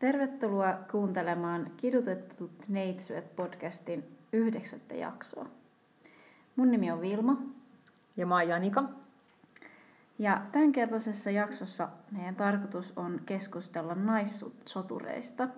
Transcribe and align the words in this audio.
Tervetuloa 0.00 0.78
kuuntelemaan 0.90 1.72
Kidutetut 1.76 2.50
neitsyöt 2.68 3.36
podcastin 3.36 4.16
yhdeksättä 4.32 4.94
jaksoa. 4.94 5.46
Mun 6.56 6.70
nimi 6.70 6.90
on 6.90 7.00
Vilma. 7.00 7.42
Ja 8.16 8.26
mä 8.26 8.34
oon 8.34 8.48
Janika. 8.48 8.84
Ja 10.18 10.42
tämänkertaisessa 10.52 11.30
jaksossa 11.30 11.88
meidän 12.10 12.36
tarkoitus 12.36 12.92
on 12.96 13.20
keskustella 13.26 13.94
naissotureista. 13.94 15.48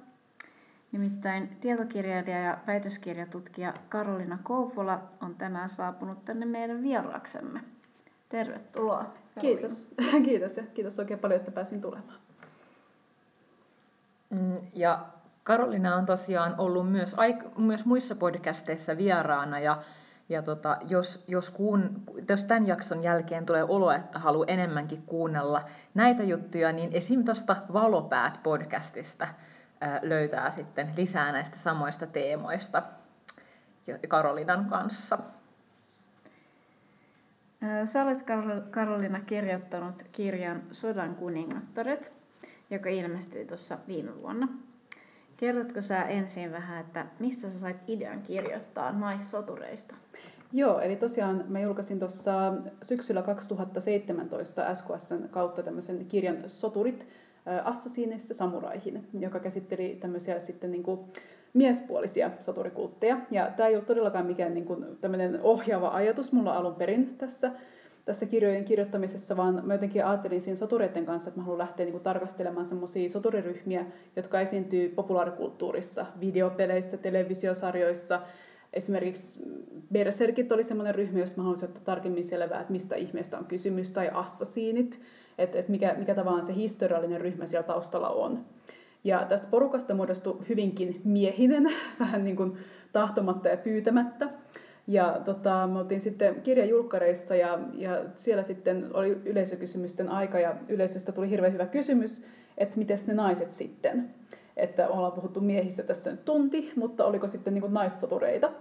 Nimittäin 0.92 1.56
tietokirjailija 1.60 2.38
ja 2.38 2.58
väitöskirjatutkija 2.66 3.74
Karolina 3.88 4.38
Kouvola 4.42 5.02
on 5.20 5.34
tänään 5.34 5.70
saapunut 5.70 6.24
tänne 6.24 6.46
meidän 6.46 6.82
vieraaksemme. 6.82 7.60
Tervetuloa. 8.28 8.96
Karolina. 8.96 9.40
Kiitos. 9.40 9.94
Kiitos 10.28 10.56
ja 10.56 10.62
kiitos 10.74 10.98
oikein 10.98 11.20
paljon, 11.20 11.40
että 11.40 11.52
pääsin 11.52 11.80
tulemaan. 11.80 12.22
Mm, 14.32 14.56
ja 14.74 15.06
Karolina 15.44 15.96
on 15.96 16.06
tosiaan 16.06 16.54
ollut 16.58 16.90
myös, 16.92 17.16
myös 17.56 17.86
muissa 17.86 18.14
podcasteissa 18.14 18.96
vieraana 18.96 19.58
ja, 19.58 19.76
ja 20.28 20.42
tota, 20.42 20.76
jos, 20.88 21.24
jos, 21.28 21.50
kuun, 21.50 22.02
jos 22.28 22.44
tämän 22.44 22.66
jakson 22.66 23.02
jälkeen 23.02 23.46
tulee 23.46 23.64
olo, 23.64 23.92
että 23.92 24.18
haluaa 24.18 24.46
enemmänkin 24.48 25.02
kuunnella 25.02 25.62
näitä 25.94 26.22
juttuja, 26.22 26.72
niin 26.72 26.90
esim. 26.92 27.24
tuosta 27.24 27.56
Valopäät-podcastista 27.72 29.28
löytää 30.02 30.50
sitten 30.50 30.88
lisää 30.96 31.32
näistä 31.32 31.58
samoista 31.58 32.06
teemoista 32.06 32.82
Karolinan 34.08 34.64
kanssa. 34.64 35.18
Sä 37.84 38.02
olet 38.02 38.24
Karolina 38.70 39.20
kirjoittanut 39.20 40.02
kirjan 40.12 40.62
Sodan 40.70 41.14
kuningattaret, 41.14 42.21
joka 42.74 42.88
ilmestyi 42.88 43.44
tuossa 43.44 43.78
viime 43.88 44.22
vuonna. 44.22 44.48
Kerrotko 45.36 45.82
sä 45.82 46.02
ensin 46.02 46.52
vähän, 46.52 46.80
että 46.80 47.06
mistä 47.18 47.50
sä 47.50 47.58
sait 47.58 47.76
idean 47.88 48.22
kirjoittaa 48.22 48.92
naissotureista? 48.92 49.94
Joo, 50.52 50.80
eli 50.80 50.96
tosiaan 50.96 51.44
mä 51.48 51.60
julkaisin 51.60 51.98
tuossa 51.98 52.52
syksyllä 52.82 53.22
2017 53.22 54.74
SKSn 54.74 55.28
kautta 55.30 55.62
tämmöisen 55.62 56.06
kirjan 56.06 56.36
Soturit 56.46 57.06
Assasiinissa 57.64 58.34
samuraihin, 58.34 59.08
joka 59.18 59.40
käsitteli 59.40 59.96
tämmöisiä 60.00 60.40
sitten 60.40 60.70
niin 60.70 60.82
kuin 60.82 61.00
miespuolisia 61.54 62.30
soturikultteja. 62.40 63.16
Ja 63.30 63.50
tämä 63.56 63.68
ei 63.68 63.74
ollut 63.74 63.86
todellakaan 63.86 64.26
mikään 64.26 64.54
niin 64.54 64.66
kuin 64.66 64.84
tämmöinen 65.00 65.40
ohjaava 65.42 65.88
ajatus 65.88 66.32
mulla 66.32 66.56
alun 66.56 66.74
perin 66.74 67.14
tässä, 67.18 67.50
tässä 68.04 68.26
kirjojen 68.26 68.64
kirjoittamisessa, 68.64 69.36
vaan 69.36 69.66
mä 69.66 69.74
jotenkin 69.74 70.06
ajattelin 70.06 70.40
siinä 70.40 70.56
sotureiden 70.56 71.06
kanssa, 71.06 71.28
että 71.28 71.40
mä 71.40 71.44
haluan 71.44 71.58
lähteä 71.58 71.86
niin 71.86 71.92
kuin 71.92 72.02
tarkastelemaan 72.02 72.66
semmoisia 72.66 73.08
soturiryhmiä, 73.08 73.86
jotka 74.16 74.40
esiintyy 74.40 74.88
populaarikulttuurissa, 74.88 76.06
videopeleissä, 76.20 76.96
televisiosarjoissa. 76.96 78.20
Esimerkiksi 78.72 79.42
Berserkit 79.92 80.52
oli 80.52 80.64
semmoinen 80.64 80.94
ryhmä, 80.94 81.18
jossa 81.18 81.36
mä 81.36 81.42
haluaisin 81.42 81.68
ottaa 81.68 81.84
tarkemmin 81.84 82.24
selvää, 82.24 82.60
että 82.60 82.72
mistä 82.72 82.96
ihmeestä 82.96 83.38
on 83.38 83.44
kysymys, 83.44 83.92
tai 83.92 84.10
assasiinit, 84.12 85.00
että, 85.38 85.58
että 85.58 85.72
mikä, 85.72 85.94
mikä 85.98 86.14
tavallaan 86.14 86.44
se 86.46 86.54
historiallinen 86.54 87.20
ryhmä 87.20 87.46
siellä 87.46 87.66
taustalla 87.66 88.08
on. 88.08 88.44
Ja 89.04 89.24
tästä 89.28 89.48
porukasta 89.50 89.94
muodostui 89.94 90.38
hyvinkin 90.48 91.00
miehinen, 91.04 91.72
vähän 92.00 92.24
niin 92.24 92.36
kuin 92.36 92.56
tahtomatta 92.92 93.48
ja 93.48 93.56
pyytämättä. 93.56 94.28
Ja 94.86 95.20
tota, 95.24 95.66
me 95.66 95.78
oltiin 95.78 96.00
sitten 96.00 96.42
kirjajulkkareissa 96.42 97.36
ja, 97.36 97.58
ja 97.74 98.04
siellä 98.14 98.42
sitten 98.42 98.90
oli 98.94 99.18
yleisökysymysten 99.24 100.08
aika 100.08 100.40
ja 100.40 100.56
yleisöstä 100.68 101.12
tuli 101.12 101.30
hirveän 101.30 101.52
hyvä 101.52 101.66
kysymys, 101.66 102.24
että 102.58 102.78
miten 102.78 102.98
ne 103.06 103.14
naiset 103.14 103.52
sitten. 103.52 104.10
Että 104.56 104.88
ollaan 104.88 105.12
puhuttu 105.12 105.40
miehissä 105.40 105.82
tässä 105.82 106.10
nyt 106.10 106.24
tunti, 106.24 106.72
mutta 106.76 107.04
oliko 107.04 107.28
sitten 107.28 107.54
niin 107.54 107.74
naissotureita. 107.74 108.52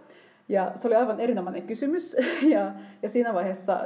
Ja 0.50 0.72
se 0.76 0.88
oli 0.88 0.96
aivan 0.96 1.20
erinomainen 1.20 1.64
kysymys 1.64 2.18
ja, 2.54 2.72
ja 3.02 3.10
siinä 3.10 3.34
vaiheessa 3.34 3.80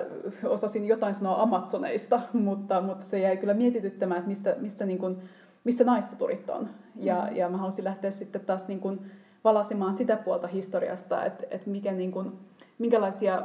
osasin 0.43 0.87
jotain 0.87 1.13
sanoa 1.13 1.41
Amazoneista, 1.41 2.21
mutta, 2.33 2.81
mutta 2.81 3.03
se 3.03 3.19
jäi 3.19 3.37
kyllä 3.37 3.53
mietityttämään, 3.53 4.17
että 4.17 4.29
mistä, 4.29 4.55
mistä, 4.59 4.85
niin 4.85 4.99
kuin, 4.99 5.17
missä 5.63 5.83
naissoturit 5.83 6.49
on. 6.49 6.69
Ja, 6.95 7.27
mm. 7.29 7.35
ja 7.35 7.49
mä 7.49 7.57
halusin 7.57 7.85
lähteä 7.85 8.11
sitten 8.11 8.45
taas 8.45 8.67
niin 8.67 8.79
kuin, 8.79 8.99
valasimaan 9.45 9.93
sitä 9.93 10.17
puolta 10.17 10.47
historiasta, 10.47 11.25
että, 11.25 11.43
että 11.51 11.69
mikä, 11.69 11.91
niin 11.91 12.11
kuin, 12.11 12.31
minkälaisia, 12.77 13.41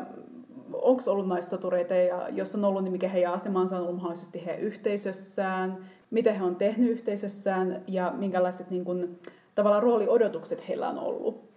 onko 0.73 1.03
ollut 1.07 1.29
naissotureita 1.29 1.95
ja 1.95 2.29
jos 2.29 2.55
on 2.55 2.65
ollut, 2.65 2.85
niin 2.85 2.93
mikä 2.93 3.09
heidän 3.09 3.33
asemansa 3.33 3.77
on 3.77 3.83
ollut 3.83 3.97
mahdollisesti 3.97 4.47
heidän 4.47 4.63
yhteisössään, 4.63 5.79
mitä 6.11 6.33
he 6.33 6.45
on 6.45 6.57
tehnyt 6.57 6.91
yhteisössään 6.91 7.83
ja 7.87 8.13
minkälaiset 8.17 8.71
niin 8.71 8.85
kuin, 8.85 9.19
tavallaan 9.55 9.83
rooliodotukset 9.83 10.69
heillä 10.69 10.89
on 10.89 10.99
ollut. 10.99 11.51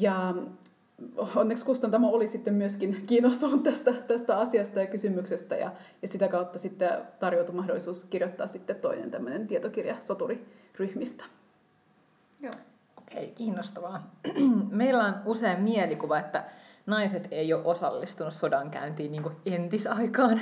Ja 0.00 0.34
onneksi 1.36 1.64
kustantamo 1.64 2.12
oli 2.12 2.26
sitten 2.26 2.54
myöskin 2.54 3.04
kiinnostunut 3.06 3.62
tästä, 3.62 3.92
tästä 3.92 4.38
asiasta 4.38 4.80
ja 4.80 4.86
kysymyksestä 4.86 5.56
ja, 5.56 5.72
ja 6.02 6.08
sitä 6.08 6.28
kautta 6.28 6.58
sitten 6.58 6.90
tarjoutui 7.18 7.54
mahdollisuus 7.54 8.04
kirjoittaa 8.04 8.46
sitten 8.46 8.76
toinen 8.76 9.10
tämmöinen 9.10 9.46
tietokirja 9.46 9.96
soturiryhmistä. 10.00 11.24
Joo. 12.40 12.52
Okei, 13.12 13.32
kiinnostavaa. 13.34 14.10
Meillä 14.70 15.04
on 15.04 15.14
usein 15.24 15.60
mielikuva, 15.60 16.18
että 16.18 16.44
naiset 16.86 17.28
ei 17.30 17.52
ole 17.54 17.64
osallistunut 17.64 18.32
sodankäyntiin 18.32 19.12
niin 19.12 19.22
entisaikaan, 19.46 20.40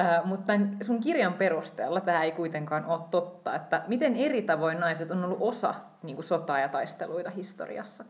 äh, 0.00 0.24
mutta 0.24 0.52
sun 0.82 1.00
kirjan 1.00 1.34
perusteella 1.34 2.00
tämä 2.00 2.24
ei 2.24 2.32
kuitenkaan 2.32 2.86
ole 2.86 3.00
totta, 3.10 3.54
että 3.54 3.82
miten 3.86 4.16
eri 4.16 4.42
tavoin 4.42 4.80
naiset 4.80 5.10
on 5.10 5.24
ollut 5.24 5.38
osa 5.40 5.74
niin 6.02 6.24
sotaa 6.24 6.60
ja 6.60 6.68
taisteluita 6.68 7.30
historiassa? 7.30 8.04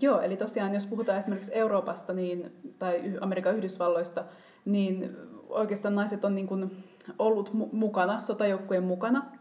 Joo, 0.00 0.20
eli 0.20 0.36
tosiaan 0.36 0.74
jos 0.74 0.86
puhutaan 0.86 1.18
esimerkiksi 1.18 1.54
Euroopasta 1.54 2.12
niin, 2.12 2.52
tai 2.78 3.18
Amerikan 3.20 3.56
Yhdysvalloista, 3.56 4.24
niin 4.64 5.16
oikeastaan 5.48 5.94
naiset 5.94 6.24
on 6.24 6.34
niin 6.34 6.46
kuin 6.46 6.84
ollut 7.18 7.50
mukana, 7.72 8.20
sotajoukkojen 8.20 8.84
mukana 8.84 9.39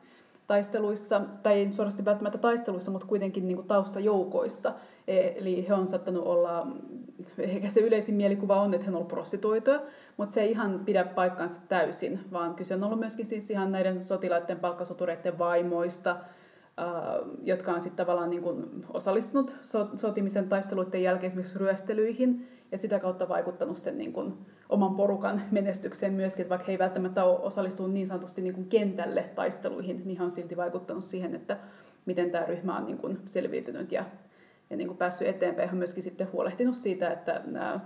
taisteluissa, 0.49 1.21
tai 1.43 1.53
ei 1.53 1.73
suorasti 1.73 2.05
välttämättä 2.05 2.37
taisteluissa, 2.37 2.91
mutta 2.91 3.07
kuitenkin 3.07 3.47
niin 3.47 3.55
kuin 3.55 3.67
taustajoukoissa. 3.67 4.73
E, 5.07 5.19
eli 5.19 5.67
he 5.67 5.73
on 5.73 5.87
saattanut 5.87 6.25
olla, 6.25 6.67
ehkä 7.37 7.69
se 7.69 7.79
yleisin 7.79 8.15
mielikuva 8.15 8.61
on, 8.61 8.73
että 8.73 8.85
he 8.85 8.91
on 8.91 8.95
ollut 8.95 9.07
prostituoituja, 9.07 9.81
mutta 10.17 10.33
se 10.33 10.41
ei 10.41 10.51
ihan 10.51 10.81
pidä 10.85 11.03
paikkaansa 11.03 11.59
täysin, 11.67 12.19
vaan 12.31 12.55
kyse 12.55 12.75
on 12.75 12.83
ollut 12.83 12.99
myöskin 12.99 13.25
siis 13.25 13.51
ihan 13.51 13.71
näiden 13.71 14.03
sotilaiden 14.03 14.59
palkkasotureiden 14.59 15.39
vaimoista, 15.39 16.15
jotka 17.43 17.71
on 17.71 17.81
sitten 17.81 17.97
tavallaan 17.97 18.29
niin 18.29 18.43
kuin 18.43 18.85
osallistunut 18.93 19.55
sotimisen 19.95 20.49
taisteluiden 20.49 21.03
jälkeen 21.03 21.27
esimerkiksi 21.27 21.59
ryöstelyihin 21.59 22.47
ja 22.71 22.77
sitä 22.77 22.99
kautta 22.99 23.29
vaikuttanut 23.29 23.77
sen 23.77 23.97
niin 23.97 24.13
kuin 24.13 24.33
oman 24.69 24.95
porukan 24.95 25.41
menestykseen 25.51 26.13
myöskin, 26.13 26.41
että 26.41 26.49
vaikka 26.49 26.65
he 26.65 26.71
ei 26.71 26.79
välttämättä 26.79 27.23
ole 27.23 27.39
osallistunut 27.39 27.93
niin 27.93 28.07
sanotusti 28.07 28.41
niin 28.41 28.53
kuin 28.53 28.69
kentälle 28.69 29.23
taisteluihin, 29.35 30.01
niin 30.05 30.17
he 30.17 30.23
on 30.23 30.31
silti 30.31 30.57
vaikuttanut 30.57 31.03
siihen, 31.03 31.35
että 31.35 31.57
miten 32.05 32.31
tämä 32.31 32.45
ryhmä 32.45 32.77
on 32.77 32.85
niin 32.85 32.97
kuin 32.97 33.19
selviytynyt 33.25 33.91
ja, 33.91 34.05
ja 34.69 34.77
niin 34.77 34.87
kuin 34.87 34.97
päässyt 34.97 35.27
eteenpäin. 35.27 35.69
He 35.69 35.73
on 35.73 35.77
myöskin 35.77 36.03
sitten 36.03 36.31
huolehtinut 36.31 36.75
siitä, 36.75 37.11
että 37.11 37.41
nämä 37.45 37.79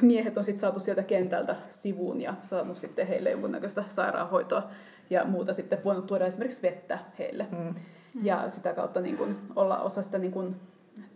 miehet 0.00 0.38
on 0.38 0.44
sitten 0.44 0.60
saatu 0.60 0.80
sieltä 0.80 1.02
kentältä 1.02 1.56
sivuun 1.68 2.20
ja 2.20 2.34
saanut 2.42 2.76
sitten 2.76 3.06
heille 3.06 3.30
jonkunnäköistä 3.30 3.84
sairaanhoitoa 3.88 4.70
ja 5.10 5.24
muuta 5.24 5.52
sitten 5.52 5.84
voinut 5.84 6.06
tuoda 6.06 6.26
esimerkiksi 6.26 6.62
vettä 6.62 6.98
heille. 7.18 7.46
Mm 7.50 7.74
ja 8.22 8.48
sitä 8.48 8.72
kautta 8.74 9.00
niin 9.00 9.16
kuin 9.16 9.36
olla 9.56 9.80
osa 9.80 10.02
sitä 10.02 10.18
niin, 10.18 10.32
kuin 10.32 10.56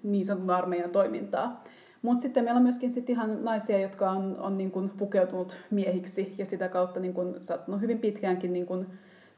niin 0.02 0.26
sanotun 0.26 0.50
armeijan 0.50 0.90
toimintaa. 0.90 1.64
Mutta 2.02 2.22
sitten 2.22 2.44
meillä 2.44 2.58
on 2.58 2.62
myöskin 2.62 2.90
sit 2.90 3.10
ihan 3.10 3.44
naisia, 3.44 3.81
jotka 3.81 4.10
on, 4.10 4.37
on 4.40 4.58
niin 4.58 4.70
kuin 4.70 4.90
pukeutunut 4.90 5.58
miehiksi 5.70 6.34
ja 6.38 6.46
sitä 6.46 6.69
kautta 6.69 7.00
niin 7.00 7.14
kuin 7.14 7.34
sattunut 7.40 7.81
hyvin 7.81 7.98
pitkäänkin 7.98 8.52
niin 8.52 8.66
kuin 8.66 8.87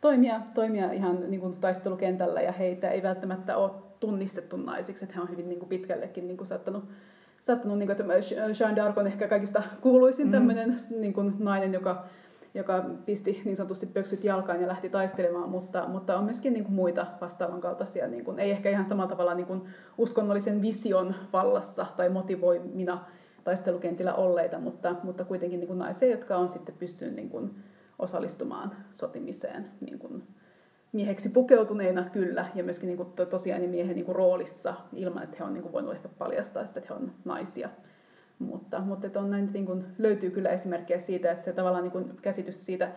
toimia, 0.01 0.41
toimia 0.55 0.93
ihan 0.93 1.31
niin 1.31 1.41
kuin 1.41 1.61
taistelukentällä 1.61 2.41
ja 2.41 2.53
heitä 2.53 2.91
ei 2.91 3.03
välttämättä 3.03 3.57
ole 3.57 3.71
tunnistettu 4.01 4.57
naisiksi, 4.57 5.05
että 5.05 5.15
he 5.15 5.21
on 5.21 5.31
hyvin 5.31 5.49
niin 5.49 5.59
kuin 5.59 5.69
pitkällekin 5.69 6.27
niin 6.27 6.37
kuin 6.37 6.47
sattunut, 6.47 6.85
sattunut 7.39 7.79
niin 7.79 7.87
kuin, 7.87 8.01
että 8.01 8.35
Jean 8.61 8.77
d'Arc 8.77 8.99
on 9.01 9.07
ehkä 9.07 9.29
kaikista 9.29 9.63
kuuluisin 9.81 10.27
mm. 10.27 10.33
tämmöinen 10.33 10.75
niin 10.91 11.13
kuin 11.13 11.35
nainen, 11.39 11.73
joka 11.73 12.05
joka 12.55 12.85
pisti 13.07 13.43
niin 13.45 13.57
sanotusti 13.57 13.87
pöksyt 13.87 14.25
jalkaan 14.25 14.61
ja 14.61 14.69
lähti 14.69 14.89
taistelemaan, 14.89 15.49
mutta, 15.49 15.89
mutta 15.89 16.19
on 16.19 16.25
myöskin 16.25 16.53
niin 16.53 16.65
kuin 16.65 16.75
muita 16.75 17.07
vastaavan 17.21 17.61
kaltaisia, 17.61 18.09
niin 18.09 18.25
kuin, 18.25 18.39
ei 18.39 18.51
ehkä 18.51 18.71
ihan 18.71 18.85
samalla 18.85 19.11
tavalla 19.11 19.35
niin 19.35 19.47
kuin 19.47 19.63
uskonnollisen 19.99 20.63
vision 20.63 21.15
vallassa 21.33 21.87
tai 21.97 22.09
motivoimina 22.09 23.05
taistelukentillä 23.45 24.15
olleita, 24.15 24.59
mutta, 24.59 24.97
mutta 25.03 25.25
kuitenkin 25.25 25.61
niin 25.61 25.69
kuin 25.69 25.79
naisia, 25.79 26.11
jotka 26.11 26.37
on 26.37 26.49
sitten 26.49 26.75
pystynyt 26.79 27.15
niin 27.15 27.31
kuin 27.31 27.51
osallistumaan 27.99 28.73
sotimiseen 28.93 29.71
niin 29.81 29.99
kuin 29.99 30.23
mieheksi 30.93 31.29
pukeutuneina 31.29 32.05
kyllä, 32.05 32.47
ja 32.55 32.65
myöskin 32.65 32.87
niin 32.87 32.97
kuin 32.97 33.13
tosiaan 33.31 33.63
miehen 33.63 33.95
niin 33.95 34.05
kuin 34.05 34.17
roolissa, 34.17 34.75
ilman 34.93 35.23
että 35.23 35.37
he 35.39 35.45
on 35.45 35.55
niin 35.55 35.63
kuin 35.63 35.73
voinut 35.73 35.95
ehkä 35.95 36.09
paljastaa 36.09 36.67
sitä, 36.67 36.81
että 36.81 36.95
he 36.95 37.01
on 37.01 37.13
naisia. 37.25 37.69
Mutta, 38.39 38.81
mutta 38.81 39.07
että 39.07 39.21
on 39.21 39.31
näin, 39.31 39.51
niin 39.53 39.67
kuin, 39.67 39.85
löytyy 39.99 40.31
kyllä 40.31 40.51
esimerkkejä 40.51 40.99
siitä, 40.99 41.31
että 41.31 41.45
se 41.45 41.53
tavallaan 41.53 41.85
niin 41.85 41.93
kuin 41.93 42.17
käsitys 42.23 42.67
siitä 42.67 42.93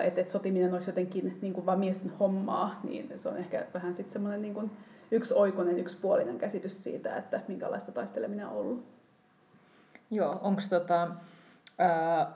että 0.00 0.20
et 0.20 0.28
sotiminen 0.28 0.72
olisi 0.72 0.90
jotenkin 0.90 1.38
niin 1.42 1.52
kuin 1.52 1.66
vain 1.66 1.78
miesten 1.78 2.12
hommaa, 2.20 2.80
niin 2.82 3.12
se 3.16 3.28
on 3.28 3.36
ehkä 3.36 3.66
vähän 3.74 3.94
sitten 3.94 4.12
semmoinen 4.12 4.42
niin 4.42 4.54
kuin 4.54 4.70
yksi 5.10 5.34
oikoinen, 5.34 5.78
yksipuolinen 5.78 6.38
käsitys 6.38 6.84
siitä, 6.84 7.16
että 7.16 7.40
minkälaista 7.48 7.92
taisteleminen 7.92 8.46
on 8.46 8.52
ollut. 8.52 8.84
Joo, 10.10 10.38
onko 10.42 10.62
tota, 10.70 11.08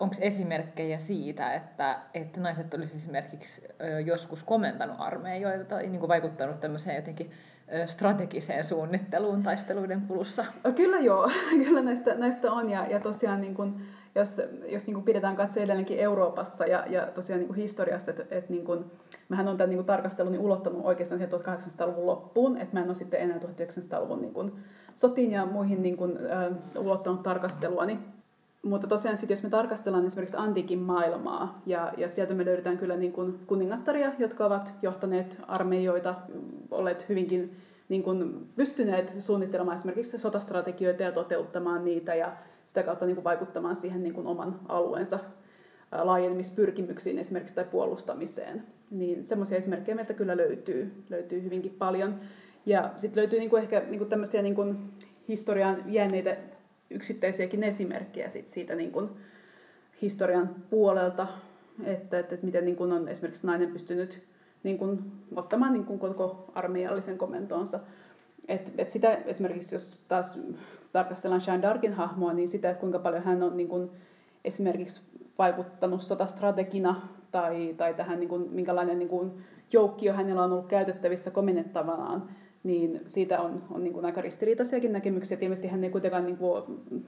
onko 0.01 0.15
esimerkkejä 0.21 0.99
siitä, 0.99 1.55
että, 1.55 1.99
että 2.15 2.41
naiset 2.41 2.75
olisivat 2.75 3.01
esimerkiksi 3.01 3.63
joskus 4.05 4.45
komentanut 4.45 4.97
armeijoita 4.99 5.65
tai 5.65 5.87
niin 5.87 6.01
kuin 6.01 6.09
vaikuttanut 6.09 6.61
tämmöiseen 6.61 6.97
jotenkin 6.97 7.31
strategiseen 7.87 8.65
suunnitteluun 8.65 9.43
taisteluiden 9.43 10.01
kulussa? 10.01 10.45
Kyllä 10.77 10.99
joo, 10.99 11.31
kyllä 11.65 11.83
näistä, 11.83 12.15
näistä 12.15 12.53
on. 12.53 12.71
Ja, 12.71 12.87
ja 12.87 13.01
tosiaan 13.01 13.41
niin 13.41 13.55
kun, 13.55 13.81
jos, 14.15 14.43
jos 14.69 14.87
niin 14.87 14.95
kun 14.95 15.05
pidetään 15.05 15.37
katse 15.37 15.63
edelleenkin 15.63 15.99
Euroopassa 15.99 16.67
ja, 16.67 16.85
ja 16.87 17.07
tosiaan 17.07 17.41
niin 17.41 17.55
historiassa, 17.55 18.11
että 18.11 18.25
et 18.31 18.51
niin 18.51 18.65
kun, 18.65 18.91
mähän 19.29 19.49
on 19.49 19.57
tämän 19.57 19.71
niin 19.71 19.85
tarkastelun 19.85 20.39
ulottanut 20.39 20.85
oikeastaan 20.85 21.21
1800-luvun 21.21 22.07
loppuun, 22.07 22.57
että 22.57 22.77
mä 22.77 22.81
en 22.81 22.89
ole 22.89 22.95
sitten 22.95 23.21
enää 23.21 23.39
1900-luvun 23.39 24.21
niin 24.21 24.35
kun, 24.35 24.57
sotiin 24.95 25.31
ja 25.31 25.47
muihin 25.47 25.83
niin 25.83 25.97
kun, 25.97 26.19
äh, 26.31 26.83
ulottanut 26.83 27.23
tarkastelua, 27.23 27.87
niin 27.87 27.99
mutta 28.63 28.87
tosiaan 28.87 29.17
sitten 29.17 29.35
jos 29.35 29.43
me 29.43 29.51
tarkastellaan 29.51 30.07
esimerkiksi 30.07 30.37
antiikin 30.37 30.79
maailmaa, 30.79 31.63
ja, 31.67 31.93
ja 31.97 32.09
sieltä 32.09 32.35
me 32.35 32.45
löydetään 32.45 32.79
kyllä 32.79 32.97
niin 32.97 33.13
kuin 33.13 33.39
kuningattaria, 33.47 34.13
jotka 34.19 34.47
ovat 34.47 34.75
johtaneet 34.83 35.39
armeijoita, 35.49 36.15
olleet 36.71 37.09
hyvinkin 37.09 37.57
niin 37.89 38.03
kuin 38.03 38.47
pystyneet 38.57 39.17
suunnittelemaan 39.19 39.75
esimerkiksi 39.75 40.19
sotastrategioita 40.19 41.03
ja 41.03 41.13
toteuttamaan 41.13 41.85
niitä, 41.85 42.15
ja 42.15 42.37
sitä 42.65 42.83
kautta 42.83 43.07
niin 43.07 43.17
kuin 43.17 43.25
vaikuttamaan 43.25 43.77
siihen 43.77 44.03
niin 44.03 44.15
kuin 44.15 44.27
oman 44.27 44.61
alueensa 44.69 45.19
laajenemispyrkimyksiin 45.93 47.19
esimerkiksi 47.19 47.55
tai 47.55 47.65
puolustamiseen. 47.65 48.63
Niin 48.91 49.27
semmoisia 49.27 49.59
esimerkkejä 49.59 49.95
meiltä 49.95 50.15
kyllä 50.15 50.37
löytyy, 50.37 51.05
löytyy 51.11 51.43
hyvinkin 51.43 51.75
paljon. 51.79 52.21
Ja 52.67 52.91
sitten 52.97 53.21
löytyy 53.21 53.39
niinku 53.39 53.57
ehkä 53.57 53.81
niinku 53.81 54.05
tämmöisiä 54.05 54.43
niinku 54.43 54.75
historiaan 55.29 55.83
jääneitä 55.87 56.37
yksittäisiäkin 56.93 57.65
esimerkkejä 57.65 58.29
sit 58.29 58.49
siitä 58.49 58.75
niin 58.75 58.93
kuin 58.93 59.09
historian 60.03 60.55
puolelta, 60.71 61.27
että, 61.85 62.19
että, 62.19 62.35
että 62.35 62.47
miten 62.47 62.65
niin 62.65 62.77
kuin 62.77 62.93
on 62.93 63.09
esimerkiksi 63.09 63.47
nainen 63.47 63.73
pystynyt 63.73 64.23
niin 64.63 64.79
kuin 64.79 65.13
ottamaan 65.37 65.73
niin 65.73 65.85
kuin 65.85 65.99
koko 65.99 66.51
armeijallisen 66.55 67.19
komentoonsa. 67.19 67.81
Et, 68.49 68.73
et 68.79 68.91
sitä 68.91 69.15
esimerkiksi, 69.15 69.75
jos 69.75 70.01
taas 70.09 70.41
tarkastellaan 70.93 71.43
Jeanne 71.47 71.69
d'Arcin 71.69 71.93
hahmoa, 71.93 72.33
niin 72.33 72.49
sitä, 72.49 72.71
että 72.71 72.81
kuinka 72.81 72.99
paljon 72.99 73.23
hän 73.23 73.43
on 73.43 73.57
niin 73.57 73.69
kuin 73.69 73.91
esimerkiksi 74.45 75.03
vaikuttanut 75.39 76.03
sotastrategina 76.03 77.01
tai, 77.31 77.75
tai 77.77 77.95
tähän, 77.95 78.21
niin 78.21 78.29
kuin, 78.29 78.49
minkälainen 78.51 78.99
niin 78.99 79.09
kuin 79.09 79.31
joukkio 79.73 80.13
hänellä 80.13 80.43
on 80.43 80.53
ollut 80.53 80.67
käytettävissä 80.67 81.31
komennettavanaan, 81.31 82.29
niin 82.65 83.01
siitä 83.07 83.41
on, 83.41 83.63
on 83.71 83.85
niin 83.85 83.95
kuin 83.95 84.05
aika 84.05 84.21
ristiriitaisiakin 84.21 84.93
näkemyksiä. 84.93 85.39
Ilmeisesti 85.41 85.69
hän 85.69 85.85
ei 85.85 85.91
kuitenkaan 85.91 86.27
niin 86.27 86.37
kuin 86.37 86.63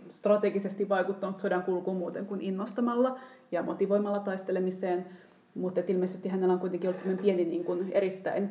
strategisesti 0.09 0.89
vaikuttanut 0.89 1.39
sodan 1.39 1.63
kulkuun 1.63 1.97
muuten 1.97 2.27
kuin 2.27 2.41
innostamalla 2.41 3.19
ja 3.53 3.63
motivoimalla 3.63 4.19
taistelemiseen, 4.19 5.07
mutta 5.55 5.81
ilmeisesti 5.89 6.29
hänellä 6.29 6.55
on 6.55 6.61
kuitenkin 6.61 6.91
ollut 6.91 7.23
pieni 7.23 7.45
niin 7.45 7.65
kuin 7.65 7.93
erittäin 7.93 8.51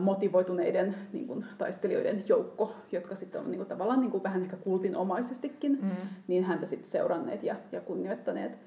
motivoituneiden 0.00 0.94
niin 1.12 1.26
kuin, 1.26 1.44
taistelijoiden 1.58 2.24
joukko, 2.28 2.74
jotka 2.92 3.14
sitten 3.14 3.40
on 3.40 3.50
niin 3.50 3.58
kuin, 3.58 3.68
tavallaan 3.68 4.00
niin 4.00 4.10
kuin, 4.10 4.22
vähän 4.22 4.42
ehkä 4.42 4.56
kultinomaisestikin 4.56 5.78
mm. 5.82 5.90
niin 6.26 6.44
häntä 6.44 6.66
sitten 6.66 6.90
seuranneet 6.90 7.42
ja, 7.42 7.56
ja 7.72 7.80
kunnioittaneet. 7.80 8.58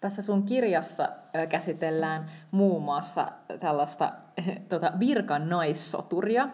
Tässä 0.00 0.22
sun 0.22 0.42
kirjassa 0.42 1.08
käsitellään 1.48 2.30
muun 2.50 2.82
muassa 2.82 3.32
tällaista 3.60 4.12
tota, 4.68 4.92
virkan 4.98 5.48
naissoturia. 5.48 6.48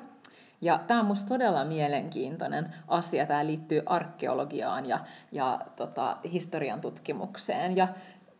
Ja 0.61 0.81
tämä 0.87 1.01
on 1.01 1.07
minusta 1.07 1.29
todella 1.29 1.65
mielenkiintoinen 1.65 2.75
asia. 2.89 3.27
Tämä 3.27 3.47
liittyy 3.47 3.83
arkeologiaan 3.87 4.87
ja, 4.87 4.99
ja 5.33 5.61
tota, 5.77 6.17
historian 6.33 6.81
tutkimukseen. 6.81 7.77
Ja 7.77 7.89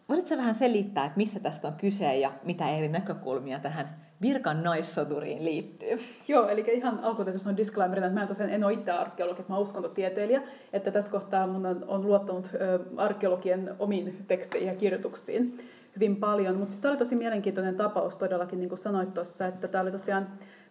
voisitko 0.09 0.37
vähän 0.37 0.55
selittää, 0.55 1.05
että 1.05 1.17
missä 1.17 1.41
tästä 1.41 1.69
on 1.69 1.75
kyse 1.75 2.17
ja 2.17 2.33
mitä 2.45 2.69
eri 2.69 2.89
näkökulmia 2.89 3.59
tähän 3.59 4.04
virkan 4.23 4.63
naissoturiin 4.63 5.45
liittyy. 5.45 6.01
Joo, 6.29 6.49
eli 6.49 6.65
ihan 6.73 7.01
alkuun 7.03 7.29
on 7.49 7.57
disclaimer, 7.57 7.99
että 7.99 8.11
mä 8.11 8.27
tosiaan 8.27 8.51
en 8.51 8.65
ole 8.65 8.73
itse 8.73 8.91
arkeologi, 8.91 9.41
että 9.41 9.53
mä 9.53 9.59
uskontotieteilijä, 9.59 10.43
että 10.73 10.91
tässä 10.91 11.11
kohtaa 11.11 11.47
mun 11.47 11.85
on, 11.87 12.07
luottanut 12.07 12.51
arkeologien 12.97 13.75
omiin 13.79 14.25
teksteihin 14.29 14.69
ja 14.69 14.75
kirjoituksiin 14.75 15.59
hyvin 15.95 16.17
paljon. 16.17 16.57
Mutta 16.57 16.73
siis 16.73 16.83
tämä 16.83 16.93
oli 16.93 16.99
tosi 16.99 17.17
mielenkiintoinen 17.17 17.77
tapaus 17.77 18.19
todellakin, 18.19 18.59
niin 18.59 18.69
kuin 18.69 18.79
sanoit 18.79 19.15
tuossa, 19.15 19.47
että 19.47 19.69
tämä 19.69 19.83
oli 19.83 19.91
tosiaan 19.91 20.27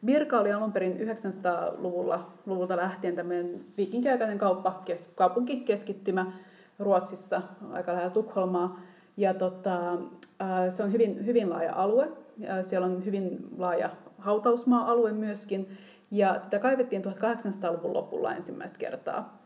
Birka 0.06 0.40
oli 0.40 0.52
alun 0.52 0.72
perin 0.72 0.98
900-luvulla 0.98 2.32
luvulta 2.46 2.78
lähtien 2.78 3.16
tämmöinen 3.16 3.66
viikinkiaikainen 3.78 4.38
kauppa, 4.38 4.82
kes, 4.86 5.12
kaupunkikeskittymä 5.16 6.32
Ruotsissa, 6.80 7.42
aika 7.72 7.92
lähellä 7.92 8.10
Tukholmaa. 8.10 8.80
Ja 9.18 9.34
tota, 9.34 9.98
se 10.70 10.84
on 10.84 10.92
hyvin, 10.92 11.26
hyvin 11.26 11.50
laaja 11.50 11.74
alue, 11.76 12.12
siellä 12.62 12.88
on 12.88 13.06
hyvin 13.06 13.48
laaja 13.58 13.90
hautausmaa-alue 14.18 15.12
myöskin, 15.12 15.78
ja 16.12 16.38
sitä 16.38 16.60
kaivettiin 16.60 17.06
1800-luvun 17.06 17.94
lopulla 17.94 18.34
ensimmäistä 18.34 18.80
kertaa. 18.80 19.44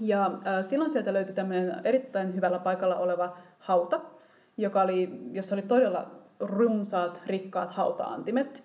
Ja 0.00 0.30
silloin 0.62 0.90
sieltä 0.90 1.12
löytyi 1.12 1.34
tämmöinen 1.34 1.80
erittäin 1.84 2.34
hyvällä 2.34 2.58
paikalla 2.58 2.96
oleva 2.96 3.36
hauta, 3.58 4.00
joka 4.56 4.82
oli, 4.82 5.20
jossa 5.32 5.54
oli 5.54 5.62
todella 5.62 6.10
runsaat, 6.40 7.22
rikkaat 7.26 7.70
hauta-antimet. 7.70 8.64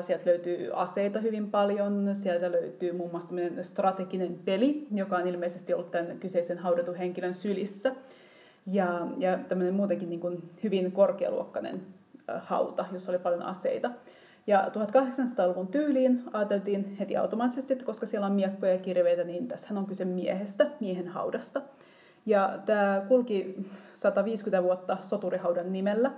Sieltä 0.00 0.30
löytyy 0.30 0.70
aseita 0.72 1.20
hyvin 1.20 1.50
paljon, 1.50 2.10
sieltä 2.12 2.52
löytyy 2.52 2.92
muun 2.92 3.10
muassa 3.10 3.34
strateginen 3.62 4.38
peli, 4.44 4.86
joka 4.94 5.16
on 5.16 5.26
ilmeisesti 5.26 5.74
ollut 5.74 5.90
tämän 5.90 6.18
kyseisen 6.18 6.58
haudatun 6.58 6.94
henkilön 6.94 7.34
sylissä. 7.34 7.92
Ja, 8.66 9.06
ja 9.18 9.38
tämmöinen 9.38 9.74
muutenkin 9.74 10.10
niin 10.10 10.20
kuin 10.20 10.50
hyvin 10.62 10.92
korkealuokkainen 10.92 11.80
hauta, 12.42 12.84
jossa 12.92 13.12
oli 13.12 13.18
paljon 13.18 13.42
aseita. 13.42 13.90
Ja 14.46 14.64
1800-luvun 14.68 15.68
tyyliin 15.68 16.22
ajateltiin 16.32 16.96
heti 17.00 17.16
automaattisesti, 17.16 17.72
että 17.72 17.84
koska 17.84 18.06
siellä 18.06 18.26
on 18.26 18.32
miekkoja 18.32 18.72
ja 18.72 18.78
kirveitä, 18.78 19.24
niin 19.24 19.48
tässä 19.48 19.74
on 19.74 19.86
kyse 19.86 20.04
miehestä, 20.04 20.66
miehen 20.80 21.08
haudasta. 21.08 21.62
Ja 22.26 22.58
tämä 22.66 23.02
kulki 23.08 23.66
150 23.92 24.62
vuotta 24.62 24.96
soturihaudan 25.02 25.72
nimellä. 25.72 26.10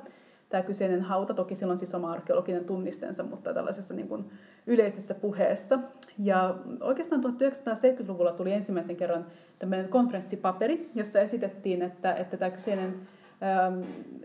Tämä 0.48 0.62
kyseinen 0.62 1.02
hauta, 1.02 1.34
toki 1.34 1.54
silloin 1.54 1.78
siis 1.78 1.94
oma 1.94 2.12
arkeologinen 2.12 2.64
tunnistensa, 2.64 3.22
mutta 3.22 3.54
tällaisessa 3.54 3.94
niin 3.94 4.08
kuin 4.08 4.30
yleisessä 4.66 5.14
puheessa. 5.14 5.78
Ja 6.18 6.54
oikeastaan 6.80 7.24
1970-luvulla 7.24 8.32
tuli 8.32 8.52
ensimmäisen 8.52 8.96
kerran 8.96 9.26
tämmöinen 9.58 9.88
konferenssipaperi, 9.88 10.90
jossa 10.94 11.20
esitettiin, 11.20 11.82
että, 11.82 12.14
että 12.14 12.36
tämä 12.36 12.50
kyseinen 12.50 13.08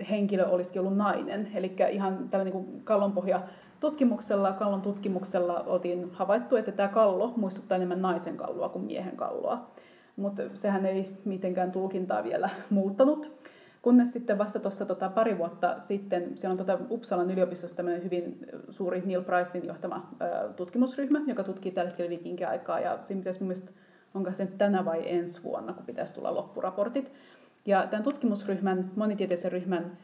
henkilö 0.10 0.46
olisikin 0.46 0.82
ollut 0.82 0.98
nainen. 0.98 1.52
Eli 1.56 1.76
ihan 1.92 2.30
tällä 2.30 2.46
niin 2.46 2.82
kallonpohja 2.84 3.42
tutkimuksella, 3.80 4.52
kallon 4.52 4.82
tutkimuksella 4.82 5.64
oltiin 5.68 6.12
havaittu, 6.14 6.56
että 6.56 6.72
tämä 6.72 6.90
kallo 6.90 7.34
muistuttaa 7.36 7.76
enemmän 7.76 8.02
naisen 8.02 8.38
kalloa 8.38 8.70
kuin 8.70 8.86
miehen 8.86 9.18
kalloa. 9.18 9.72
Mutta 10.16 10.44
sehän 10.54 10.86
ei 10.86 11.12
mitenkään 11.26 11.72
tulkintaa 11.72 12.24
vielä 12.24 12.50
muuttanut. 12.70 13.32
Kunnes 13.82 14.14
sitten 14.14 14.38
vasta 14.38 14.60
tuossa 14.60 14.86
tota, 14.86 15.10
pari 15.10 15.38
vuotta 15.38 15.80
sitten, 15.80 16.38
siellä 16.38 16.52
on 16.52 16.58
tota 16.58 16.80
Uppsalan 16.90 17.32
yliopistossa 17.32 17.78
tämmöinen 17.78 18.04
hyvin 18.04 18.38
suuri 18.70 19.04
Neil 19.06 19.22
Pricein 19.22 19.68
johtama 19.68 20.10
ö, 20.22 20.54
tutkimusryhmä, 20.54 21.22
joka 21.28 21.44
tutkii 21.44 21.72
tällä 21.72 21.90
hetkellä 21.90 22.10
vikinkiaikaa. 22.10 22.80
Ja 22.80 22.98
siinä 23.02 23.20
pitäisi 23.20 23.44
mielestäni, 23.44 23.78
onko 24.14 24.34
se 24.34 24.46
tänä 24.46 24.86
vai 24.86 25.12
ensi 25.12 25.44
vuonna, 25.44 25.74
kun 25.74 25.86
pitäisi 25.86 26.14
tulla 26.14 26.36
loppuraportit. 26.36 27.12
Ja 27.66 27.88
tämän 27.88 28.04
tutkimusryhmän, 28.04 28.92
monitieteisen 28.96 29.52
ryhmän 29.52 29.98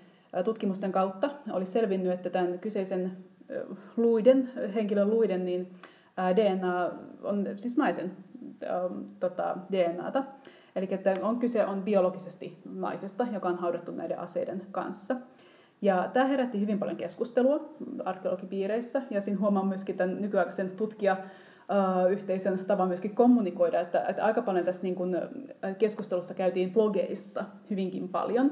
tutkimusten 0.43 0.91
kautta 0.91 1.29
oli 1.51 1.65
selvinnyt, 1.65 2.13
että 2.13 2.29
tämän 2.29 2.59
kyseisen 2.59 3.17
luiden, 3.97 4.51
henkilön 4.75 5.09
luiden, 5.09 5.45
niin 5.45 5.71
DNA 6.35 6.91
on 7.23 7.47
siis 7.55 7.77
naisen 7.77 8.11
tota, 9.19 9.57
DNAta. 9.71 10.23
Eli 10.75 10.87
että 10.91 11.13
on 11.21 11.39
kyse 11.39 11.65
on 11.65 11.83
biologisesti 11.83 12.57
naisesta, 12.65 13.27
joka 13.33 13.49
on 13.49 13.57
haudattu 13.57 13.91
näiden 13.91 14.19
aseiden 14.19 14.61
kanssa. 14.71 15.15
Ja 15.81 16.09
tämä 16.13 16.25
herätti 16.25 16.59
hyvin 16.59 16.79
paljon 16.79 16.97
keskustelua 16.97 17.73
arkeologipiireissä, 18.05 19.01
ja 19.09 19.21
siinä 19.21 19.39
huomaa 19.39 19.63
myöskin 19.65 19.97
tämän 19.97 20.21
nykyaikaisen 20.21 20.75
tutkija 20.75 21.17
yhteisön 22.09 22.59
tavan 22.65 22.87
myöskin 22.87 23.15
kommunikoida, 23.15 23.79
että, 23.79 24.05
että 24.07 24.25
aika 24.25 24.41
paljon 24.41 24.65
tässä 24.65 24.83
niin 24.83 24.95
kuin 24.95 25.17
keskustelussa 25.77 26.33
käytiin 26.33 26.73
blogeissa 26.73 27.43
hyvinkin 27.69 28.09
paljon. 28.09 28.51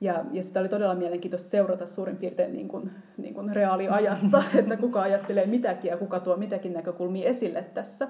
Ja, 0.00 0.24
ja 0.32 0.42
sitä 0.42 0.60
oli 0.60 0.68
todella 0.68 0.94
mielenkiintoista 0.94 1.50
seurata 1.50 1.86
suurin 1.86 2.16
piirtein 2.16 2.52
niin 2.52 2.68
kuin, 2.68 2.90
niin 3.16 3.34
kuin 3.34 3.56
reaaliajassa, 3.56 4.42
että 4.58 4.76
kuka 4.76 5.02
ajattelee 5.02 5.46
mitäkin 5.46 5.88
ja 5.88 5.96
kuka 5.96 6.20
tuo 6.20 6.36
mitäkin 6.36 6.72
näkökulmia 6.72 7.28
esille 7.28 7.62
tässä. 7.74 8.08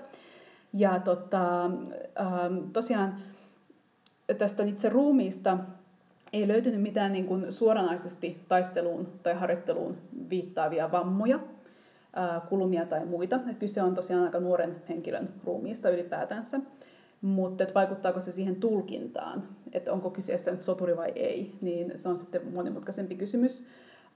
Ja 0.73 1.01
tota, 1.01 1.71
tosiaan 2.73 3.15
tästä 4.39 4.65
itse 4.65 4.89
ruumiista 4.89 5.59
ei 6.33 6.49
löytynyt 6.49 6.83
mitään 6.83 7.13
niin 7.13 7.27
kuin 7.27 7.53
suoranaisesti 7.53 8.45
taisteluun 8.49 9.09
tai 9.23 9.35
harjoitteluun 9.35 9.97
viittaavia 10.31 10.93
vammoja, 10.93 11.39
kulumia 12.49 12.87
tai 12.87 13.07
muita. 13.07 13.41
Et 13.51 13.59
kyse 13.59 13.83
on 13.83 13.95
tosiaan 13.95 14.25
aika 14.25 14.41
nuoren 14.41 14.77
henkilön 14.89 15.29
ruumiista 15.45 15.91
ylipäätänsä. 15.91 16.61
Mutta 17.21 17.65
vaikuttaako 17.75 18.21
se 18.21 18.33
siihen 18.33 18.57
tulkintaan, 18.57 19.43
että 19.73 19.93
onko 19.93 20.11
kyseessä 20.11 20.51
nyt 20.51 20.63
soturi 20.63 20.97
vai 20.97 21.13
ei, 21.15 21.53
niin 21.61 21.93
se 21.99 22.09
on 22.09 22.19
sitten 22.19 22.53
monimutkaisempi 22.55 23.15
kysymys. 23.15 23.67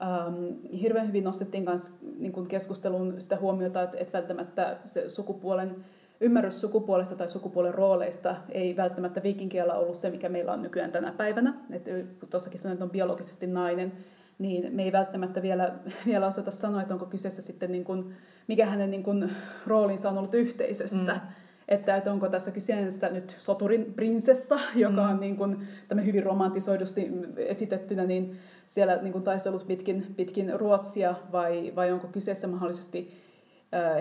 Ähm, 0.01 0.69
hirveän 0.81 1.07
hyvin 1.07 1.23
nostettiin 1.23 1.63
myös 1.63 1.99
niin 2.19 2.47
keskustelun 2.47 3.15
sitä 3.17 3.37
huomiota, 3.37 3.83
että, 3.83 3.97
että 3.97 4.17
välttämättä 4.17 4.77
se 4.85 5.09
sukupuolen 5.09 5.75
ymmärrys 6.19 6.61
sukupuolesta 6.61 7.15
tai 7.15 7.29
sukupuolen 7.29 7.73
rooleista 7.73 8.35
ei 8.49 8.75
välttämättä 8.75 9.23
viikinkielä 9.23 9.73
ollut 9.73 9.95
se, 9.95 10.09
mikä 10.09 10.29
meillä 10.29 10.53
on 10.53 10.61
nykyään 10.61 10.91
tänä 10.91 11.11
päivänä. 11.11 11.53
Että 11.71 11.91
tuossakin 12.29 12.59
sanoin, 12.59 12.73
että 12.73 12.85
on 12.85 12.91
biologisesti 12.91 13.47
nainen, 13.47 13.91
niin 14.39 14.75
me 14.75 14.83
ei 14.83 14.91
välttämättä 14.91 15.41
vielä, 15.41 15.73
vielä 16.05 16.27
osata 16.27 16.51
sanoa, 16.51 16.81
että 16.81 16.93
onko 16.93 17.05
kyseessä 17.05 17.41
sitten, 17.41 17.71
niin 17.71 17.83
kuin, 17.83 18.15
mikä 18.47 18.65
hänen 18.65 18.91
niin 18.91 19.03
kuin, 19.03 19.31
roolinsa 19.67 20.09
on 20.09 20.17
ollut 20.17 20.33
yhteisössä. 20.33 21.13
Mm. 21.13 21.19
Että, 21.67 21.95
että 21.95 22.11
onko 22.11 22.29
tässä 22.29 22.51
kyseessä 22.51 23.09
nyt 23.09 23.35
soturin 23.39 23.93
prinsessa, 23.93 24.59
joka 24.75 25.03
mm. 25.03 25.09
on 25.09 25.19
niin 25.19 25.37
kuin, 25.37 25.67
hyvin 26.05 26.23
romantisoidusti 26.23 27.11
esitettynä, 27.37 28.05
niin 28.05 28.37
siellä 28.67 28.95
niin 28.95 29.11
kuin 29.11 29.23
taistelut 29.23 29.67
pitkin, 29.67 30.13
pitkin 30.15 30.59
Ruotsia, 30.59 31.15
vai, 31.31 31.73
vai 31.75 31.91
onko 31.91 32.07
kyseessä 32.07 32.47
mahdollisesti 32.47 33.23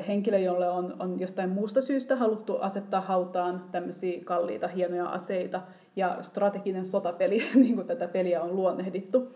henkilö, 0.08 0.38
jolle 0.38 0.68
on, 0.68 0.96
on 0.98 1.20
jostain 1.20 1.50
muusta 1.50 1.80
syystä 1.80 2.16
haluttu 2.16 2.56
asettaa 2.56 3.00
hautaan 3.00 3.64
tämmöisiä 3.72 4.20
kalliita, 4.24 4.68
hienoja 4.68 5.06
aseita, 5.06 5.62
ja 5.96 6.18
strateginen 6.20 6.84
sotapeli, 6.84 7.42
niin 7.54 7.74
kuin 7.74 7.86
tätä 7.86 8.08
peliä 8.08 8.42
on 8.42 8.56
luonnehdittu. 8.56 9.32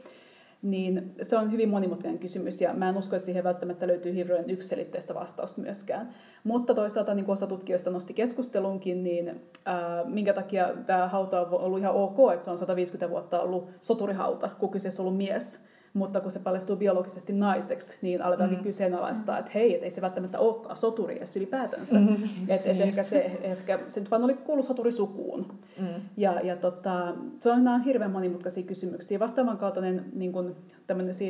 Niin 0.62 1.14
se 1.22 1.36
on 1.36 1.52
hyvin 1.52 1.68
monimutkainen 1.68 2.18
kysymys, 2.18 2.60
ja 2.60 2.74
mä 2.74 2.88
en 2.88 2.96
usko, 2.96 3.16
että 3.16 3.26
siihen 3.26 3.44
välttämättä 3.44 3.86
löytyy 3.86 4.14
hirveän 4.14 4.50
yksilitteistä 4.50 5.14
vastausta 5.14 5.60
myöskään. 5.60 6.14
Mutta 6.44 6.74
toisaalta, 6.74 7.14
niin 7.14 7.24
kuin 7.24 7.32
osa 7.32 7.46
tutkijoista 7.46 7.90
nosti 7.90 8.14
keskustelunkin, 8.14 9.02
niin 9.02 9.40
ää, 9.64 10.04
minkä 10.04 10.32
takia 10.32 10.74
tämä 10.86 11.08
hauta 11.08 11.40
on 11.40 11.60
ollut 11.60 11.78
ihan 11.78 11.94
ok, 11.94 12.32
että 12.32 12.44
se 12.44 12.50
on 12.50 12.58
150 12.58 13.10
vuotta 13.10 13.40
ollut 13.40 13.68
soturihauta, 13.80 14.48
kun 14.58 14.70
kyseessä 14.70 15.02
on 15.02 15.06
ollut 15.06 15.18
mies 15.18 15.66
mutta 15.96 16.20
kun 16.20 16.30
se 16.30 16.38
paljastuu 16.38 16.76
biologisesti 16.76 17.32
naiseksi, 17.32 17.98
niin 18.02 18.22
aletaankin 18.22 18.58
mm. 18.58 18.62
kyseenalaistaa, 18.62 19.38
että 19.38 19.50
hei, 19.54 19.74
et 19.74 19.82
ei 19.82 19.90
se 19.90 20.00
välttämättä 20.00 20.38
olekaan 20.38 20.76
soturi 20.76 21.16
edes 21.16 21.36
ylipäätänsä. 21.36 21.98
Mm. 21.98 22.16
Että 22.48 22.70
et 22.70 22.80
ehkä, 22.80 23.02
se, 23.02 23.38
ehkä 23.42 23.78
se 23.88 24.00
nyt 24.00 24.10
vaan 24.10 24.24
oli 24.24 24.34
kuulu 24.34 24.62
soturisukuun. 24.62 25.46
Mm. 25.80 25.86
Ja, 26.16 26.40
ja 26.40 26.56
tota, 26.56 27.14
se 27.38 27.50
on 27.50 27.64
nämä 27.64 27.78
hirveän 27.78 28.10
monimutkaisia 28.10 28.62
kysymyksiä. 28.62 29.18
Vastaavan 29.18 29.58
kaltainen 29.58 30.04
niin 30.14 30.32
kun, 30.32 30.56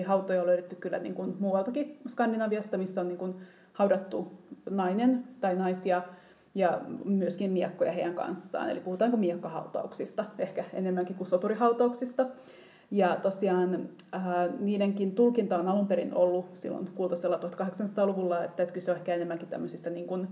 hautoja 0.07 0.41
on 0.41 0.47
löydetty 0.47 0.77
kyllä 0.77 0.99
niin 0.99 1.15
kun, 1.15 1.37
muualtakin 1.41 1.99
Skandinaviasta, 2.09 2.79
missä 2.79 3.01
on 3.01 3.09
niin 3.09 3.19
kun, 3.19 3.37
haudattu 3.73 4.33
nainen 4.71 5.25
tai 5.41 5.55
naisia 5.55 6.03
ja 6.55 6.81
myöskin 7.05 7.51
miekkoja 7.51 7.93
heidän 7.93 8.15
kanssaan. 8.15 8.71
Eli 8.71 8.81
puhutaanko 8.81 9.17
miekkahautauksista, 9.17 10.25
ehkä 10.39 10.65
enemmänkin 10.73 11.17
kuin 11.17 11.27
soturihautauksista. 11.27 12.27
Ja 12.91 13.17
tosiaan 13.23 13.89
äh, 14.15 14.23
niidenkin 14.61 15.15
tulkinta 15.15 15.59
on 15.59 15.69
alun 15.69 15.87
perin 15.87 16.15
ollut 16.15 16.47
silloin 16.55 16.91
kultaisella 16.95 17.37
1800-luvulla, 17.37 18.45
että, 18.45 18.63
että 18.63 18.73
kyse 18.73 18.91
on 18.91 18.97
ehkä 18.97 19.15
enemmänkin 19.15 19.49
tämmöisistä 19.49 19.91
niin 19.91 20.07
kuin, 20.07 20.29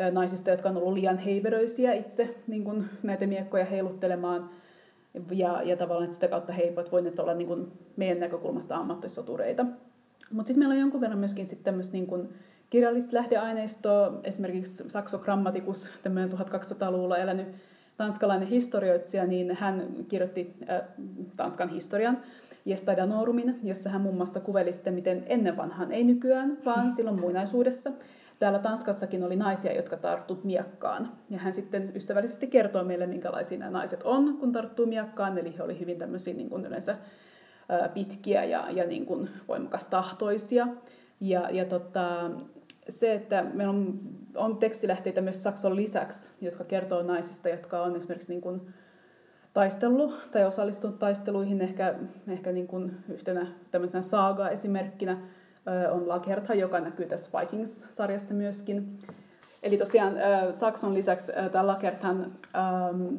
äh, 0.00 0.12
naisista, 0.12 0.50
jotka 0.50 0.68
on 0.68 0.76
ollut 0.76 0.94
liian 0.94 1.18
heiveröisiä 1.18 1.92
itse 1.92 2.34
niin 2.46 2.64
kuin 2.64 2.84
näitä 3.02 3.26
miekkoja 3.26 3.64
heiluttelemaan. 3.64 4.50
Ja, 5.30 5.62
ja 5.62 5.76
tavallaan 5.76 6.04
että 6.04 6.14
sitä 6.14 6.28
kautta 6.28 6.52
he 6.52 6.62
eivät 6.62 6.92
voineet 6.92 7.18
olla 7.18 7.34
niin 7.34 7.48
kuin 7.48 7.72
meidän 7.96 8.20
näkökulmasta 8.20 8.76
ammattisotureita. 8.76 9.66
Mutta 10.32 10.48
sitten 10.48 10.58
meillä 10.58 10.72
on 10.72 10.80
jonkun 10.80 11.00
verran 11.00 11.18
myöskin 11.18 11.46
sitten 11.46 11.64
tämmöistä 11.64 11.92
niin 11.92 12.28
kirjallista 12.70 13.16
lähdeaineistoa, 13.16 14.20
esimerkiksi 14.24 14.90
Saxo 14.90 15.18
Grammaticus, 15.18 15.90
tämmöinen 16.02 16.32
1200-luvulla 16.32 17.18
elänyt 17.18 17.48
tanskalainen 18.00 18.48
historioitsija, 18.48 19.26
niin 19.26 19.56
hän 19.56 19.88
kirjoitti 20.08 20.54
äh, 20.70 20.80
Tanskan 21.36 21.68
historian 21.68 22.18
Gesta 22.68 22.96
Danorumin, 22.96 23.60
jossa 23.62 23.90
hän 23.90 24.00
muun 24.00 24.16
muassa 24.16 24.40
kuveli 24.40 24.72
sitten, 24.72 24.94
miten 24.94 25.24
ennen 25.26 25.56
vanhaan, 25.56 25.92
ei 25.92 26.04
nykyään, 26.04 26.58
vaan 26.64 26.92
silloin 26.96 27.20
muinaisuudessa, 27.20 27.92
täällä 28.38 28.58
Tanskassakin 28.58 29.24
oli 29.24 29.36
naisia, 29.36 29.72
jotka 29.72 29.96
tarttu 29.96 30.40
miekkaan. 30.44 31.12
Ja 31.30 31.38
hän 31.38 31.52
sitten 31.52 31.92
ystävällisesti 31.94 32.46
kertoo 32.46 32.84
meille, 32.84 33.06
minkälaisia 33.06 33.58
nämä 33.58 33.70
naiset 33.70 34.02
on, 34.02 34.36
kun 34.38 34.52
tarttuu 34.52 34.86
miekkaan. 34.86 35.38
Eli 35.38 35.58
he 35.58 35.62
oli 35.62 35.80
hyvin 35.80 35.98
tämmöisiä 35.98 36.34
niin 36.34 36.50
kuin 36.50 36.66
yleensä 36.66 36.96
pitkiä 37.94 38.44
ja, 38.44 38.70
ja 38.70 38.86
niin 38.86 39.06
kuin 39.06 39.30
voimakas 39.48 39.88
tahtoisia. 39.88 40.68
Ja, 41.20 41.50
ja 41.50 41.64
tota, 41.64 42.30
se, 42.88 43.14
että 43.14 43.44
meillä 43.54 43.72
on, 43.72 44.00
on 44.36 44.56
tekstilähteitä 44.56 45.20
myös 45.20 45.42
Sakson 45.42 45.76
lisäksi, 45.76 46.30
jotka 46.40 46.64
kertoo 46.64 47.02
naisista, 47.02 47.48
jotka 47.48 47.82
on 47.82 47.96
esimerkiksi 47.96 48.32
niin 48.32 48.40
kuin 48.40 48.74
taistellut 49.52 50.30
tai 50.30 50.44
osallistunut 50.44 50.98
taisteluihin. 50.98 51.60
Ehkä, 51.60 51.94
ehkä 52.28 52.52
niin 52.52 52.66
kuin 52.66 52.96
yhtenä 53.08 53.46
tämmöisenä 53.70 54.02
saaga-esimerkkinä 54.02 55.18
on 55.90 56.08
Lagertha, 56.08 56.54
joka 56.54 56.80
näkyy 56.80 57.06
tässä 57.06 57.38
Vikings-sarjassa 57.40 58.34
myöskin. 58.34 58.98
Eli 59.62 59.78
tosiaan 59.78 60.14
Sakson 60.50 60.94
lisäksi 60.94 61.32
tämä 61.52 61.66
Lagerthan 61.66 62.32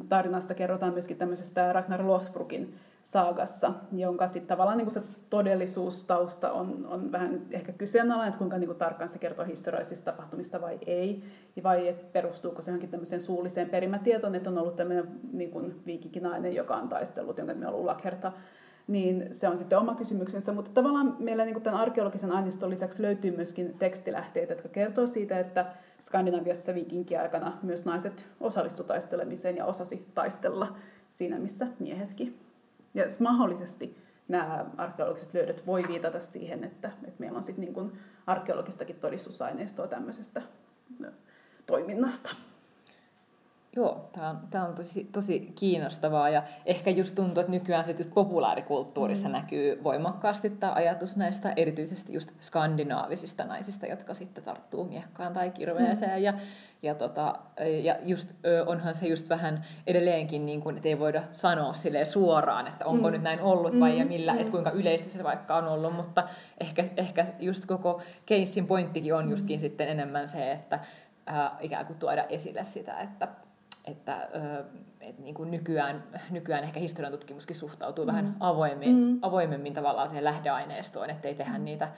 tarinasta 0.08 0.54
kerrotaan 0.54 0.92
myöskin 0.92 1.16
tämmöisestä 1.16 1.72
Ragnar 1.72 2.06
Lothbrokin 2.06 2.74
saagassa, 3.02 3.72
jonka 3.92 4.26
sitten 4.26 4.48
tavallaan 4.48 4.78
niin 4.78 4.90
se 4.90 5.02
todellisuustausta 5.30 6.52
on, 6.52 6.86
on 6.86 7.12
vähän 7.12 7.42
ehkä 7.50 7.72
kyseenalainen, 7.72 8.28
että 8.28 8.38
kuinka 8.38 8.58
niin 8.58 8.68
kuin 8.68 8.78
tarkkaan 8.78 9.08
se 9.08 9.18
kertoo 9.18 9.44
historiallisista 9.44 10.12
tapahtumista 10.12 10.60
vai 10.60 10.78
ei, 10.86 11.22
vai 11.62 11.96
perustuuko 12.12 12.62
se 12.62 12.70
johonkin 12.70 12.90
tämmöiseen 12.90 13.20
suulliseen 13.20 13.70
perimätietoon, 13.70 14.34
että 14.34 14.50
on 14.50 14.58
ollut 14.58 14.76
tämmöinen 14.76 15.08
niin 15.32 15.50
kuin 15.50 15.82
viikikinainen, 15.86 16.54
joka 16.54 16.76
on 16.76 16.88
taistellut, 16.88 17.38
jonka 17.38 17.52
nimi 17.52 17.66
on 17.66 17.74
ollut 17.74 17.90
niin 18.86 19.28
se 19.30 19.48
on 19.48 19.58
sitten 19.58 19.78
oma 19.78 19.94
kysymyksensä, 19.94 20.52
mutta 20.52 20.70
tavallaan 20.74 21.16
meillä 21.18 21.44
niin 21.44 21.54
kuin 21.54 21.62
tämän 21.62 21.80
arkeologisen 21.80 22.32
aineiston 22.32 22.70
lisäksi 22.70 23.02
löytyy 23.02 23.36
myöskin 23.36 23.74
tekstilähteitä, 23.78 24.52
jotka 24.52 24.68
kertoo 24.68 25.06
siitä, 25.06 25.40
että 25.40 25.66
Skandinaviassa 26.00 26.74
viikinkiaikana 26.74 27.58
myös 27.62 27.84
naiset 27.84 28.26
osallistuivat 28.40 28.88
taistelemiseen 28.88 29.56
ja 29.56 29.66
osasi 29.66 30.06
taistella 30.14 30.76
siinä, 31.10 31.38
missä 31.38 31.66
miehetkin. 31.78 32.41
Ja 32.94 33.04
mahdollisesti 33.20 33.96
nämä 34.28 34.66
arkeologiset 34.76 35.34
löydöt 35.34 35.66
voi 35.66 35.84
viitata 35.88 36.20
siihen, 36.20 36.64
että, 36.64 36.88
että 36.88 37.20
meillä 37.20 37.36
on 37.36 37.42
sitten 37.42 37.64
niin 37.64 37.92
arkeologistakin 38.26 38.96
todistusaineistoa 38.96 39.86
tämmöisestä 39.86 40.42
toiminnasta. 41.66 42.30
Joo, 43.76 44.08
tämä 44.12 44.28
on, 44.28 44.38
tämä 44.50 44.64
on 44.64 44.74
tosi, 44.74 45.04
tosi 45.12 45.52
kiinnostavaa 45.54 46.30
ja 46.30 46.42
ehkä 46.66 46.90
just 46.90 47.14
tuntuu, 47.14 47.40
että 47.40 47.52
nykyään 47.52 47.84
se 47.84 47.94
just 47.98 48.14
populaarikulttuurissa 48.14 49.28
mm. 49.28 49.32
näkyy 49.32 49.84
voimakkaasti 49.84 50.50
tämä 50.50 50.72
ajatus 50.72 51.16
näistä 51.16 51.52
erityisesti 51.56 52.12
just 52.12 52.30
skandinaavisista 52.40 53.44
naisista, 53.44 53.86
jotka 53.86 54.14
sitten 54.14 54.44
tarttuu 54.44 54.84
miekkaan 54.84 55.32
tai 55.32 55.50
kirveeseen 55.50 56.18
mm. 56.18 56.22
ja, 56.24 56.34
ja, 56.82 56.94
tota, 56.94 57.34
ja 57.82 57.96
just, 58.02 58.32
onhan 58.66 58.94
se 58.94 59.08
just 59.08 59.28
vähän 59.28 59.64
edelleenkin, 59.86 60.46
niin 60.46 60.60
kuin, 60.60 60.76
että 60.76 60.88
ei 60.88 60.98
voida 60.98 61.22
sanoa 61.32 61.72
sille 61.72 62.04
suoraan, 62.04 62.66
että 62.66 62.86
onko 62.86 63.08
mm. 63.08 63.12
nyt 63.12 63.22
näin 63.22 63.40
ollut 63.40 63.80
vai 63.80 63.92
mm. 63.92 63.98
ja 63.98 64.06
millä, 64.06 64.32
mm. 64.32 64.38
että 64.38 64.50
kuinka 64.50 64.70
yleistä 64.70 65.10
se 65.10 65.24
vaikka 65.24 65.56
on 65.56 65.68
ollut, 65.68 65.94
mutta 65.94 66.28
ehkä, 66.60 66.84
ehkä 66.96 67.26
just 67.40 67.66
koko 67.66 68.02
keissin 68.26 68.66
pointtikin 68.66 69.14
on 69.14 69.30
justkin 69.30 69.58
mm. 69.58 69.60
sitten 69.60 69.88
enemmän 69.88 70.28
se, 70.28 70.52
että 70.52 70.78
äh, 71.30 71.50
ikään 71.60 71.86
kuin 71.86 71.98
tuoda 71.98 72.24
esille 72.24 72.64
sitä, 72.64 73.00
että 73.00 73.28
että 73.84 74.28
et 75.00 75.18
niin 75.18 75.34
kuin 75.34 75.50
nykyään, 75.50 76.04
nykyään 76.30 76.64
ehkä 76.64 76.80
historian 76.80 77.12
tutkimuskin 77.12 77.56
suhtautuu 77.56 78.04
mm. 78.04 78.06
vähän 78.06 78.36
avoimemmin, 78.40 78.94
mm. 78.96 79.18
avoimemmin 79.22 79.74
tavallaan 79.74 80.08
siihen 80.08 80.24
lähdeaineistoon, 80.24 81.10
ettei 81.10 81.34
tehdä 81.34 81.58
mm. 81.58 81.64
niitä 81.64 81.88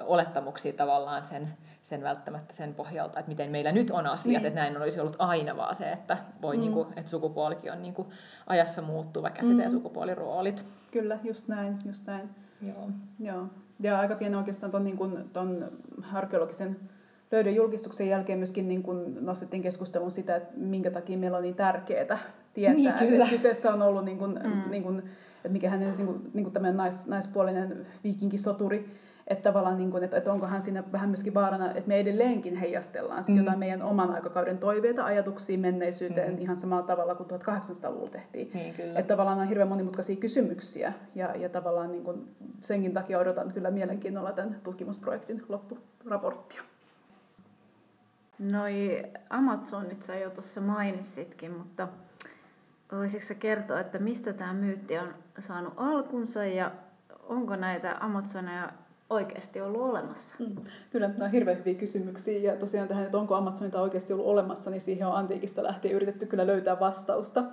olettamuksia 0.00 0.72
tavallaan 0.72 1.24
sen, 1.24 1.48
sen 1.82 2.02
välttämättä 2.02 2.54
sen 2.54 2.74
pohjalta, 2.74 3.18
että 3.18 3.28
miten 3.28 3.50
meillä 3.50 3.72
nyt 3.72 3.90
on 3.90 4.06
asiat, 4.06 4.42
niin. 4.42 4.46
että 4.46 4.60
näin 4.60 4.76
olisi 4.76 5.00
ollut 5.00 5.16
aina 5.18 5.56
vaan 5.56 5.74
se, 5.74 5.92
että, 5.92 6.16
voi 6.42 6.56
mm. 6.56 6.60
niin 6.60 6.72
kuin, 6.72 6.88
että 6.96 7.10
sukupuolikin 7.10 7.72
on 7.72 7.82
niin 7.82 7.94
kuin 7.94 8.08
ajassa 8.46 8.82
muuttuva 8.82 9.30
käsite 9.30 9.54
mm. 9.54 9.60
ja 9.60 9.70
sukupuoliroolit. 9.70 10.64
Kyllä, 10.90 11.18
just 11.22 11.48
näin, 11.48 11.78
just 11.86 12.06
näin. 12.06 12.30
Joo. 12.62 12.90
Joo. 13.18 13.46
Ja 13.80 13.98
aika 13.98 14.14
pieni 14.16 14.36
oikeastaan 14.36 14.70
ton, 14.70 14.84
niin 14.84 14.96
kuin, 14.96 15.30
ton 15.32 15.72
arkeologisen 16.12 16.76
löydön 17.32 17.54
julkistuksen 17.54 18.08
jälkeen 18.08 18.38
myöskin 18.38 18.68
niin 18.68 18.82
kuin 18.82 19.24
nostettiin 19.24 19.62
keskustelun 19.62 20.10
sitä, 20.10 20.36
että 20.36 20.52
minkä 20.56 20.90
takia 20.90 21.18
meillä 21.18 21.36
on 21.36 21.42
niin 21.42 21.54
tärkeää 21.54 22.18
tietää, 22.54 22.74
niin, 22.74 22.92
kyllä. 22.92 23.16
että 23.16 23.30
kyseessä 23.30 23.72
on 23.72 23.82
ollut, 23.82 24.04
niin 24.04 24.18
kuin, 24.18 24.40
mm. 24.44 24.70
niin 24.70 24.82
kuin, 24.82 24.98
että 25.36 25.48
mikä 25.48 25.70
hänen 25.70 25.94
niin 25.96 26.06
kuin, 26.06 26.30
niin 26.34 26.44
kuin 26.44 26.52
tämmöinen 26.52 26.76
nais, 26.76 27.06
naispuolinen 27.06 27.86
viikinkisoturi, 28.04 28.86
Että 29.26 29.42
tavallaan, 29.42 29.76
niin 29.76 29.90
kuin, 29.90 30.04
että, 30.04 30.16
että 30.16 30.32
onkohan 30.32 30.62
siinä 30.62 30.84
vähän 30.92 31.08
myöskin 31.08 31.34
vaarana, 31.34 31.70
että 31.70 31.88
me 31.88 32.00
edelleenkin 32.00 32.56
heijastellaan 32.56 33.22
sit 33.22 33.34
mm. 33.34 33.40
jotain 33.40 33.58
meidän 33.58 33.82
oman 33.82 34.10
aikakauden 34.10 34.58
toiveita, 34.58 35.04
ajatuksia 35.04 35.58
menneisyyteen 35.58 36.34
mm. 36.34 36.40
ihan 36.40 36.56
samalla 36.56 36.82
tavalla 36.82 37.14
kuin 37.14 37.28
1800-luvulla 37.30 38.10
tehtiin. 38.10 38.50
Niin, 38.54 38.74
kyllä. 38.74 38.98
Että 38.98 39.14
tavallaan 39.14 39.38
on 39.38 39.48
hirveän 39.48 39.68
monimutkaisia 39.68 40.16
kysymyksiä 40.16 40.92
ja, 41.14 41.36
ja 41.36 41.48
tavallaan 41.48 41.92
niin 41.92 42.04
kuin 42.04 42.28
senkin 42.60 42.94
takia 42.94 43.18
odotan 43.18 43.52
kyllä 43.52 43.70
mielenkiinnolla 43.70 44.32
tämän 44.32 44.60
tutkimusprojektin 44.62 45.42
loppuraporttia. 45.48 46.62
Noi 48.40 49.02
Amazonit 49.30 50.02
sä 50.02 50.14
jo 50.14 50.30
tuossa 50.30 50.60
mainitsitkin, 50.60 51.50
mutta 51.52 51.88
voisitko 52.92 53.34
kertoa, 53.38 53.80
että 53.80 53.98
mistä 53.98 54.32
tämä 54.32 54.54
myytti 54.54 54.98
on 54.98 55.14
saanut 55.38 55.72
alkunsa 55.76 56.44
ja 56.44 56.72
onko 57.28 57.56
näitä 57.56 57.96
Amazoneja 58.00 58.72
oikeasti 59.10 59.60
ollut 59.60 59.80
olemassa? 59.80 60.36
Mm. 60.38 60.56
Kyllä, 60.90 61.08
nämä 61.08 61.24
on 61.24 61.30
hirveän 61.30 61.58
hyviä 61.58 61.74
kysymyksiä 61.74 62.52
ja 62.52 62.58
tosiaan 62.58 62.88
tähän, 62.88 63.04
että 63.04 63.18
onko 63.18 63.34
Amazonita 63.34 63.80
oikeasti 63.80 64.12
ollut 64.12 64.26
olemassa, 64.26 64.70
niin 64.70 64.80
siihen 64.80 65.06
on 65.06 65.16
antiikista 65.16 65.62
lähtien 65.62 65.94
yritetty 65.94 66.26
kyllä 66.26 66.46
löytää 66.46 66.80
vastausta. 66.80 67.44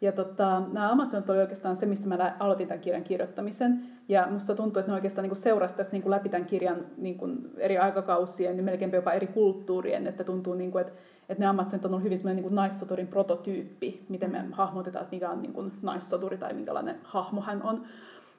Ja 0.00 0.12
tota, 0.12 0.62
nämä 0.72 0.90
Amazonit 0.90 1.30
oli 1.30 1.38
oikeastaan 1.38 1.76
se, 1.76 1.86
mistä 1.86 2.08
mä 2.08 2.36
aloitin 2.38 2.68
tämän 2.68 2.80
kirjan 2.80 3.04
kirjoittamisen. 3.04 3.86
Ja 4.08 4.26
musta 4.30 4.54
tuntuu, 4.54 4.80
että 4.80 4.92
ne 4.92 4.94
oikeastaan 4.94 5.28
niin 5.28 5.36
seurasi 5.36 5.76
tässä 5.76 5.92
niin 5.92 6.10
läpi 6.10 6.28
tämän 6.28 6.46
kirjan 6.46 6.86
niin 6.96 7.50
eri 7.56 7.78
aikakausien, 7.78 8.56
niin 8.56 8.64
melkein 8.64 8.92
jopa 8.92 9.12
eri 9.12 9.26
kulttuurien, 9.26 10.06
että 10.06 10.24
tuntuu, 10.24 10.54
niin 10.54 10.72
kuin, 10.72 10.86
että, 10.86 10.92
että 11.28 11.44
ne 11.44 11.46
Amazonit 11.46 11.84
on 11.84 11.90
ollut 11.90 12.04
hyvin 12.04 12.18
sellainen 12.18 12.44
niin 12.44 12.54
naissoturin 12.54 13.08
prototyyppi, 13.08 14.04
miten 14.08 14.30
me 14.30 14.44
hahmotetaan, 14.52 15.02
että 15.02 15.16
mikä 15.16 15.30
on 15.30 15.42
niin 15.42 15.52
kuin 15.52 15.72
naissoturi 15.82 16.38
tai 16.38 16.52
minkälainen 16.52 16.96
hahmo 17.02 17.40
hän 17.40 17.62
on. 17.62 17.84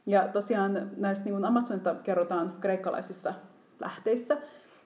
Ja 0.06 0.28
tosiaan 0.28 0.92
näistä 0.98 1.30
niin 1.30 1.46
Amazonista 1.46 1.96
kerrotaan 1.96 2.54
kreikkalaisissa 2.62 3.34
lähteissä, 3.80 4.38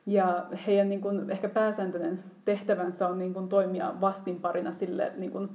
ja 0.06 0.46
heidän 0.68 0.90
niin 0.90 1.02
kuin, 1.02 1.30
ehkä 1.30 1.50
pääsääntöinen 1.50 2.24
tehtävänsä 2.46 3.08
on 3.08 3.20
niin 3.20 3.34
kuin, 3.34 3.50
toimia 3.50 3.94
vastinparina 4.02 4.72
sille 4.72 5.12
niin 5.18 5.32
kuin, 5.32 5.50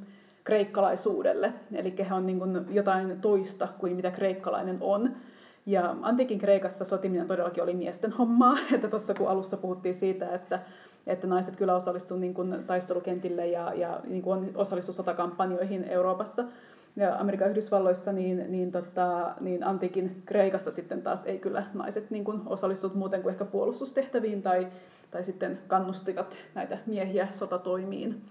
kreikkalaisuudelle. 0.47 1.53
Eli 1.73 1.95
he 2.09 2.15
on 2.15 2.27
niin 2.27 2.39
kuin, 2.39 2.67
jotain 2.71 3.21
toista 3.21 3.69
kuin 3.79 3.97
mitä 3.97 4.11
kreikkalainen 4.11 4.79
on. 4.81 5.17
Ja 5.67 5.97
antiikin 6.03 6.39
Kreikassa 6.39 6.85
sotiminen 6.85 7.27
todellakin 7.27 7.63
oli 7.63 7.75
miesten 7.75 8.13
hommaa. 8.13 8.59
Että 8.75 8.89
tuossa 8.89 9.15
kun 9.15 9.29
alussa 9.29 9.57
puhuttiin 9.57 9.95
siitä, 9.95 10.35
että, 10.35 10.61
että 11.07 11.27
naiset 11.27 11.57
kyllä 11.57 11.75
osallistuivat 11.75 12.21
niin 12.21 12.65
taistelukentille 12.67 13.47
ja, 13.47 13.73
ja 13.75 14.01
niin 14.05 14.23
kuin 14.23 14.51
osallistuivat 14.55 14.97
sotakampanjoihin 14.97 15.85
Euroopassa, 15.85 16.45
ja 16.97 17.17
Amerikan 17.19 17.51
Yhdysvalloissa, 17.51 18.13
niin, 18.13 18.45
niin, 18.49 18.73
tota, 18.73 19.35
niin 19.41 19.65
antiikin 19.65 20.23
Kreikassa 20.27 20.71
sitten 20.71 21.03
taas 21.03 21.27
ei 21.27 21.39
kyllä 21.39 21.63
naiset 21.75 22.11
niin 22.11 22.25
kuin 22.25 22.41
muuten 22.95 23.23
kuin 23.23 23.33
ehkä 23.33 23.45
puolustustehtäviin 23.45 24.43
tai, 24.43 24.69
tai 25.11 25.25
sitten 25.25 25.59
kannustivat 25.67 26.39
näitä 26.55 26.79
miehiä 26.87 27.29
sotatoimiin. 27.31 28.23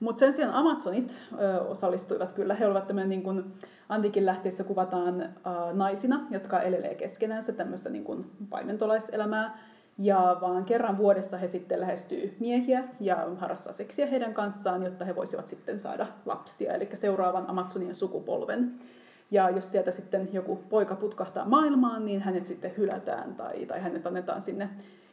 Mutta 0.00 0.20
sen 0.20 0.32
sijaan 0.32 0.54
Amazonit 0.54 1.18
ö, 1.40 1.60
osallistuivat 1.60 2.32
kyllä. 2.32 2.54
He 2.54 2.66
olivat 2.66 2.86
tämmöinen 2.86 3.08
niin 3.08 3.22
kuin 3.22 3.44
antiikin 3.88 4.26
lähteissä 4.26 4.64
kuvataan 4.64 5.22
ö, 5.22 5.28
naisina, 5.72 6.26
jotka 6.30 6.60
elelee 6.60 6.94
keskenänsä 6.94 7.52
tämmöistä 7.52 7.90
niin 7.90 8.04
kuin 8.04 8.30
paimentolaiselämää. 8.50 9.58
Ja 9.98 10.36
vaan 10.40 10.64
kerran 10.64 10.98
vuodessa 10.98 11.36
he 11.36 11.46
sitten 11.48 11.80
lähestyy 11.80 12.36
miehiä 12.40 12.84
ja 13.00 13.28
harrastaa 13.36 13.72
seksiä 13.72 14.06
heidän 14.06 14.34
kanssaan, 14.34 14.82
jotta 14.82 15.04
he 15.04 15.16
voisivat 15.16 15.48
sitten 15.48 15.78
saada 15.78 16.06
lapsia, 16.26 16.74
eli 16.74 16.88
seuraavan 16.94 17.50
Amazonien 17.50 17.94
sukupolven. 17.94 18.74
Ja 19.30 19.50
jos 19.50 19.72
sieltä 19.72 19.90
sitten 19.90 20.28
joku 20.32 20.56
poika 20.56 20.96
putkahtaa 20.96 21.44
maailmaan, 21.44 22.04
niin 22.04 22.20
hänet 22.20 22.46
sitten 22.46 22.76
hylätään 22.76 23.34
tai, 23.34 23.66
tai 23.66 23.80
hänet 23.80 24.06
annetaan 24.06 24.40
sinne 24.40 24.68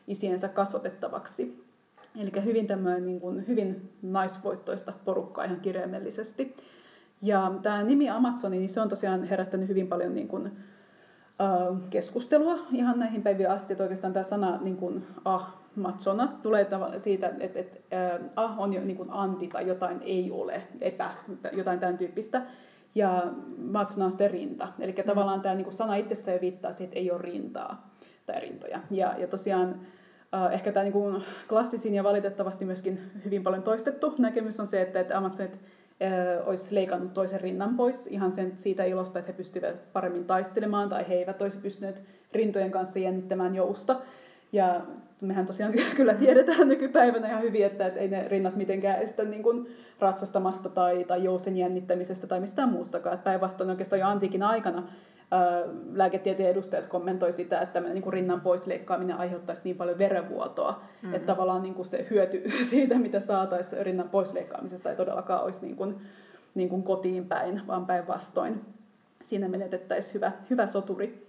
isiensä 0.08 0.48
kasvatettavaksi. 0.48 1.67
Eli 2.20 2.32
hyvin 2.46 2.68
tämmöinen 2.68 3.06
niin 3.06 3.20
kuin, 3.20 3.48
hyvin 3.48 3.92
naisvoittoista 4.02 4.94
porukkaa 5.06 5.44
ihan 5.44 5.60
kirjaimellisesti. 5.60 6.56
Ja 7.22 7.52
tämä 7.62 7.84
nimi 7.84 8.10
Amazoni, 8.10 8.58
niin 8.58 8.70
se 8.70 8.82
on 8.82 8.90
tosiaan 8.90 9.24
herättänyt 9.24 9.70
hyvin 9.70 9.88
paljon 9.88 10.16
niin 10.16 10.28
kuin, 10.28 10.52
keskustelua 11.90 12.60
ihan 12.72 13.00
näihin 13.00 13.24
päiviin 13.24 13.50
asti, 13.50 13.74
että 13.74 13.84
oikeastaan 13.84 14.14
tämä 14.14 14.24
sana 14.24 14.60
niin 14.62 14.78
kuin 14.78 15.08
ah, 15.26 15.56
matsonas 15.76 16.42
tulee 16.42 16.68
siitä, 16.98 17.32
että, 17.40 17.60
että 17.60 18.20
ah 18.36 18.60
on 18.60 18.74
jo 18.74 18.82
niin 18.82 18.98
kuin 18.98 19.12
anti 19.12 19.48
tai 19.48 19.68
jotain 19.68 20.02
ei 20.02 20.32
ole, 20.32 20.62
epä, 20.82 21.14
jotain 21.52 21.80
tämän 21.80 21.98
tyyppistä. 21.98 22.42
Ja 22.96 23.24
matsona 23.58 24.06
on 24.06 24.12
sitten 24.12 24.32
rinta. 24.32 24.68
Eli 24.80 24.92
mm. 24.92 25.04
tavallaan 25.04 25.42
tämä 25.42 25.56
niin 25.56 25.66
kuin 25.66 25.74
sana 25.74 25.96
itsessään 25.96 26.42
viittaa 26.42 26.72
siihen, 26.72 26.88
että 26.88 27.00
ei 27.00 27.12
ole 27.12 27.22
rintaa 27.22 27.92
tai 28.26 28.40
rintoja. 28.40 28.80
Ja, 28.92 29.16
ja 29.18 29.28
tosiaan 29.28 29.82
ehkä 30.52 30.72
tämä 30.72 30.84
niin 30.84 31.24
klassisin 31.50 31.94
ja 31.94 32.04
valitettavasti 32.04 32.66
myöskin 32.66 33.00
hyvin 33.26 33.44
paljon 33.44 33.64
toistettu 33.64 34.16
näkemys 34.18 34.60
on 34.60 34.68
se, 34.68 34.82
että, 34.82 35.18
Amazonit 35.18 35.60
olisi 36.46 36.76
leikannut 36.76 37.14
toisen 37.14 37.42
rinnan 37.42 37.76
pois 37.76 38.08
ihan 38.08 38.32
sen, 38.32 38.54
siitä 38.56 38.84
ilosta, 38.84 39.20
että 39.20 39.32
he 39.32 39.38
pystyvät 39.38 39.94
paremmin 39.94 40.26
taistelemaan 40.26 40.90
tai 40.90 41.08
he 41.08 41.14
eivät 41.14 41.42
olisi 41.42 41.58
pystyneet 41.58 42.04
rintojen 42.32 42.72
kanssa 42.72 43.00
jännittämään 43.00 43.56
jousta. 43.56 44.02
Ja 44.52 44.82
mehän 45.22 45.46
tosiaan 45.46 45.74
kyllä 45.96 46.14
tiedetään 46.14 46.68
nykypäivänä 46.68 47.28
ihan 47.28 47.42
hyvin, 47.42 47.66
että, 47.66 47.88
että 47.88 48.00
ei 48.00 48.08
ne 48.08 48.28
rinnat 48.28 48.56
mitenkään 48.56 49.02
estä 49.02 49.24
niin 49.24 49.44
kuin 49.44 49.68
ratsastamasta 50.00 50.70
tai, 50.70 51.04
tai 51.04 51.24
jousen 51.24 51.58
jännittämisestä 51.58 52.28
tai 52.28 52.40
mistään 52.40 52.70
muussakaan. 52.70 53.20
Päinvastoin 53.20 53.70
oikeastaan 53.70 54.00
jo 54.00 54.08
antiikin 54.08 54.44
aikana 54.44 54.84
lääketieteen 55.94 56.50
edustajat 56.50 56.86
kommentoi 56.86 57.32
sitä, 57.32 57.62
että 57.62 57.80
niin 57.80 58.02
kuin 58.02 58.14
rinnan 58.14 58.42
poisleikkaaminen 58.42 59.18
aiheuttaisi 59.18 59.64
niin 59.64 59.76
paljon 59.76 59.98
verenvuotoa, 59.98 60.72
mm-hmm. 60.72 61.14
että 61.14 61.26
tavallaan 61.26 61.64
niin 61.64 61.74
kuin 61.74 61.86
se 61.86 62.08
hyöty 62.10 62.44
siitä, 62.70 63.00
mitä 63.00 63.20
saataisiin 63.20 63.86
rinnan 63.86 64.10
poisleikkaamisesta, 64.10 64.90
ei 64.90 64.96
todellakaan 64.96 65.44
olisi 65.44 65.66
niin 65.66 65.76
kuin, 65.76 65.96
niin 66.56 66.70
kuin 66.70 66.84
kotiin 66.84 67.26
päin, 67.26 67.62
vaan 67.68 67.86
päinvastoin. 67.86 68.62
Siinä 69.22 69.48
menetettäisiin 69.48 70.14
hyvä, 70.14 70.32
hyvä 70.50 70.68
soturi. 70.68 71.28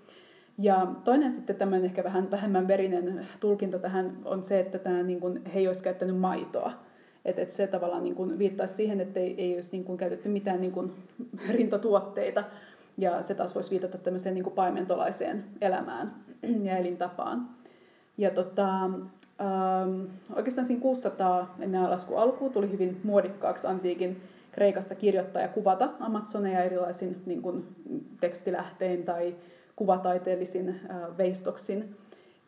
Ja 0.59 0.87
toinen 1.05 1.31
sitten 1.31 1.57
tämmöinen 1.57 1.85
ehkä 1.85 2.05
vähän 2.05 2.31
vähemmän 2.31 2.69
verinen 2.69 3.29
tulkinta 3.41 3.79
tähän 3.79 4.19
on 4.25 4.45
se, 4.45 4.61
että 4.61 4.79
tämä, 4.79 5.03
niin 5.03 5.21
kuin, 5.21 5.45
he 5.55 5.59
ei 5.59 5.67
olisi 5.67 5.85
käyttänyt 5.85 6.19
maitoa. 6.19 6.73
Että 7.25 7.43
et 7.43 7.51
se 7.51 7.67
tavallaan 7.67 8.03
niin 8.03 8.15
kuin 8.15 8.39
viittaisi 8.39 8.75
siihen, 8.75 9.01
että 9.01 9.21
ei, 9.21 9.35
ei 9.39 9.55
olisi 9.55 9.73
niin 9.73 9.85
kuin 9.85 9.99
käytetty 9.99 10.29
mitään 10.29 10.61
niin 10.61 10.73
kuin 10.73 10.93
rintatuotteita, 11.49 12.45
ja 12.99 13.23
se 13.23 13.35
taas 13.35 13.55
voisi 13.55 13.71
viitata 13.71 13.99
tämmöiseen 13.99 14.35
niin 14.35 14.45
kuin 14.45 14.55
paimentolaiseen 14.55 15.45
elämään 15.61 16.15
ja 16.63 16.77
elintapaan. 16.77 17.49
Ja 18.19 18.31
tota, 18.31 18.85
ähm, 18.85 20.05
oikeastaan 20.37 20.67
siinä 20.67 20.83
600 20.83 21.55
ennen 21.61 21.91
laskun 21.91 22.19
alkuun 22.19 22.53
tuli 22.53 22.73
hyvin 22.73 23.01
muodikkaaksi 23.05 23.67
antiikin 23.67 24.23
Kreikassa 24.53 24.95
kirjoittaa 24.95 25.43
ja 25.43 25.49
kuvata 25.49 25.91
Amazoneja 26.01 26.65
erilaisin 26.65 27.23
niin 27.27 27.43
kuin 27.43 27.67
tekstilähtein 28.21 29.05
tai 29.05 29.35
kuvataiteellisin 29.77 30.69
äh, 30.69 31.19
veistoksin. 31.19 31.97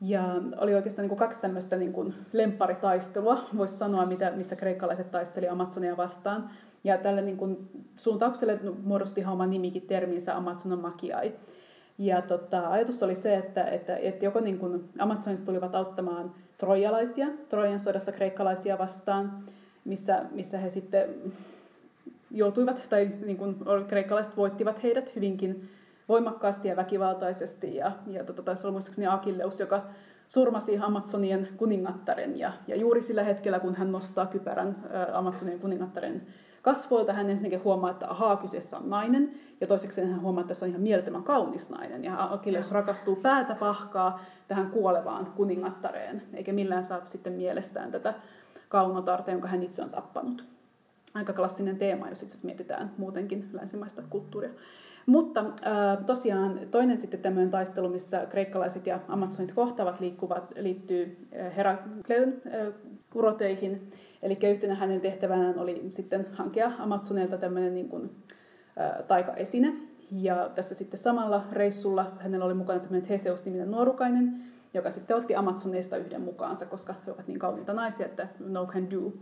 Ja 0.01 0.25
oli 0.59 0.75
oikeastaan 0.75 1.03
niin 1.03 1.09
kuin 1.09 1.19
kaksi 1.19 1.41
tämmöistä 1.41 1.77
niin 1.77 1.93
kuin 1.93 2.15
lempparitaistelua, 2.33 3.49
voisi 3.57 3.75
sanoa, 3.75 4.07
mitä, 4.07 4.31
missä 4.31 4.57
kreikkalaiset 4.57 5.11
taisteli 5.11 5.49
Amazonia 5.49 5.97
vastaan. 5.97 6.51
Ja 6.85 6.99
tälle 6.99 7.23
niin 7.23 7.37
kuin 7.37 7.71
suuntaukselle 7.97 8.59
muodosti 8.83 9.21
ihan 9.21 9.33
oma 9.33 9.47
nimikin 9.47 9.83
terminsä 9.83 10.37
Amazonan 10.37 10.79
makiai. 10.79 11.35
Ja 11.99 12.23
tota, 12.23 12.69
ajatus 12.69 13.03
oli 13.03 13.15
se, 13.15 13.37
että, 13.37 13.65
että, 13.65 13.97
että 13.97 14.25
joko 14.25 14.41
niin 14.41 14.59
kuin 14.59 14.89
Amazonit 14.99 15.45
tulivat 15.45 15.75
auttamaan 15.75 16.35
trojalaisia, 16.59 17.27
Trojan 17.49 17.81
sodassa 17.81 18.13
kreikkalaisia 18.13 18.79
vastaan, 18.79 19.45
missä, 19.85 20.25
missä 20.31 20.59
he 20.59 20.69
sitten 20.69 21.09
joutuivat, 22.31 22.87
tai 22.91 23.11
niin 23.27 23.37
kuin 23.37 23.57
kreikkalaiset 23.89 24.37
voittivat 24.37 24.83
heidät 24.83 25.15
hyvinkin 25.17 25.71
voimakkaasti 26.09 26.69
ja 26.69 26.77
väkivaltaisesti. 26.77 27.77
Ja, 27.77 27.93
ja 28.07 28.25
tota, 28.25 28.43
taisi 28.43 28.67
olla 28.67 28.73
muistaakseni 28.73 29.07
Akilleus, 29.07 29.61
joka 29.61 29.83
surmasi 30.29 30.79
Amazonien 30.79 31.49
kuningattaren. 31.57 32.39
Ja, 32.39 32.53
ja 32.67 32.77
juuri 32.77 33.03
sillä 33.03 33.23
hetkellä, 33.23 33.61
kun 33.61 33.75
hän 33.75 33.93
nostaa 33.93 34.27
kypärän 34.27 34.77
ä, 34.95 35.19
Amazonien 35.19 35.61
kuningattaren 35.61 36.27
kasvoilta, 36.63 37.13
hän 37.13 37.31
ensinnäkin 37.31 37.65
huomaa, 37.65 37.91
että 37.91 38.11
ahaa, 38.11 38.37
kyseessä 38.37 38.79
on 38.79 38.91
nainen. 38.91 39.35
Ja 39.61 39.67
toiseksi 39.67 40.01
hän 40.01 40.23
huomaa, 40.23 40.41
että 40.41 40.55
se 40.55 40.65
on 40.65 40.69
ihan 40.69 40.83
mielettömän 40.83 41.23
kaunis 41.23 41.71
nainen. 41.71 42.05
Ja 42.05 42.33
Akilleus 42.33 42.73
rakastuu 42.73 43.17
päätä 43.17 43.55
pahkaa 43.55 44.21
tähän 44.49 44.71
kuolevaan 44.71 45.33
kuningattareen, 45.37 46.23
eikä 46.35 46.53
millään 46.53 46.85
saa 46.85 47.01
sitten 47.05 47.33
mielestään 47.33 47.91
tätä 47.91 48.15
kaunotarta, 48.69 49.31
jonka 49.31 49.49
hän 49.49 49.63
itse 49.63 49.83
on 49.83 49.91
tappanut. 49.91 50.45
Aika 51.15 51.33
klassinen 51.33 51.79
teema, 51.79 52.09
jos 52.09 52.23
itse 52.23 52.47
mietitään 52.47 52.91
muutenkin 52.99 53.49
länsimaista 53.53 54.03
kulttuuria. 54.11 54.51
Mutta 55.07 55.41
äh, 55.41 56.05
tosiaan 56.07 56.61
toinen 56.71 56.99
sitten 56.99 57.21
tämmöinen 57.21 57.51
taistelu, 57.51 57.89
missä 57.89 58.27
kreikkalaiset 58.27 58.87
ja 58.87 59.01
amazonit 59.09 59.53
kohtaavat 59.53 60.01
liikkuvat, 60.01 60.53
liittyy 60.57 61.29
äh, 61.37 61.57
Herakleon 61.57 62.29
äh, 62.29 62.75
uroteihin. 63.15 63.93
Eli 64.23 64.39
yhtenä 64.51 64.75
hänen 64.75 65.01
tehtävänään 65.01 65.59
oli 65.59 65.87
sitten 65.91 66.27
hankea 66.33 66.73
Amazonilta 66.79 67.39
tämmöinen 67.39 67.75
niin 67.75 67.89
kuin, 67.89 68.11
äh, 68.81 69.05
taikaesine. 69.09 69.73
Ja 70.11 70.51
tässä 70.55 70.75
sitten 70.75 71.01
samalla 71.01 71.45
reissulla 71.53 72.13
hänellä 72.19 72.45
oli 72.45 72.55
mukana 72.55 72.81
tämmöinen 72.81 73.07
Theseus-niminen 73.07 73.71
nuorukainen, 73.71 74.43
joka 74.75 74.91
sitten 74.91 75.17
otti 75.17 75.35
Amazoneista 75.35 75.97
yhden 75.97 76.21
mukaansa, 76.21 76.67
koska 76.67 76.95
he 77.07 77.13
ovat 77.13 77.29
niin 77.29 77.39
kauniita 77.39 77.73
naisia, 77.73 78.07
että 78.07 78.29
no 78.39 78.67
can 78.67 78.91
do. 78.91 79.13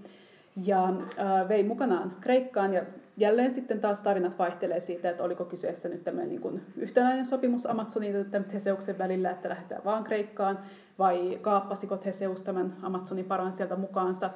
Ja 0.65 0.85
äh, 0.89 1.49
vei 1.49 1.63
mukanaan 1.63 2.17
Kreikkaan 2.21 2.75
ja 2.75 2.83
jälleen 3.17 3.51
sitten 3.51 3.81
taas 3.81 4.01
tarinat 4.01 4.39
vaihtelee 4.39 4.81
siitä, 4.81 5.11
että 5.11 5.25
oliko 5.25 5.45
kyseessä 5.45 5.89
nyt 5.89 6.05
tämmöinen 6.05 6.29
niin 6.29 6.41
kuin 6.41 6.63
yhtenäinen 6.77 7.27
sopimus 7.27 7.67
Amazonin 7.67 8.15
ja 8.15 8.41
Theseuksen 8.49 8.99
välillä, 8.99 9.31
että 9.31 9.49
lähdetään 9.49 9.85
vaan 9.85 10.05
Kreikkaan, 10.05 10.59
vai 10.99 11.39
kaappasiko 11.43 11.97
Theseus 11.97 12.43
tämän 12.43 12.77
Amazonin 12.83 13.25
paran 13.25 13.53
sieltä 13.53 13.77
mukaansa. 13.77 14.31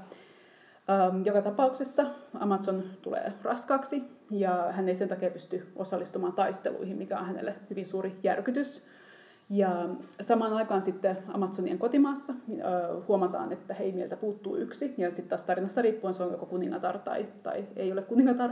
Ähm, 0.91 1.23
joka 1.25 1.43
tapauksessa 1.43 2.07
Amazon 2.35 2.83
tulee 3.03 3.33
raskaaksi 3.43 4.03
ja 4.31 4.69
hän 4.71 4.89
ei 4.89 4.95
sen 4.95 5.09
takia 5.09 5.31
pysty 5.31 5.73
osallistumaan 5.77 6.33
taisteluihin, 6.33 6.97
mikä 6.97 7.19
on 7.19 7.27
hänelle 7.27 7.55
hyvin 7.71 7.87
suuri 7.87 8.19
järkytys. 8.23 8.87
Ja 9.51 9.89
samaan 10.21 10.53
aikaan 10.53 10.83
sitten 10.83 11.19
Amazonien 11.29 11.79
kotimaassa 11.79 12.35
huomataan, 13.09 13.53
että 13.53 13.75
hei, 13.75 13.93
meiltä 13.93 14.17
puuttuu 14.17 14.57
yksi. 14.57 14.95
Ja 14.99 15.11
sitten 15.11 15.29
taas 15.29 15.45
tarinasta 15.45 15.83
riippuen 15.83 16.15
se 16.15 16.23
on 16.23 16.31
joko 16.31 16.47
kuningatar 16.47 16.99
tai, 16.99 17.27
tai 17.43 17.65
ei 17.77 17.93
ole 17.93 18.03
kuningatar. 18.03 18.51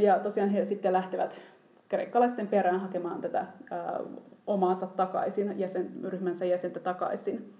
Ja 0.00 0.18
tosiaan 0.18 0.50
he 0.50 0.64
sitten 0.64 0.92
lähtevät 0.92 1.42
kreikkalaisten 1.88 2.48
perään 2.48 2.80
hakemaan 2.80 3.20
tätä 3.20 3.46
ää, 3.70 4.00
omaansa 4.46 4.86
takaisin, 4.86 5.58
jäsen, 5.58 5.90
ryhmänsä 6.04 6.44
jäsentä 6.44 6.80
takaisin. 6.80 7.54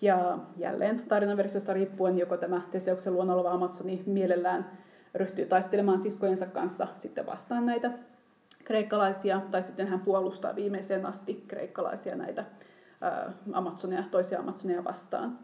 Ja 0.00 0.38
jälleen 0.56 1.02
tarinanversiosta 1.08 1.72
riippuen 1.72 2.18
joko 2.18 2.36
tämä 2.36 2.62
Teseuksen 2.70 3.14
luona 3.14 3.34
oleva 3.34 3.50
Amazoni 3.50 4.02
mielellään 4.06 4.70
ryhtyy 5.14 5.46
taistelemaan 5.46 5.98
siskojensa 5.98 6.46
kanssa 6.46 6.86
sitten 6.94 7.26
vastaan 7.26 7.66
näitä 7.66 7.90
kreikkalaisia, 8.64 9.40
tai 9.50 9.62
sitten 9.62 9.88
hän 9.88 10.00
puolustaa 10.00 10.54
viimeiseen 10.54 11.06
asti 11.06 11.44
kreikkalaisia 11.48 12.16
näitä 12.16 12.44
Amazonia, 13.52 14.04
toisia 14.10 14.38
Amazonia 14.38 14.84
vastaan. 14.84 15.38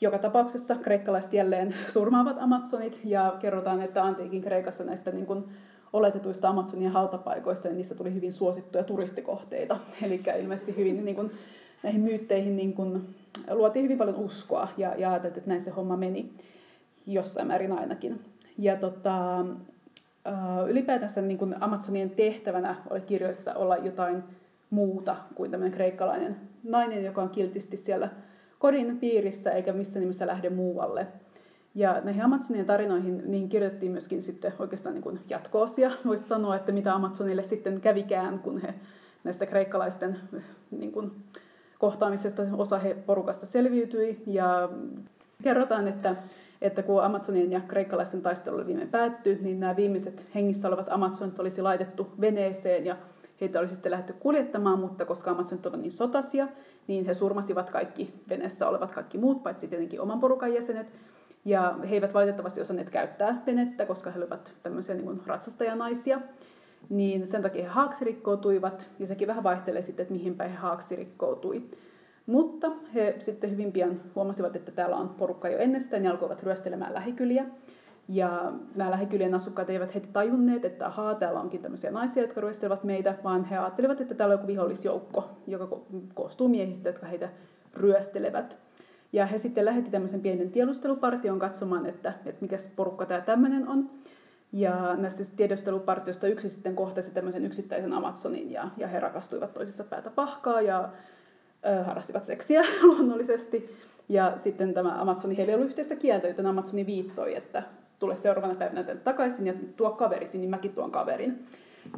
Joka 0.00 0.18
tapauksessa 0.18 0.74
kreikkalaiset 0.74 1.32
jälleen 1.32 1.74
surmaavat 1.94 2.36
Amazonit 2.40 3.00
ja 3.04 3.36
kerrotaan, 3.40 3.82
että 3.82 4.04
antiikin 4.04 4.42
Kreikassa 4.42 4.84
näistä 4.84 5.10
niin 5.10 5.26
kuin 5.26 5.44
oletetuista 5.92 6.48
Amazonien 6.48 6.92
hautapaikoista, 6.92 7.68
niin 7.68 7.76
niissä 7.76 7.94
tuli 7.94 8.14
hyvin 8.14 8.32
suosittuja 8.32 8.84
turistikohteita. 8.84 9.76
Eli 10.06 10.22
ilmeisesti 10.40 10.76
hyvin 10.76 11.04
niin 11.04 11.16
kuin, 11.16 11.30
näihin 11.82 12.00
myytteihin 12.00 12.56
niin 12.56 12.72
kuin, 12.72 13.14
luotiin 13.50 13.84
hyvin 13.84 13.98
paljon 13.98 14.16
uskoa 14.16 14.68
ja, 14.76 14.94
ja 14.94 15.10
ajateltiin, 15.10 15.38
että 15.38 15.48
näin 15.48 15.60
se 15.60 15.70
homma 15.70 15.96
meni 15.96 16.32
jossain 17.06 17.46
määrin 17.46 17.72
ainakin. 17.72 18.20
Ja 18.58 18.76
tota, 18.76 19.44
ylipäätänsä 20.68 21.22
niin 21.22 21.38
kuin 21.38 21.62
Amazonien 21.62 22.10
tehtävänä 22.10 22.76
oli 22.90 23.00
kirjoissa 23.00 23.54
olla 23.54 23.76
jotain 23.76 24.22
muuta 24.70 25.16
kuin 25.34 25.50
tämmöinen 25.50 25.74
kreikkalainen 25.74 26.36
nainen, 26.64 27.04
joka 27.04 27.22
on 27.22 27.30
kiltisti 27.30 27.76
siellä 27.76 28.08
kodin 28.58 28.98
piirissä 28.98 29.50
eikä 29.50 29.72
missä 29.72 30.00
nimessä 30.00 30.26
lähde 30.26 30.50
muualle. 30.50 31.06
Ja 31.74 32.00
näihin 32.04 32.22
Amazonien 32.22 32.66
tarinoihin 32.66 33.22
niihin 33.26 33.48
kirjoitettiin 33.48 33.92
myöskin 33.92 34.22
sitten 34.22 34.52
oikeastaan 34.58 34.94
niin 34.94 35.20
jatkoosia. 35.28 35.90
Voisi 36.04 36.24
sanoa, 36.24 36.56
että 36.56 36.72
mitä 36.72 36.94
Amazonille 36.94 37.42
sitten 37.42 37.80
kävikään, 37.80 38.38
kun 38.38 38.60
he 38.60 38.74
näistä 39.24 39.46
kreikkalaisten 39.46 40.18
niin 40.70 40.92
kuin, 40.92 41.12
kohtaamisesta 41.80 42.42
osa 42.56 42.78
he 42.78 42.94
porukasta 42.94 43.46
selviytyi. 43.46 44.22
Ja 44.26 44.68
kerrotaan, 45.42 45.88
että 45.88 46.16
että 46.60 46.82
kun 46.82 47.02
Amazonien 47.02 47.52
ja 47.52 47.60
kreikkalaisten 47.60 48.22
taistelu 48.22 48.56
oli 48.56 48.66
viime 48.66 48.86
päätty, 48.86 49.38
niin 49.40 49.60
nämä 49.60 49.76
viimeiset 49.76 50.26
hengissä 50.34 50.68
olevat 50.68 50.86
Amazonit 50.90 51.38
olisi 51.38 51.62
laitettu 51.62 52.06
veneeseen 52.20 52.86
ja 52.86 52.96
heitä 53.40 53.58
olisi 53.58 53.74
sitten 53.74 53.90
lähdetty 53.90 54.12
kuljettamaan, 54.12 54.78
mutta 54.78 55.04
koska 55.04 55.30
Amazonit 55.30 55.66
ovat 55.66 55.80
niin 55.80 55.90
sotasia, 55.90 56.48
niin 56.86 57.06
he 57.06 57.14
surmasivat 57.14 57.70
kaikki 57.70 58.14
veneessä 58.28 58.68
olevat 58.68 58.92
kaikki 58.92 59.18
muut, 59.18 59.42
paitsi 59.42 59.68
tietenkin 59.68 60.00
oman 60.00 60.20
porukan 60.20 60.54
jäsenet. 60.54 60.86
Ja 61.44 61.78
he 61.90 61.94
eivät 61.94 62.14
valitettavasti 62.14 62.60
osanneet 62.60 62.90
käyttää 62.90 63.42
venettä, 63.46 63.86
koska 63.86 64.10
he 64.10 64.18
olivat 64.18 64.52
tämmöisiä 64.62 64.94
niin 64.94 65.20
ratsastajanaisia. 65.26 66.20
Niin 66.88 67.26
sen 67.26 67.42
takia 67.42 67.62
he 67.62 67.68
haaksirikkoutuivat, 67.68 68.88
ja 68.98 69.06
sekin 69.06 69.28
vähän 69.28 69.44
vaihtelee 69.44 69.82
sitten, 69.82 70.02
että 70.02 70.14
mihin 70.14 70.34
päin 70.34 70.50
he 70.50 70.56
haaksirikkoutui. 70.56 71.62
Mutta 72.26 72.70
he 72.94 73.16
sitten 73.18 73.50
hyvin 73.50 73.72
pian 73.72 74.00
huomasivat, 74.14 74.56
että 74.56 74.72
täällä 74.72 74.96
on 74.96 75.08
porukka 75.08 75.48
jo 75.48 75.58
ennestään 75.58 76.04
ja 76.04 76.10
alkoivat 76.10 76.42
ryöstelemään 76.42 76.94
lähikyliä. 76.94 77.46
Ja 78.08 78.52
nämä 78.74 78.90
lähikylien 78.90 79.34
asukkaat 79.34 79.70
eivät 79.70 79.94
heti 79.94 80.08
tajunneet, 80.12 80.64
että 80.64 80.86
ahaa, 80.86 81.14
täällä 81.14 81.40
onkin 81.40 81.62
tämmöisiä 81.62 81.90
naisia, 81.90 82.22
jotka 82.22 82.40
ryöstelevät 82.40 82.84
meitä, 82.84 83.14
vaan 83.24 83.44
he 83.44 83.58
ajattelivat, 83.58 84.00
että 84.00 84.14
täällä 84.14 84.32
on 84.32 84.38
joku 84.38 84.46
vihollisjoukko, 84.46 85.30
joka 85.46 85.80
koostuu 86.14 86.48
miehistä, 86.48 86.88
jotka 86.88 87.06
heitä 87.06 87.28
ryöstelevät. 87.76 88.58
Ja 89.12 89.26
he 89.26 89.38
sitten 89.38 89.64
lähetti 89.64 89.90
tämmöisen 89.90 90.20
pienen 90.20 90.50
tiedustelupartion 90.50 91.38
katsomaan, 91.38 91.86
että, 91.86 92.12
että 92.26 92.40
mikä 92.40 92.56
porukka 92.76 93.06
tämä 93.06 93.20
tämmöinen 93.20 93.68
on. 93.68 93.90
Ja 94.52 94.96
näistä 94.96 95.36
tiedustelupartioista 95.36 96.26
yksi 96.26 96.48
sitten 96.48 96.76
kohtasi 96.76 97.14
tämmöisen 97.14 97.44
yksittäisen 97.44 97.94
Amazonin 97.94 98.50
ja, 98.50 98.68
ja 98.76 98.86
he 98.86 99.00
rakastuivat 99.00 99.54
toisissa 99.54 99.84
päätä 99.84 100.10
pahkaa 100.10 100.60
ja 100.60 100.88
harrastivat 101.84 102.24
seksiä 102.24 102.62
luonnollisesti. 102.82 103.76
Ja 104.08 104.32
sitten 104.36 104.74
tämä 104.74 105.00
Amazoni, 105.00 105.36
heillä 105.36 105.50
ei 105.50 105.54
ollut 105.54 105.68
yhteistä 105.68 105.96
kieltä, 105.96 106.28
joten 106.28 106.46
Amazoni 106.46 106.86
viittoi, 106.86 107.36
että 107.36 107.62
tule 107.98 108.16
seuraavana 108.16 108.54
päivänä 108.54 108.82
tänne 108.82 109.02
takaisin 109.02 109.46
ja 109.46 109.54
tuo 109.76 109.90
kaverisi, 109.90 110.38
niin 110.38 110.50
mäkin 110.50 110.72
tuon 110.72 110.90
kaverin. 110.90 111.46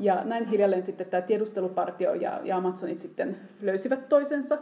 Ja 0.01 0.25
näin 0.25 0.47
hiljalleen 0.47 0.83
sitten 0.83 1.07
tämä 1.07 1.21
tiedustelupartio 1.21 2.15
ja, 2.15 2.41
ja 2.45 2.57
Amazonit 2.57 3.01
sitten 3.01 3.37
löysivät 3.61 4.09
toisensa. 4.09 4.59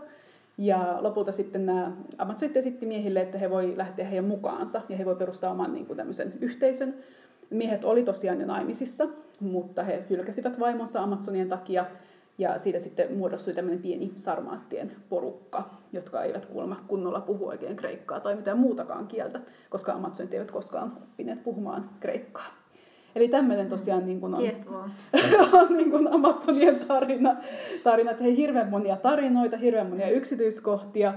Ja 0.58 0.98
lopulta 1.00 1.32
sitten 1.32 1.66
nämä 1.66 1.92
Amazonit 2.18 2.56
esitti 2.56 2.86
miehille, 2.86 3.20
että 3.20 3.38
he 3.38 3.50
voi 3.50 3.76
lähteä 3.76 4.06
heidän 4.06 4.24
mukaansa 4.24 4.80
ja 4.88 4.96
he 4.96 5.04
voi 5.04 5.16
perustaa 5.16 5.52
oman 5.52 5.72
niin 5.72 5.86
kuin 5.86 5.96
tämmöisen 5.96 6.32
yhteisön. 6.40 6.94
Miehet 7.50 7.84
oli 7.84 8.02
tosiaan 8.02 8.40
jo 8.40 8.46
naimisissa, 8.46 9.08
mutta 9.40 9.82
he 9.82 10.04
hylkäsivät 10.10 10.60
vaimonsa 10.60 11.02
Amazonien 11.02 11.48
takia 11.48 11.86
ja 12.38 12.58
siitä 12.58 12.78
sitten 12.78 13.16
muodostui 13.16 13.54
tämmöinen 13.54 13.82
pieni 13.82 14.12
sarmaattien 14.16 14.92
porukka, 15.08 15.70
jotka 15.92 16.22
eivät 16.22 16.46
kuulemma 16.46 16.84
kunnolla 16.88 17.20
puhu 17.20 17.48
oikein 17.48 17.76
kreikkaa 17.76 18.20
tai 18.20 18.36
mitään 18.36 18.58
muutakaan 18.58 19.06
kieltä, 19.06 19.40
koska 19.70 19.92
amazonit 19.92 20.34
eivät 20.34 20.50
koskaan 20.50 20.92
oppineet 21.02 21.42
puhumaan 21.42 21.90
kreikkaa. 22.00 22.46
Eli 23.14 23.28
tämmöinen 23.28 23.68
tosiaan 23.68 24.06
niin 24.06 24.20
kuin 24.20 24.34
on, 24.34 24.42
on 25.60 25.76
niin 25.76 25.90
kuin 25.90 26.12
Amazonien 26.12 26.78
tarina, 26.78 27.36
tarina, 27.84 28.10
että 28.10 28.24
he 28.24 28.36
hirveän 28.36 28.70
monia 28.70 28.96
tarinoita, 28.96 29.56
hirveän 29.56 29.90
monia 29.90 30.10
yksityiskohtia, 30.10 31.14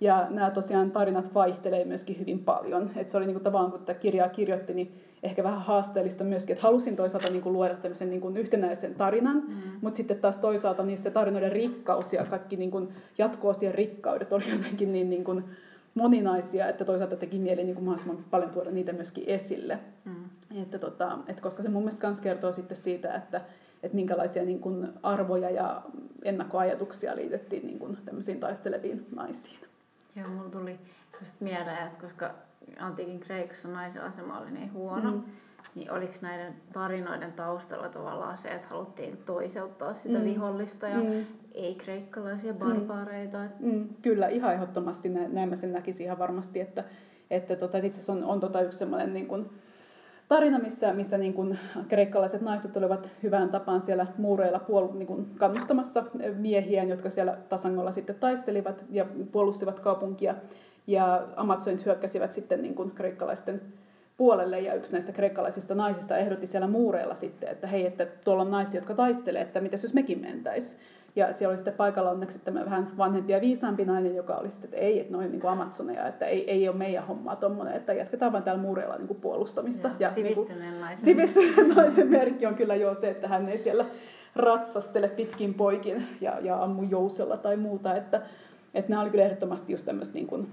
ja 0.00 0.26
nämä 0.30 0.50
tosiaan 0.50 0.90
tarinat 0.90 1.34
vaihtelee 1.34 1.84
myöskin 1.84 2.18
hyvin 2.18 2.38
paljon. 2.38 2.90
Et 2.96 3.08
se 3.08 3.16
oli 3.16 3.26
niin 3.26 3.34
kuin 3.34 3.44
tavallaan, 3.44 3.70
kun 3.70 3.80
tätä 3.80 3.98
kirjaa 4.00 4.28
kirjoitti, 4.28 4.74
niin 4.74 5.00
ehkä 5.26 5.44
vähän 5.44 5.62
haasteellista 5.62 6.24
myöskin, 6.24 6.52
että 6.52 6.62
halusin 6.62 6.96
toisaalta 6.96 7.30
niin 7.30 7.42
kuin 7.42 7.52
luoda 7.52 7.74
tämmöisen 7.74 8.10
niin 8.10 8.20
kuin 8.20 8.36
yhtenäisen 8.36 8.94
tarinan, 8.94 9.42
mm. 9.48 9.54
mutta 9.80 9.96
sitten 9.96 10.18
taas 10.18 10.38
toisaalta 10.38 10.82
niin 10.82 10.98
se 10.98 11.10
tarinoiden 11.10 11.52
rikkaus 11.52 12.12
ja 12.12 12.24
kaikki 12.24 12.56
niin 12.56 12.70
kuin 12.70 12.88
jatko-osien 13.18 13.74
rikkaudet 13.74 14.32
oli 14.32 14.50
jotenkin 14.50 14.92
niin, 14.92 15.10
niin 15.10 15.24
kuin 15.24 15.44
moninaisia, 15.94 16.68
että 16.68 16.84
toisaalta 16.84 17.16
teki 17.16 17.38
mieli 17.38 17.64
niin 17.64 17.74
kuin 17.74 17.84
mahdollisimman 17.84 18.24
paljon 18.30 18.50
tuoda 18.50 18.70
niitä 18.70 18.92
myöskin 18.92 19.24
esille. 19.26 19.78
Mm. 20.04 20.62
Että 20.62 20.78
tota, 20.78 21.18
että 21.26 21.42
koska 21.42 21.62
se 21.62 21.68
mun 21.68 21.82
mielestä 21.82 22.06
myös 22.06 22.20
kertoo 22.20 22.52
sitten 22.52 22.76
siitä, 22.76 23.14
että, 23.14 23.40
että 23.82 23.96
minkälaisia 23.96 24.44
niin 24.44 24.60
kuin 24.60 24.88
arvoja 25.02 25.50
ja 25.50 25.82
ennakkoajatuksia 26.24 27.16
liitettiin 27.16 27.66
niin 27.66 27.78
kuin 27.78 27.98
tämmöisiin 28.04 28.40
taisteleviin 28.40 29.06
naisiin. 29.14 29.60
Joo, 30.16 30.28
mulla 30.28 30.50
tuli 30.50 30.78
just 31.20 31.40
mieleen, 31.40 31.86
että 31.86 31.98
koska 32.00 32.34
antiikin 32.78 33.20
Kreikassa 33.20 33.68
naisen 33.68 34.02
asema 34.02 34.38
oli 34.38 34.50
niin 34.50 34.72
huono, 34.72 35.10
mm. 35.10 35.22
niin 35.74 35.90
oliko 35.90 36.14
näiden 36.22 36.54
tarinoiden 36.72 37.32
taustalla 37.32 37.88
tavallaan 37.88 38.38
se, 38.38 38.48
että 38.48 38.68
haluttiin 38.68 39.16
toiseuttaa 39.16 39.94
sitä 39.94 40.18
mm. 40.18 40.24
vihollista 40.24 40.88
ja 40.88 40.96
mm. 40.96 41.24
ei-kreikkalaisia 41.54 42.54
barbaareita? 42.54 43.38
Mm. 43.38 43.70
Mm. 43.70 43.88
Kyllä, 44.02 44.28
ihan 44.28 44.54
ehdottomasti 44.54 45.08
näin, 45.08 45.34
näin 45.34 45.48
mä 45.48 45.56
sen 45.56 45.72
näkisin 45.72 46.06
ihan 46.06 46.18
varmasti, 46.18 46.60
että, 46.60 46.84
että 47.30 47.56
tota, 47.56 47.78
itse 47.78 48.00
asiassa 48.00 48.12
on, 48.12 48.24
on 48.24 48.40
tota 48.40 48.60
yksi 48.60 48.78
sellainen 48.78 49.14
niin 49.14 49.26
kuin, 49.26 49.50
tarina, 50.28 50.58
missä, 50.58 50.92
missä 50.92 51.18
niin 51.18 51.34
kuin 51.34 51.58
kreikkalaiset 51.88 52.40
naiset 52.40 52.76
olivat 52.76 53.10
hyvään 53.22 53.48
tapaan 53.48 53.80
siellä 53.80 54.06
muureilla 54.18 54.60
puol- 54.68 54.96
niin 54.96 55.06
kuin 55.06 55.26
kannustamassa 55.38 56.04
miehiä, 56.36 56.84
jotka 56.84 57.10
siellä 57.10 57.38
tasangolla 57.48 57.92
sitten 57.92 58.16
taistelivat 58.16 58.84
ja 58.90 59.06
puolustivat 59.32 59.80
kaupunkia. 59.80 60.34
Ja 60.86 61.26
Amazonit 61.36 61.84
hyökkäsivät 61.84 62.32
sitten 62.32 62.62
niin 62.62 62.74
kuin 62.74 62.90
kreikkalaisten 62.90 63.62
puolelle 64.16 64.60
ja 64.60 64.74
yksi 64.74 64.92
näistä 64.92 65.12
kreikkalaisista 65.12 65.74
naisista 65.74 66.16
ehdotti 66.16 66.46
siellä 66.46 66.68
muureilla 66.68 67.14
sitten, 67.14 67.48
että 67.48 67.66
hei, 67.66 67.86
että 67.86 68.06
tuolla 68.24 68.42
on 68.42 68.50
naisia, 68.50 68.78
jotka 68.78 68.94
taistelee, 68.94 69.42
että 69.42 69.60
mitäs 69.60 69.82
jos 69.82 69.94
mekin 69.94 70.20
mentäis. 70.20 70.78
Ja 71.16 71.32
siellä 71.32 71.50
oli 71.50 71.56
sitten 71.56 71.74
paikalla 71.74 72.10
onneksi 72.10 72.38
tämä 72.38 72.64
vähän 72.64 72.92
vanhempi 72.98 73.32
ja 73.32 73.40
viisaampi 73.40 73.84
nainen, 73.84 74.16
joka 74.16 74.34
oli 74.34 74.50
sitten, 74.50 74.68
että 74.68 74.86
ei, 74.86 75.00
että 75.00 75.12
noin 75.12 75.30
niin 75.30 75.40
kuin 75.40 75.50
Amazoneja, 75.50 76.06
että 76.06 76.26
ei, 76.26 76.50
ei 76.50 76.68
ole 76.68 76.76
meidän 76.76 77.06
hommaa 77.06 77.36
tuommoinen, 77.36 77.74
että 77.74 77.92
jatketaan 77.92 78.32
vaan 78.32 78.42
täällä 78.44 78.62
muureilla 78.62 78.96
niin 78.96 79.08
kuin 79.08 79.20
puolustamista. 79.20 79.88
Ja, 79.88 79.94
ja 79.98 80.10
sivistyneen 80.10 80.70
niin 80.72 80.80
naisen. 80.80 81.04
Sivistyneen 81.04 81.68
naisen 81.68 82.08
merkki 82.08 82.46
on 82.46 82.54
kyllä 82.54 82.74
jo 82.74 82.94
se, 82.94 83.10
että 83.10 83.28
hän 83.28 83.48
ei 83.48 83.58
siellä 83.58 83.84
ratsastele 84.34 85.08
pitkin 85.08 85.54
poikin 85.54 86.06
ja, 86.20 86.38
ja 86.40 86.62
ammu 86.62 86.82
jousella 86.82 87.36
tai 87.36 87.56
muuta, 87.56 87.96
että 87.96 88.22
että 88.74 88.90
nämä 88.90 89.02
oli 89.02 89.10
kyllä 89.10 89.24
ehdottomasti 89.24 89.72
just 89.72 89.86
tämmöistä 89.86 90.14
niin 90.14 90.26
kuin, 90.26 90.48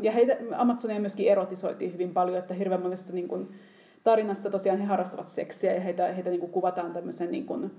ja 0.00 0.12
heitä, 0.12 0.36
Amazonia 0.56 1.00
myöskin 1.00 1.28
erotisoitiin 1.28 1.92
hyvin 1.92 2.12
paljon, 2.12 2.38
että 2.38 2.54
hirveän 2.54 2.82
monessa 2.82 3.12
niin 3.12 3.28
kuin, 3.28 3.48
tarinassa 4.04 4.50
tosiaan 4.50 4.78
he 4.78 4.84
harrastavat 4.84 5.28
seksiä 5.28 5.74
ja 5.74 5.80
heitä, 5.80 6.12
heitä 6.12 6.30
niin 6.30 6.40
kuin 6.40 6.52
kuvataan 6.52 6.92
tämmöisen 6.92 7.30
niin 7.30 7.46
kuin, 7.46 7.70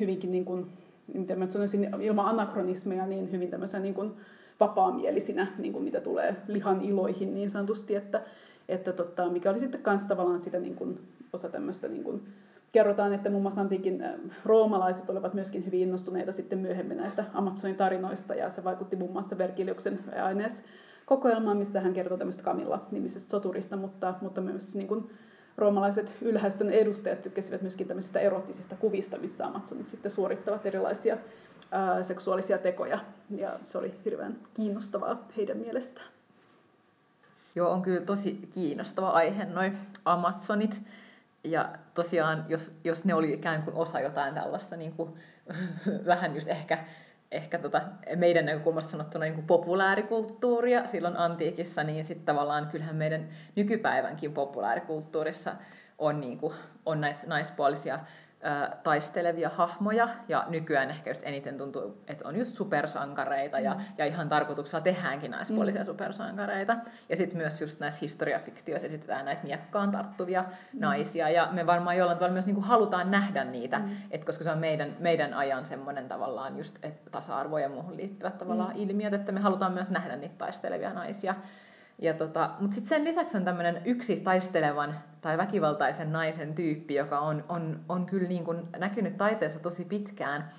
hyvinkin, 0.00 0.32
niin 0.32 0.44
kuin, 0.44 0.66
miten 1.14 1.38
mä 1.38 1.50
sanoisin, 1.50 1.88
ilman 2.00 2.26
anakronismeja, 2.26 3.06
niin 3.06 3.32
hyvin 3.32 3.50
tämmöisen 3.50 3.82
niin 3.82 3.94
kuin, 3.94 4.12
vapaamielisinä, 4.60 5.46
niin 5.58 5.72
kuin 5.72 5.84
mitä 5.84 6.00
tulee 6.00 6.36
lihan 6.48 6.80
iloihin 6.80 7.34
niin 7.34 7.50
sanotusti, 7.50 7.94
että, 7.94 8.22
että 8.68 8.92
tota, 8.92 9.28
mikä 9.30 9.50
oli 9.50 9.58
sitten 9.58 9.82
kans 9.82 10.06
tavallaan 10.06 10.38
sitä 10.38 10.58
niin 10.58 10.74
kuin, 10.74 11.00
osa 11.32 11.48
tämmöistä 11.48 11.88
niin 11.88 12.04
kuin, 12.04 12.22
kerrotaan, 12.72 13.12
että 13.12 13.30
muun 13.30 13.42
muassa 13.42 13.60
antiikin 13.60 14.04
roomalaiset 14.44 15.10
olivat 15.10 15.34
myöskin 15.34 15.66
hyvin 15.66 15.80
innostuneita 15.80 16.32
sitten 16.32 16.58
myöhemmin 16.58 16.96
näistä 16.96 17.24
Amazonin 17.34 17.76
tarinoista, 17.76 18.34
ja 18.34 18.50
se 18.50 18.64
vaikutti 18.64 18.96
muun 18.96 19.12
muassa 19.12 19.38
Vergiliuksen 19.38 19.98
ainees 20.22 20.64
kokoelmaan, 21.06 21.56
missä 21.56 21.80
hän 21.80 21.94
kertoo 21.94 22.18
tämmöistä 22.18 22.42
Kamilla-nimisestä 22.42 23.30
soturista, 23.30 23.76
mutta, 23.76 24.14
mutta 24.20 24.40
myös 24.40 24.76
niin 24.76 24.88
kuin, 24.88 25.10
roomalaiset 25.56 26.16
ylhäistön 26.22 26.70
edustajat 26.70 27.22
tykkäsivät 27.22 27.62
myöskin 27.62 27.88
tämmöisistä 27.88 28.20
erottisista 28.20 28.76
kuvista, 28.76 29.18
missä 29.18 29.46
Amazonit 29.46 29.88
sitten 29.88 30.10
suorittavat 30.10 30.66
erilaisia 30.66 31.16
ää, 31.70 32.02
seksuaalisia 32.02 32.58
tekoja, 32.58 32.98
ja 33.30 33.58
se 33.62 33.78
oli 33.78 33.94
hirveän 34.04 34.36
kiinnostavaa 34.54 35.28
heidän 35.36 35.56
mielestään. 35.56 36.06
Joo, 37.54 37.70
on 37.70 37.82
kyllä 37.82 38.00
tosi 38.00 38.48
kiinnostava 38.54 39.08
aihe, 39.08 39.44
noin 39.44 39.78
Amazonit. 40.04 40.80
Ja 41.44 41.68
tosiaan, 41.94 42.44
jos, 42.48 42.72
jos 42.84 43.04
ne 43.04 43.14
oli 43.14 43.32
ikään 43.32 43.62
kuin 43.62 43.76
osa 43.76 44.00
jotain 44.00 44.34
tällaista 44.34 44.76
niin 44.76 44.92
kuin, 44.92 45.14
vähän 46.06 46.34
just 46.34 46.48
ehkä, 46.48 46.78
ehkä 47.30 47.58
tota, 47.58 47.82
meidän 48.16 48.46
näkökulmasta 48.46 48.90
sanottuna 48.90 49.24
niin 49.24 49.34
kuin 49.34 49.46
populaarikulttuuria 49.46 50.86
silloin 50.86 51.16
antiikissa, 51.16 51.84
niin 51.84 52.04
sitten 52.04 52.26
tavallaan 52.26 52.68
kyllähän 52.68 52.96
meidän 52.96 53.28
nykypäivänkin 53.56 54.32
populaarikulttuurissa 54.32 55.54
on, 55.98 56.20
niin 56.20 56.38
kuin, 56.38 56.54
on 56.86 57.00
näitä 57.00 57.20
naispuolisia 57.26 57.98
taistelevia 58.82 59.48
hahmoja, 59.48 60.08
ja 60.28 60.44
nykyään 60.48 60.90
ehkä 60.90 61.10
just 61.10 61.22
eniten 61.24 61.58
tuntuu, 61.58 62.02
että 62.06 62.28
on 62.28 62.36
just 62.36 62.54
supersankareita, 62.54 63.58
ja, 63.58 63.74
mm. 63.74 63.80
ja 63.98 64.06
ihan 64.06 64.28
tarkoituksella 64.28 64.82
tehdäänkin 64.82 65.30
naispuolisia 65.30 65.80
mm. 65.80 65.84
supersankareita. 65.84 66.76
Ja 67.08 67.16
sitten 67.16 67.36
myös 67.36 67.60
just 67.60 67.80
näissä 67.80 68.00
historiafiktioissa 68.00 68.86
esitetään 68.86 69.24
näitä 69.24 69.42
miekkaan 69.42 69.90
tarttuvia 69.90 70.42
mm. 70.42 70.80
naisia, 70.80 71.28
ja 71.28 71.48
me 71.52 71.66
varmaan 71.66 71.96
jollain 71.96 72.18
tavalla 72.18 72.32
myös 72.32 72.46
niinku 72.46 72.60
halutaan 72.60 73.10
nähdä 73.10 73.44
niitä, 73.44 73.78
mm. 73.78 73.90
et 74.10 74.24
koska 74.24 74.44
se 74.44 74.50
on 74.50 74.58
meidän, 74.58 74.96
meidän 74.98 75.34
ajan 75.34 75.64
semmoinen 75.64 76.08
tavallaan 76.08 76.56
just 76.56 76.78
et 76.82 77.02
tasa-arvo 77.10 77.58
ja 77.58 77.68
muuhun 77.68 77.96
liittyvät 77.96 78.38
tavallaan 78.38 78.74
mm. 78.74 78.80
ilmiöt, 78.80 79.14
että 79.14 79.32
me 79.32 79.40
halutaan 79.40 79.72
myös 79.72 79.90
nähdä 79.90 80.16
niitä 80.16 80.34
taistelevia 80.38 80.92
naisia. 80.92 81.34
Ja 81.98 82.14
tota, 82.14 82.50
Mutta 82.60 82.74
sitten 82.74 82.88
sen 82.88 83.04
lisäksi 83.04 83.36
on 83.36 83.44
tämmöinen 83.44 83.82
yksi 83.84 84.20
taistelevan 84.20 84.94
tai 85.22 85.38
väkivaltaisen 85.38 86.12
naisen 86.12 86.54
tyyppi, 86.54 86.94
joka 86.94 87.18
on, 87.18 87.44
on, 87.48 87.80
on 87.88 88.06
kyllä 88.06 88.28
niin 88.28 88.44
kuin 88.44 88.68
näkynyt 88.78 89.16
taiteessa 89.16 89.60
tosi 89.60 89.84
pitkään. 89.84 90.50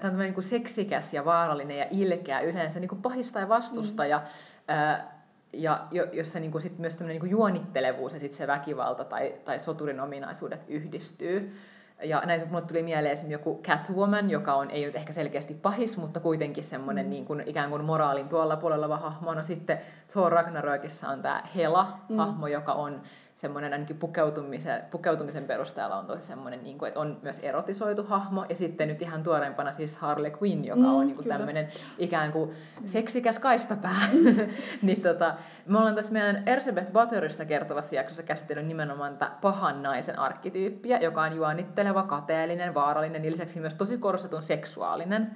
Tämä 0.00 0.12
on 0.14 0.18
niin 0.18 0.34
kuin 0.34 0.44
seksikäs 0.44 1.14
ja 1.14 1.24
vaarallinen 1.24 1.78
ja 1.78 1.86
ilkeä, 1.90 2.40
yleensä 2.40 2.80
niin 2.80 2.88
kuin 2.88 3.02
pahista 3.02 3.40
ja 3.40 3.48
vastustaja. 3.48 4.18
Mm. 4.18 5.08
Ja 5.52 5.86
jossa 6.12 6.40
niin 6.40 6.52
kuin 6.52 6.62
sit 6.62 6.78
myös 6.78 6.96
tämmöinen 6.96 7.14
niin 7.14 7.20
kuin 7.20 7.30
juonittelevuus 7.30 8.14
ja 8.14 8.20
sit 8.20 8.32
se 8.32 8.46
väkivalta 8.46 9.04
tai, 9.04 9.34
tai 9.44 9.58
soturin 9.58 10.00
ominaisuudet 10.00 10.64
yhdistyy. 10.68 11.56
Ja 12.04 12.22
näin 12.26 12.48
mulle 12.48 12.62
tuli 12.62 12.82
mieleen 12.82 13.12
esimerkiksi 13.12 13.32
joku 13.32 13.62
Catwoman, 13.62 14.30
joka 14.30 14.54
on 14.54 14.70
ei 14.70 14.84
nyt 14.84 14.96
ehkä 14.96 15.12
selkeästi 15.12 15.54
pahis, 15.54 15.96
mutta 15.96 16.20
kuitenkin 16.20 16.64
semmoinen 16.64 17.06
mm. 17.06 17.10
niin 17.10 17.24
kuin, 17.24 17.42
ikään 17.46 17.70
kuin 17.70 17.84
moraalin 17.84 18.28
tuolla 18.28 18.56
puolella 18.56 18.86
oleva 18.86 18.98
hahmo. 18.98 19.34
No 19.34 19.42
sitten 19.42 19.78
Thor 20.12 20.32
Ragnarokissa 20.32 21.08
on 21.08 21.22
tämä 21.22 21.42
Hela-hahmo, 21.56 22.46
mm. 22.46 22.52
joka 22.52 22.72
on 22.72 23.02
semmoinen 23.34 23.72
ainakin 23.72 23.96
pukeutumisen, 23.96 24.82
pukeutumisen 24.90 25.44
perusteella 25.44 25.96
on 25.96 26.06
tosi 26.06 26.22
semmoinen, 26.22 26.62
niin 26.62 26.78
kuin, 26.78 26.88
että 26.88 27.00
on 27.00 27.18
myös 27.22 27.38
erotisoitu 27.38 28.02
hahmo. 28.02 28.44
Ja 28.48 28.54
sitten 28.54 28.88
nyt 28.88 29.02
ihan 29.02 29.22
tuoreempana 29.22 29.72
siis 29.72 29.96
Harley 29.96 30.32
Quinn, 30.42 30.64
joka 30.64 30.80
mm, 30.80 30.94
on 30.94 31.06
niin 31.06 31.16
kuin 31.16 31.28
tämmöinen 31.28 31.68
ikään 31.98 32.32
kuin 32.32 32.50
seksikäs 32.86 33.38
kaistapää. 33.38 34.00
niin 34.82 35.02
tota, 35.02 35.34
me 35.66 35.78
ollaan 35.78 35.94
tässä 35.94 36.12
meidän 36.12 36.42
Ersebeth 36.46 36.92
Butterista 36.92 37.44
kertovassa 37.44 37.94
jaksossa 37.94 38.22
käsitellyt 38.22 38.66
nimenomaan 38.66 39.18
tätä 39.18 39.32
pahan 39.40 39.82
naisen 39.82 40.18
arkkityyppiä, 40.18 40.98
joka 40.98 41.22
on 41.22 41.36
juonitteleva, 41.36 42.02
kateellinen, 42.02 42.74
vaarallinen 42.74 43.24
ja 43.24 43.30
lisäksi 43.30 43.60
myös 43.60 43.74
tosi 43.74 43.98
korostetun 43.98 44.42
seksuaalinen. 44.42 45.30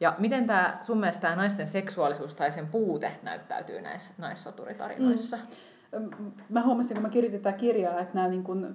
Ja 0.00 0.14
miten 0.18 0.46
tämä 0.46 0.78
sun 0.82 0.98
mielestä 0.98 1.20
tämä 1.20 1.36
naisten 1.36 1.68
seksuaalisuus 1.68 2.34
tai 2.34 2.50
sen 2.50 2.66
puute 2.66 3.12
näyttäytyy 3.22 3.80
näissä 3.80 4.12
naissotuриtarinoissa? 4.18 5.36
Mm 5.36 5.69
mä 6.48 6.62
huomasin, 6.62 6.94
kun 6.94 7.02
mä 7.02 7.08
kirjoitin 7.08 7.40
tätä 7.40 7.58
kirjaa, 7.58 8.00
että 8.00 8.14
nämä 8.14 8.28
niin 8.28 8.42
kuin, 8.42 8.66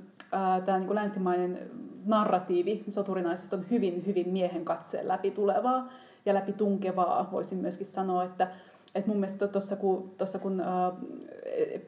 tämä 0.66 0.78
niin 0.78 0.88
kuin 0.88 0.96
länsimainen 0.96 1.60
narratiivi 2.06 2.84
soturinaisessa 2.90 3.58
on 3.58 3.66
hyvin, 3.72 4.06
hyvin 4.06 4.30
miehen 4.30 4.66
katseen 4.66 5.08
läpi 5.08 5.32
tulevaa 5.32 5.90
ja 6.26 6.34
läpi 6.34 6.54
tunkevaa, 6.54 7.30
voisin 7.32 7.58
myöskin 7.58 7.86
sanoa, 7.86 8.24
että 8.24 8.48
et 8.96 9.08
mun 9.08 9.18
mielestä 9.18 9.48
tuossa 9.48 9.76
kun, 9.76 10.12
tossa, 10.18 10.40
kun 10.40 10.62
äh, 10.62 10.68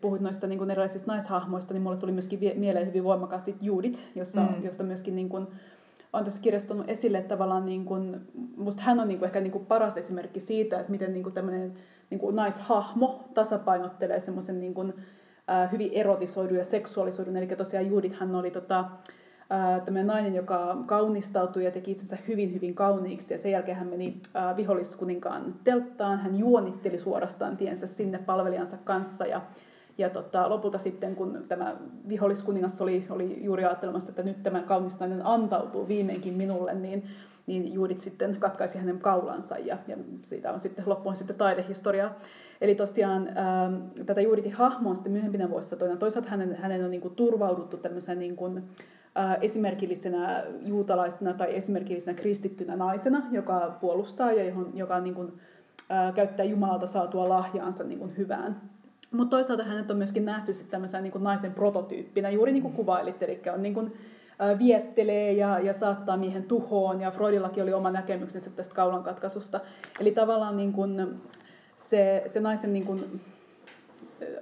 puhuit 0.02 0.22
noista 0.22 0.48
niin 0.48 0.60
kuin 0.60 0.72
erilaisista 0.72 1.12
naishahmoista, 1.12 1.74
niin 1.74 1.82
mulle 1.82 1.98
tuli 1.98 2.12
myöskin 2.12 2.40
mieleen 2.56 2.88
hyvin 2.88 3.04
voimakkaasti 3.04 3.56
Judith, 3.62 4.04
jossa, 4.16 4.42
mm. 4.42 4.66
josta 4.66 4.84
myöskin 4.84 5.16
niin 5.16 5.30
kuin, 5.30 5.48
on 6.14 6.24
tässä 6.24 6.42
kirjassa 6.42 6.76
esille, 6.88 7.18
että 7.18 7.36
tavallaan 7.36 7.66
niin 7.66 7.86
kuin, 7.86 8.22
musta 8.58 8.84
hän 8.84 9.00
on 9.00 9.08
niin 9.08 9.20
kuin 9.20 9.28
ehkä 9.28 9.42
niin 9.42 9.52
kuin 9.52 9.66
paras 9.66 9.98
esimerkki 9.98 10.40
siitä, 10.40 10.80
että 10.80 10.92
miten 10.92 11.14
niin 11.14 11.24
kuin 11.24 11.34
tämmöinen 11.34 11.74
niin 12.10 12.20
kuin 12.20 12.36
naishahmo 12.36 13.30
tasapainottelee 13.34 14.20
semmoisen 14.20 14.60
niin 14.60 14.74
kuin, 14.74 14.94
hyvin 15.72 15.92
erotisoidun 15.94 16.58
ja 16.58 16.66
seksuaalisoidun. 16.66 17.38
Eli 17.38 17.48
tosiaan 17.48 17.88
Judith 17.88 18.20
hän 18.20 18.36
oli 18.36 18.52
tota, 18.52 18.80
äh, 18.80 19.82
tämmöinen 19.86 20.08
nainen, 20.08 20.36
joka 20.36 20.78
kaunistautui 20.86 21.66
ja 21.66 21.72
teki 21.72 21.92
itsensä 21.92 22.18
hyvin, 22.28 22.54
hyvin 22.54 22.76
kauniiksi. 22.76 23.34
Ja 23.34 23.38
sen 23.38 23.52
jälkeen 23.52 23.78
hän 23.78 23.88
meni 23.88 24.22
viholliskuninkaan 24.58 25.56
telttaan. 25.64 26.20
Hän 26.20 26.40
juonitteli 26.40 26.98
suorastaan 26.98 27.58
tiensä 27.58 27.88
sinne 27.88 28.18
palvelijansa 28.18 28.78
kanssa. 28.84 29.26
Ja, 29.26 29.42
ja 29.98 30.10
tota, 30.10 30.50
lopulta 30.50 30.78
sitten, 30.78 31.16
kun 31.16 31.46
tämä 31.48 31.76
viholliskuningas 32.10 32.82
oli, 32.82 33.06
oli 33.10 33.44
juuri 33.44 33.66
ajattelemassa, 33.66 34.12
että 34.12 34.24
nyt 34.24 34.44
tämä 34.44 34.62
kaunis 34.62 35.00
nainen 35.00 35.26
antautuu 35.26 35.88
viimeinkin 35.88 36.34
minulle, 36.34 36.74
niin 36.74 37.04
niin 37.48 37.74
Judith 37.74 38.02
sitten 38.02 38.38
katkaisi 38.40 38.78
hänen 38.78 39.00
kaulansa 39.00 39.58
ja, 39.58 39.78
ja 39.88 39.98
siitä 40.22 40.52
on 40.52 40.60
sitten 40.60 40.84
loppuun 40.88 41.16
sitten 41.16 41.36
taidehistoriaa. 41.36 42.16
Eli 42.62 42.76
tosiaan 42.76 43.28
ähm, 43.28 43.76
tätä 44.06 44.22
Judithin 44.22 44.54
hahmoa 44.54 44.96
sitten 44.96 45.12
myöhempinä 45.12 45.50
toinen. 45.80 45.98
Toisaalta 45.98 46.30
hänen, 46.30 46.56
hänen 46.56 46.84
on 46.84 46.92
niin 46.92 47.02
kuin 47.02 47.16
turvauduttu 47.16 47.78
tämmöisen 47.78 48.20
niin 48.20 48.36
kuin, 48.36 48.64
äh, 49.18 49.38
esimerkillisenä 49.42 50.44
juutalaisena 50.66 51.34
tai 51.34 51.56
esimerkillisenä 51.56 52.18
kristittynä 52.18 52.76
naisena, 52.76 53.22
joka 53.32 53.78
puolustaa 53.82 54.32
ja 54.32 54.44
johon, 54.44 54.72
joka 54.74 55.00
niin 55.00 55.16
kuin, 55.16 55.34
äh, 55.92 56.14
käyttää 56.14 56.46
Jumalalta 56.46 56.88
saatua 56.88 57.30
lahjaansa 57.30 57.84
niin 57.84 58.00
kuin 58.00 58.18
hyvään. 58.18 58.62
Mutta 59.12 59.30
toisaalta 59.30 59.64
hänet 59.64 59.92
on 59.92 59.98
myöskin 59.98 60.26
nähty 60.26 60.54
sitten 60.54 60.72
tämmöisen 60.72 61.04
niin 61.04 61.14
naisen 61.20 61.54
prototyyppinä, 61.54 62.30
juuri 62.30 62.52
niin 62.52 62.62
kuin 62.62 62.74
kuvailit, 62.74 63.24
eli 63.24 63.42
on 63.54 63.62
niin 63.62 63.74
kuin, 63.74 63.94
viettelee 64.60 65.34
ja, 65.34 65.60
ja 65.60 65.74
saattaa 65.74 66.18
miehen 66.18 66.44
tuhoon, 66.44 67.02
ja 67.02 67.12
Freudillakin 67.12 67.64
oli 67.64 67.74
oma 67.74 67.92
näkemyksensä 67.92 68.50
tästä 68.50 68.76
kaulan 68.76 69.04
katkaisusta. 69.04 69.60
Eli 70.00 70.12
tavallaan 70.12 70.58
niin 70.58 70.74
kuin 70.74 71.22
se, 71.78 72.24
se 72.26 72.40
naisen 72.40 72.74
niin 72.74 72.86
kuin, 72.86 73.22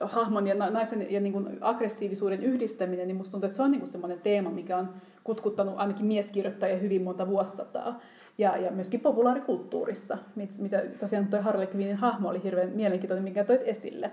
hahmon 0.01 0.47
ja 0.47 0.55
naisen 0.55 1.11
ja 1.11 1.19
niin 1.19 1.33
kuin 1.33 1.57
aggressiivisuuden 1.61 2.43
yhdistäminen, 2.43 3.07
niin 3.07 3.17
musta 3.17 3.31
tuntuu, 3.31 3.45
että 3.45 3.57
se 3.57 3.63
on 3.63 3.71
niin 3.71 3.79
kuin 3.79 3.89
semmoinen 3.89 4.19
teema, 4.21 4.49
mikä 4.49 4.77
on 4.77 4.89
kutkuttanut 5.23 5.73
ainakin 5.77 6.05
mieskirjoittajia 6.05 6.77
hyvin 6.77 7.01
monta 7.01 7.27
vuosisataa. 7.27 7.99
Ja, 8.37 8.57
ja 8.57 8.71
myöskin 8.71 8.99
populaarikulttuurissa, 8.99 10.17
mitä 10.59 10.83
tosiaan 10.99 11.27
toi 11.27 11.41
Harley 11.41 11.67
Quinnin 11.67 11.95
hahmo 11.95 12.29
oli 12.29 12.43
hirveän 12.43 12.69
mielenkiintoinen, 12.69 13.23
minkä 13.23 13.43
toit 13.43 13.61
esille. 13.65 14.11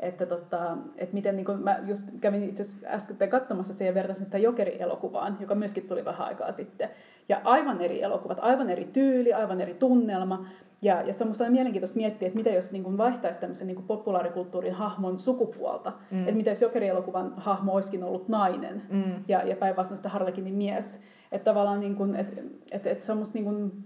Että, 0.00 0.26
tota, 0.26 0.76
että 0.96 1.14
miten, 1.14 1.36
niin 1.36 1.44
kun 1.44 1.62
mä 1.62 1.78
just 1.86 2.08
kävin 2.20 2.42
itse 2.42 2.62
asiassa 2.62 2.86
äsken 2.86 3.28
katsomassa 3.28 3.74
sen 3.74 3.86
ja 3.86 3.94
vertaisin 3.94 4.24
sitä 4.24 4.38
Jokeri-elokuvaan, 4.38 5.36
joka 5.40 5.54
myöskin 5.54 5.86
tuli 5.86 6.04
vähän 6.04 6.28
aikaa 6.28 6.52
sitten. 6.52 6.88
Ja 7.28 7.40
aivan 7.44 7.80
eri 7.80 8.02
elokuvat, 8.02 8.38
aivan 8.40 8.70
eri 8.70 8.84
tyyli, 8.92 9.32
aivan 9.32 9.60
eri 9.60 9.74
tunnelma. 9.74 10.46
Ja, 10.82 11.02
ja 11.02 11.12
se 11.12 11.24
on 11.24 11.28
minusta 11.28 11.50
mielenkiintoista 11.50 11.96
miettiä, 11.96 12.26
että 12.26 12.36
mitä 12.36 12.50
jos 12.50 12.72
niin 12.72 12.84
kuin 12.84 12.98
vaihtaisi 12.98 13.40
tämmöisen 13.40 13.66
niin 13.66 13.74
kuin 13.74 13.86
populaarikulttuurin 13.86 14.74
hahmon 14.74 15.18
sukupuolta. 15.18 15.92
Mm. 16.10 16.20
Että 16.20 16.32
mitä 16.32 16.50
jos 16.50 16.62
Jokeri-elokuvan 16.62 17.34
hahmo 17.36 17.74
olisikin 17.74 18.04
ollut 18.04 18.28
nainen 18.28 18.82
mm. 18.90 19.24
ja, 19.28 19.42
ja 19.42 19.56
päinvastoin 19.56 19.96
sitä 19.96 20.08
Harlekinin 20.08 20.54
mies. 20.54 21.00
Että 21.32 21.50
tavallaan 21.50 21.80
niin 21.80 21.94
kuin, 21.94 22.16
että, 22.16 22.42
että, 22.72 22.90
että 22.90 23.06
se 23.06 23.12
on 23.12 23.18
musta 23.18 23.34
niin 23.34 23.44
kuin, 23.44 23.84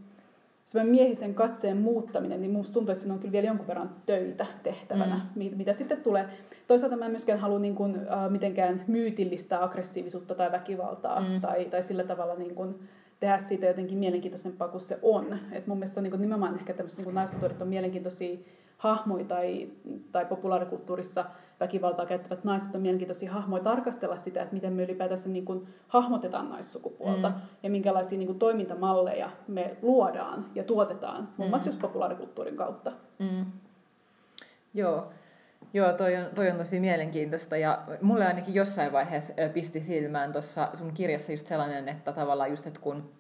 semmoinen 0.66 0.90
miehisen 0.90 1.34
katseen 1.34 1.76
muuttaminen, 1.76 2.40
niin 2.40 2.52
musta 2.52 2.74
tuntuu, 2.74 2.92
että 2.92 3.02
siinä 3.02 3.14
on 3.14 3.20
kyllä 3.20 3.32
vielä 3.32 3.46
jonkun 3.46 3.66
verran 3.66 3.90
töitä 4.06 4.46
tehtävänä, 4.62 5.20
mm. 5.34 5.56
mitä 5.56 5.72
sitten 5.72 6.02
tulee. 6.02 6.28
Toisaalta 6.66 6.96
mä 6.96 7.04
en 7.04 7.10
myöskään 7.10 7.38
halua 7.38 7.58
niin 7.58 7.74
kuin, 7.74 7.96
uh, 7.96 8.30
mitenkään 8.30 8.84
myytillistää 8.86 9.64
aggressiivisuutta 9.64 10.34
tai 10.34 10.52
väkivaltaa 10.52 11.20
mm. 11.20 11.40
tai, 11.40 11.64
tai 11.64 11.82
sillä 11.82 12.04
tavalla 12.04 12.34
niin 12.34 12.54
kuin, 12.54 12.78
tehdä 13.20 13.38
siitä 13.38 13.66
jotenkin 13.66 13.98
mielenkiintoisempaa 13.98 14.68
kuin 14.68 14.80
se 14.80 14.98
on. 15.02 15.38
Et 15.52 15.66
mun 15.66 15.78
mielestä 15.78 15.94
se 15.94 16.00
on 16.00 16.04
niin 16.04 16.20
nimenomaan 16.20 16.54
ehkä 16.54 16.74
tämmöiset 16.74 17.04
niin 17.04 17.14
naisautorit 17.14 17.62
on 17.62 17.68
mielenkiintoisia 17.68 18.38
hahmoja 18.78 19.24
tai, 19.24 19.68
tai 20.12 20.26
populaarikulttuurissa 20.26 21.24
väkivaltaa 21.60 22.06
käyttävät 22.06 22.44
naiset 22.44 22.74
on 22.74 22.80
mielenkiintoisia 22.80 23.32
hahmoja 23.32 23.62
tarkastella 23.62 24.16
sitä, 24.16 24.42
että 24.42 24.54
miten 24.54 24.72
me 24.72 24.82
ylipäätänsä 24.82 25.28
niin 25.28 25.44
kuin 25.44 25.68
hahmotetaan 25.88 26.48
naissukupuolta 26.48 27.28
mm. 27.28 27.34
ja 27.62 27.70
minkälaisia 27.70 28.18
niin 28.18 28.26
kuin 28.26 28.38
toimintamalleja 28.38 29.30
me 29.48 29.76
luodaan 29.82 30.46
ja 30.54 30.64
tuotetaan, 30.64 31.28
muun 31.36 31.50
muassa 31.50 31.66
mm. 31.66 31.72
just 31.72 31.82
populaarikulttuurin 31.82 32.56
kautta. 32.56 32.92
Mm. 33.18 33.46
Joo. 34.74 35.08
Joo, 35.76 35.92
toi 35.92 36.16
on, 36.16 36.26
toi 36.34 36.50
on 36.50 36.56
tosi 36.56 36.80
mielenkiintoista 36.80 37.56
ja 37.56 37.82
mulle 38.02 38.26
ainakin 38.26 38.54
jossain 38.54 38.92
vaiheessa 38.92 39.32
pisti 39.52 39.80
silmään 39.80 40.32
tuossa 40.32 40.68
sun 40.74 40.94
kirjassa 40.94 41.32
just 41.32 41.46
sellainen, 41.46 41.88
että 41.88 42.12
tavallaan 42.12 42.50
just, 42.50 42.66
että 42.66 42.80
kun 42.80 43.10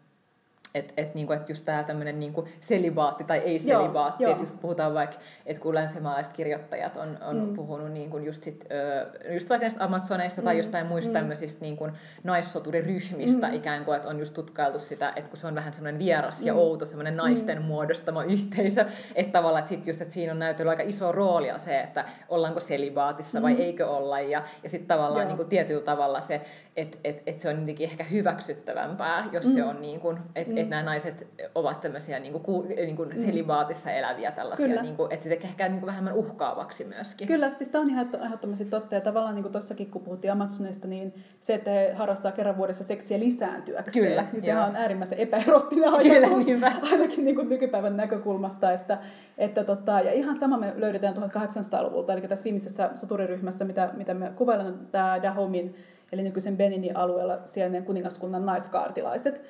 että 0.76 0.92
et, 0.96 1.14
niinku, 1.14 1.32
et 1.32 1.48
just 1.48 1.64
tämä 1.64 1.82
tämmöinen 1.82 2.20
niinku 2.20 2.48
selibaatti 2.60 3.24
tai 3.24 3.38
ei-selibaatti, 3.38 4.24
että 4.24 4.42
just 4.42 4.60
puhutaan 4.60 4.94
vaikka, 4.94 5.16
että 5.46 5.62
kun 5.62 5.74
länsimaalaiset 5.74 6.32
kirjoittajat 6.32 6.96
on, 6.96 7.18
on 7.20 7.48
mm. 7.48 7.54
puhunut 7.54 7.92
niinku 7.92 8.18
just, 8.18 8.42
sit, 8.42 8.64
ö, 8.70 9.32
just 9.32 9.50
vaikka 9.50 9.64
näistä 9.64 9.84
Amazoneista 9.84 10.40
mm. 10.40 10.44
tai 10.44 10.56
jostain 10.56 10.86
muista 10.86 11.10
mm. 11.10 11.14
tämmöisistä 11.14 11.60
niinku 11.60 11.88
naissoturiryhmistä 12.24 13.48
mm. 13.48 13.54
ikään 13.54 13.84
kuin, 13.84 13.96
että 13.96 14.08
on 14.08 14.18
just 14.18 14.34
tutkailtu 14.34 14.78
sitä, 14.78 15.12
että 15.16 15.30
kun 15.30 15.38
se 15.38 15.46
on 15.46 15.54
vähän 15.54 15.72
semmoinen 15.72 15.98
vieras 15.98 16.40
mm. 16.40 16.46
ja 16.46 16.54
outo 16.54 16.86
semmoinen 16.86 17.16
naisten 17.16 17.58
mm. 17.58 17.64
muodostama 17.64 18.24
yhteisö, 18.24 18.84
että 19.14 19.32
tavallaan 19.32 19.58
että 19.58 19.68
sit 19.68 19.86
just, 19.86 20.00
että 20.00 20.14
siinä 20.14 20.32
on 20.32 20.38
näytellyt 20.38 20.70
aika 20.70 20.82
iso 20.82 21.12
roolia 21.12 21.58
se, 21.58 21.80
että 21.80 22.04
ollaanko 22.28 22.60
selibaatissa 22.60 23.42
vai 23.42 23.54
mm. 23.54 23.60
eikö 23.60 23.86
olla 23.88 24.20
ja, 24.20 24.42
ja 24.62 24.68
sitten 24.68 24.88
tavallaan 24.88 25.28
niinku 25.28 25.44
tietyllä 25.44 25.82
tavalla 25.82 26.20
se, 26.20 26.40
että 26.76 26.98
et, 27.04 27.22
et 27.26 27.40
se 27.40 27.48
on 27.48 27.60
jotenkin 27.60 27.88
ehkä 27.90 28.04
hyväksyttävämpää, 28.04 29.24
jos 29.32 29.46
mm. 29.46 29.52
se 29.52 29.64
on 29.64 29.80
niin 29.80 30.00
kuin, 30.00 30.18
että 30.34 30.52
mm. 30.52 30.58
et 30.58 30.65
nämä 30.70 30.82
naiset 30.82 31.26
ovat 31.54 31.80
tämmöisiä 31.80 32.18
niin 32.18 32.40
kuin, 32.40 32.68
niin 32.68 32.96
kuin 32.96 33.08
mm. 33.08 33.24
selibaatissa 33.24 33.90
eläviä 33.90 34.30
tällaisia, 34.30 34.82
niin 34.82 34.96
kuin, 34.96 35.12
että 35.12 35.24
se 35.24 35.28
tekee 35.28 35.50
ehkä 35.50 35.68
niin 35.68 35.80
kuin 35.80 35.86
vähemmän 35.86 36.14
uhkaavaksi 36.14 36.84
myöskin. 36.84 37.28
Kyllä, 37.28 37.52
siis 37.52 37.70
tämä 37.70 37.82
on 37.82 37.90
ihan 37.90 38.08
ehdottomasti 38.24 38.64
totta. 38.64 38.94
Ja 38.94 39.00
tavallaan 39.00 39.34
niin 39.34 39.42
kuin 39.42 39.52
tuossakin 39.52 39.90
kun 39.90 40.02
puhuttiin 40.02 40.32
Amazonista, 40.32 40.88
niin 40.88 41.14
se, 41.40 41.54
että 41.54 41.70
he 41.70 41.92
harrastaa 41.94 42.32
kerran 42.32 42.56
vuodessa 42.56 42.84
seksiä 42.84 43.18
lisääntyäkseen, 43.18 44.06
Kyllä, 44.06 44.24
niin 44.32 44.42
se 44.42 44.56
on 44.56 44.76
äärimmäisen 44.76 45.18
epäerottinen 45.18 45.92
ajatus, 45.92 46.44
Kyllä, 46.44 46.72
ainakin 46.92 47.24
niin 47.24 47.36
kuin 47.36 47.48
nykypäivän 47.48 47.96
näkökulmasta, 47.96 48.72
että, 48.72 48.98
että 49.38 49.64
tota, 49.64 50.00
ja 50.00 50.12
ihan 50.12 50.34
sama 50.34 50.58
me 50.58 50.72
löydetään 50.76 51.16
1800-luvulta, 51.16 52.12
eli 52.12 52.28
tässä 52.28 52.44
viimeisessä 52.44 52.90
soturiryhmässä, 52.94 53.64
mitä, 53.64 53.90
mitä 53.96 54.14
me 54.14 54.32
kuvaillaan, 54.36 54.88
tämä 54.92 55.22
Dahomin 55.22 55.74
eli 56.12 56.22
nykyisen 56.22 56.56
Beninin 56.56 56.96
alueella 56.96 57.38
sijainneet 57.44 57.84
kuningaskunnan 57.84 58.46
naiskaartilaiset, 58.46 59.42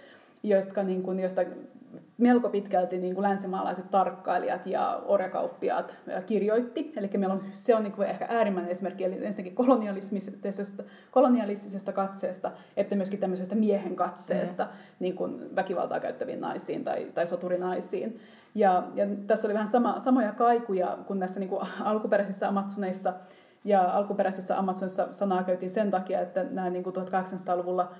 joista, 0.42 0.82
niin 0.82 1.02
kuin, 1.02 1.20
joista 1.20 1.42
melko 2.18 2.48
pitkälti 2.48 2.98
niin 2.98 3.14
kuin 3.14 3.22
länsimaalaiset 3.22 3.90
tarkkailijat 3.90 4.66
ja 4.66 5.02
orjakauppiaat 5.04 5.98
kirjoitti. 6.26 6.92
Eli 6.96 7.10
meillä 7.16 7.34
on, 7.34 7.42
se 7.52 7.74
on 7.74 7.82
niin 7.82 7.92
kuin 7.92 8.08
ehkä 8.08 8.26
äärimmäinen 8.28 8.70
esimerkki, 8.70 9.04
eli 9.04 9.26
ensinnäkin 9.26 9.54
kolonialistisesta, 9.54 10.82
kolonialistisesta 11.10 11.92
katseesta, 11.92 12.52
että 12.76 12.96
myöskin 12.96 13.20
tämmöisestä 13.20 13.54
miehen 13.54 13.96
katseesta 13.96 14.64
mm. 14.64 14.70
niin 14.98 15.16
kuin 15.16 15.56
väkivaltaa 15.56 16.00
käyttäviin 16.00 16.40
naisiin 16.40 16.84
tai, 16.84 17.06
tai 17.14 17.26
soturinaisiin. 17.26 18.20
Ja, 18.54 18.88
ja 18.94 19.06
tässä 19.26 19.48
oli 19.48 19.54
vähän 19.54 19.68
sama, 19.68 20.00
samoja 20.00 20.32
kaikuja 20.32 20.98
kuin 21.06 21.18
näissä 21.18 21.40
niin 21.40 21.50
kuin 21.50 21.66
alkuperäisissä 21.80 22.48
Amazoneissa, 22.48 23.14
ja 23.64 23.82
alkuperäisessä 23.82 24.58
Amazonissa 24.58 25.08
sanaa 25.10 25.42
käytiin 25.42 25.70
sen 25.70 25.90
takia, 25.90 26.20
että 26.20 26.44
nämä 26.44 26.70
niin 26.70 26.84
kuin 26.84 26.96
1800-luvulla 26.96 27.92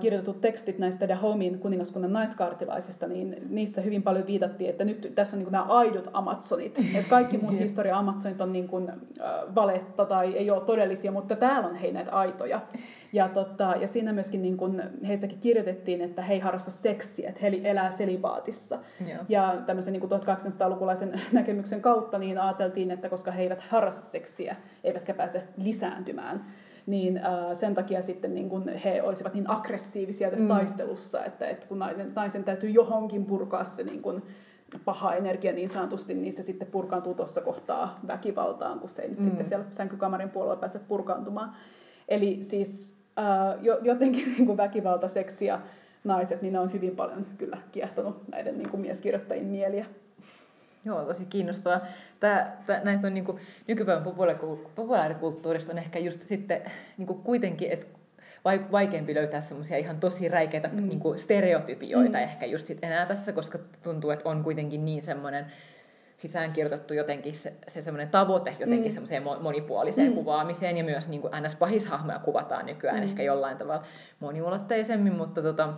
kirjoitetut 0.00 0.40
tekstit 0.40 0.78
näistä 0.78 1.08
Dahomin 1.08 1.58
kuningaskunnan 1.58 2.12
naiskaartilaisista, 2.12 3.06
niin 3.06 3.36
niissä 3.48 3.80
hyvin 3.80 4.02
paljon 4.02 4.26
viitattiin, 4.26 4.70
että 4.70 4.84
nyt 4.84 5.12
tässä 5.14 5.36
on 5.36 5.38
niin 5.38 5.46
kuin 5.46 5.52
nämä 5.52 5.64
aidot 5.64 6.10
Amazonit. 6.12 6.78
Että 6.94 7.10
kaikki 7.10 7.38
muut 7.38 7.58
historia 7.58 7.98
Amazonit 7.98 8.40
on 8.40 8.52
niin 8.52 8.68
kuin, 8.68 8.90
äh, 8.90 8.96
valetta 9.54 10.06
tai 10.06 10.36
ei 10.36 10.50
ole 10.50 10.60
todellisia, 10.60 11.12
mutta 11.12 11.36
täällä 11.36 11.68
on 11.68 11.74
hei 11.74 11.92
näitä 11.92 12.10
aitoja. 12.10 12.60
Ja, 13.12 13.28
tota, 13.28 13.74
ja 13.80 13.86
siinä 13.86 14.12
myöskin 14.12 14.42
niin 14.42 14.56
kun 14.56 14.82
heissäkin 15.06 15.38
kirjoitettiin, 15.38 16.00
että 16.00 16.22
he 16.22 16.34
ei 16.34 16.40
harrasta 16.40 16.70
seksiä, 16.70 17.28
että 17.28 17.40
he 17.40 17.60
elää 17.64 17.90
selibaatissa. 17.90 18.78
Joo. 19.06 19.24
Ja 19.28 19.56
tämmöisen 19.66 19.92
niin 19.92 20.02
1800-lukulaisen 20.02 21.20
näkemyksen 21.32 21.80
kautta 21.80 22.18
niin 22.18 22.38
ajateltiin, 22.38 22.90
että 22.90 23.08
koska 23.08 23.30
he 23.30 23.42
eivät 23.42 23.60
harrasta 23.60 24.04
seksiä, 24.04 24.56
eivätkä 24.84 25.14
pääse 25.14 25.42
lisääntymään, 25.56 26.44
niin 26.90 27.16
äh, 27.16 27.24
sen 27.52 27.74
takia 27.74 28.02
sitten 28.02 28.34
niin 28.34 28.48
kun 28.48 28.68
he 28.68 29.02
olisivat 29.02 29.34
niin 29.34 29.50
aggressiivisia 29.50 30.30
tässä 30.30 30.46
mm. 30.46 30.54
taistelussa, 30.54 31.24
että, 31.24 31.46
että 31.46 31.66
kun 31.66 31.78
naisen, 31.78 32.12
naisen 32.16 32.44
täytyy 32.44 32.70
johonkin 32.70 33.24
purkaa 33.26 33.64
se 33.64 33.82
niin 33.82 34.02
kun 34.02 34.22
paha 34.84 35.14
energia 35.14 35.52
niin 35.52 35.68
sanotusti, 35.68 36.14
niin 36.14 36.32
se 36.32 36.42
sitten 36.42 36.68
purkaantuu 36.68 37.14
tuossa 37.14 37.40
kohtaa 37.40 37.98
väkivaltaan, 38.06 38.78
kun 38.80 38.88
se 38.88 39.02
ei 39.02 39.08
nyt 39.08 39.18
mm. 39.18 39.24
sitten 39.24 39.46
siellä 39.46 39.66
sänkykamarin 39.70 40.30
puolella 40.30 40.56
pääse 40.56 40.78
purkaantumaan. 40.78 41.52
Eli 42.08 42.42
siis 42.42 42.96
äh, 43.18 43.78
jotenkin 43.82 44.24
niin 44.36 44.46
kuin 44.46 44.56
väkivalta, 44.56 45.08
seksi 45.08 45.46
ja 45.46 45.60
naiset, 46.04 46.42
niin 46.42 46.52
ne 46.52 46.58
on 46.58 46.72
hyvin 46.72 46.96
paljon 46.96 47.26
kyllä 47.38 47.58
kiehtonut 47.72 48.28
näiden 48.28 48.58
niin 48.58 48.70
kuin 48.70 48.80
mieskirjoittajien 48.80 49.46
mieliä. 49.46 49.86
Joo, 50.84 51.04
tosi 51.04 51.26
kiinnostavaa. 51.26 51.80
Tämä, 52.20 52.52
tämä, 52.66 52.80
näitä 52.84 53.06
on 53.06 53.14
niin 53.14 53.24
kuin, 53.24 53.38
nykypäivän 53.66 54.04
populaarikulttuurista 54.74 55.72
on 55.72 55.78
ehkä 55.78 55.98
just 55.98 56.22
sitten 56.22 56.62
niin 56.98 57.06
kuin 57.06 57.22
kuitenkin, 57.22 57.70
että 57.70 57.86
vaikeampi 58.44 59.14
löytää 59.14 59.40
semmoisia 59.40 59.76
ihan 59.76 60.00
tosi 60.00 60.28
räikeitä 60.28 60.68
mm. 60.68 60.88
niin 60.88 61.00
kuin 61.00 61.18
stereotypioita 61.18 62.18
mm. 62.18 62.22
ehkä 62.22 62.46
just 62.46 62.66
sit 62.66 62.78
enää 62.82 63.06
tässä, 63.06 63.32
koska 63.32 63.58
tuntuu, 63.82 64.10
että 64.10 64.28
on 64.28 64.44
kuitenkin 64.44 64.84
niin 64.84 65.02
semmoinen 65.02 65.46
sisäänkirjoitettu 66.18 66.94
jotenkin 66.94 67.36
se, 67.36 67.52
se 67.68 67.80
semmoinen 67.80 68.08
tavoite 68.08 68.56
jotenkin 68.58 68.92
mm. 68.92 68.94
semmoiseen 68.94 69.22
monipuoliseen 69.22 70.08
mm. 70.08 70.14
kuvaamiseen 70.14 70.76
ja 70.76 70.84
myös 70.84 71.08
niin 71.08 71.20
kuin 71.20 71.32
ns. 71.42 71.54
pahishahmoja 71.54 72.18
kuvataan 72.18 72.66
nykyään 72.66 72.96
mm. 72.96 73.02
ehkä 73.02 73.22
jollain 73.22 73.56
tavalla 73.56 73.84
moniulotteisemmin, 74.20 75.12
mutta 75.12 75.42
tota, 75.42 75.72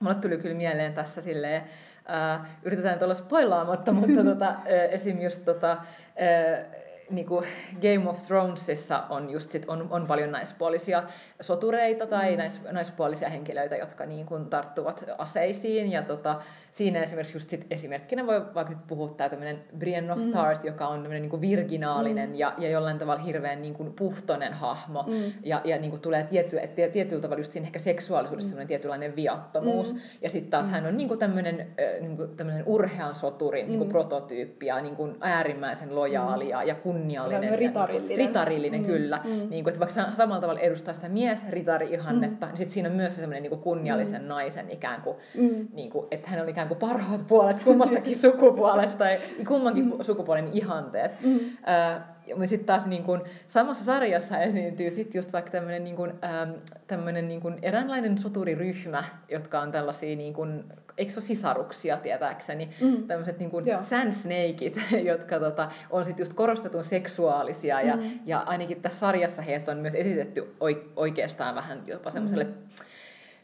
mulle 0.00 0.14
tuli 0.14 0.38
kyllä 0.38 0.56
mieleen 0.56 0.94
tässä 0.94 1.20
silleen, 1.20 1.62
äh, 2.10 2.48
yritetään 2.62 2.98
tuolla 2.98 3.14
spoilaamatta, 3.14 3.92
mutta 3.92 4.24
tota, 4.24 4.48
äh, 4.48 4.56
esim. 4.90 5.20
just 5.20 5.44
tota, 5.44 5.70
äh, 5.72 6.64
niin 7.10 7.26
kuin 7.26 7.46
Game 7.80 8.10
of 8.10 8.22
Thronesissa 8.22 9.04
on, 9.08 9.30
just 9.30 9.50
sit, 9.50 9.64
on, 9.68 9.86
on 9.90 10.06
paljon 10.06 10.32
naispuolisia 10.32 11.02
sotureita 11.40 12.06
tai 12.06 12.30
mm. 12.30 12.38
nais, 12.38 12.60
naispuolisia 12.70 13.28
henkilöitä, 13.28 13.76
jotka 13.76 14.06
niin 14.06 14.26
kuin 14.26 14.50
tarttuvat 14.50 15.04
aseisiin. 15.18 15.92
Ja 15.92 16.02
tota, 16.02 16.40
siinä 16.70 17.00
esimerkiksi 17.00 17.36
just 17.36 17.50
sit 17.50 17.66
esimerkkinä 17.70 18.26
voi 18.26 18.54
vaikka 18.54 18.72
nyt 18.72 18.86
puhua 18.86 19.08
tämä 19.08 19.28
tämmöinen 19.28 19.64
Brienne 19.78 20.12
of 20.12 20.18
mm. 20.18 20.32
Tarth, 20.32 20.64
joka 20.64 20.88
on 20.88 20.94
tämmöinen 21.02 21.22
niin 21.22 21.30
kuin 21.30 21.40
virginaalinen 21.40 22.30
mm. 22.30 22.34
ja, 22.34 22.54
ja 22.58 22.70
jollain 22.70 22.98
tavalla 22.98 23.22
hirveän 23.22 23.62
niin 23.62 23.74
kuin 23.74 23.92
puhtoinen 23.92 24.52
hahmo. 24.52 25.02
Mm. 25.06 25.32
Ja, 25.44 25.60
ja 25.64 25.78
niin 25.78 25.90
kuin 25.90 26.02
tulee 26.02 26.24
tietty, 26.24 26.58
et, 26.60 26.74
tietyllä 26.92 27.22
tavalla 27.22 27.40
just 27.40 27.52
siinä 27.52 27.66
ehkä 27.66 27.78
seksuaalisuudessa 27.78 28.46
mm. 28.46 28.50
semmoinen 28.50 28.68
tietynlainen 28.68 29.16
viattomuus. 29.16 29.94
Mm. 29.94 30.00
Ja 30.22 30.28
sitten 30.28 30.50
taas 30.50 30.66
mm. 30.66 30.72
hän 30.72 30.86
on 30.86 30.96
niin 30.96 31.08
kuin 31.08 31.20
tämmöinen, 31.20 31.66
niin 32.00 32.16
tämmöinen 32.36 32.62
urhean 32.66 33.14
soturin 33.14 33.64
mm. 33.64 33.68
niin 33.68 33.78
kuin 33.78 33.88
mm. 33.88 33.92
prototyyppi 33.92 34.66
ja 34.66 34.80
niin 34.80 34.96
kuin 34.96 35.16
äärimmäisen 35.20 35.94
lojaalia 35.94 36.60
mm. 36.60 36.68
ja 36.68 36.74
kunniallinen. 36.74 37.58
Ritarillinen. 37.58 38.26
Ritarillinen, 38.26 38.80
mm. 38.80 38.86
kyllä. 38.86 39.20
Mm. 39.24 39.30
Niin 39.30 39.64
kuin, 39.64 39.68
että 39.68 39.80
vaikka 39.80 40.16
samalla 40.16 40.40
tavalla 40.40 40.60
edustaa 40.60 40.94
sitä 40.94 41.08
mies-ritari-ihannetta, 41.08 42.46
mm. 42.46 42.50
niin 42.50 42.58
sitten 42.58 42.74
siinä 42.74 42.88
on 42.88 42.94
myös 42.94 43.16
semmoinen 43.16 43.42
niin 43.42 43.50
kuin 43.50 43.62
kunniallisen 43.62 44.22
mm. 44.22 44.28
naisen 44.28 44.70
ikään 44.70 45.02
kuin, 45.02 45.16
mm. 45.34 45.68
niin 45.72 45.90
kuin, 45.90 46.06
että 46.10 46.30
hän 46.30 46.40
on 46.40 46.48
ikään 46.48 46.59
kuin 46.68 46.78
parhaat 46.78 47.26
puolet 47.26 47.60
kummastakin 47.60 48.16
sukupuolesta 48.26 48.98
tai 48.98 49.18
kummankin 49.48 49.84
mm. 49.84 49.92
sukupuolen 50.02 50.48
ihanteet. 50.52 51.22
Mm. 51.22 51.40
Äh, 51.68 52.02
sitten 52.44 52.66
taas 52.66 52.86
niin 52.86 53.04
kun, 53.04 53.22
samassa 53.46 53.84
sarjassa 53.84 54.38
esiintyy 54.38 54.90
sitten 54.90 55.18
just 55.18 55.32
vaikka 55.32 55.50
tämmöinen 55.50 55.84
niin 55.84 55.96
kun, 55.96 56.18
ähm, 56.24 57.26
niin 57.26 57.40
kun 57.40 57.58
eräänlainen 57.62 58.18
soturiryhmä, 58.18 59.04
jotka 59.28 59.60
on 59.60 59.72
tällaisia 59.72 60.16
niin 60.16 60.34
kun, 60.34 60.64
eikö 60.98 61.12
se 61.12 61.20
sisaruksia 61.20 61.96
tietääkseni, 61.96 62.70
mm. 62.80 63.06
tämmöiset 63.06 63.38
niin 63.38 63.50
kuin 63.50 63.64
sand 63.80 64.12
snakeit, 64.12 64.80
jotka 65.12 65.40
tota, 65.40 65.68
on 65.90 66.04
sitten 66.04 66.22
just 66.22 66.32
korostetun 66.32 66.84
seksuaalisia 66.84 67.80
ja, 67.80 67.96
mm. 67.96 68.02
ja 68.26 68.38
ainakin 68.38 68.82
tässä 68.82 68.98
sarjassa 68.98 69.42
heitä 69.42 69.72
on 69.72 69.78
myös 69.78 69.94
esitetty 69.94 70.54
oikeastaan 70.96 71.54
vähän 71.54 71.82
jopa 71.86 72.10
semmoiselle 72.10 72.44
mm. 72.44 72.52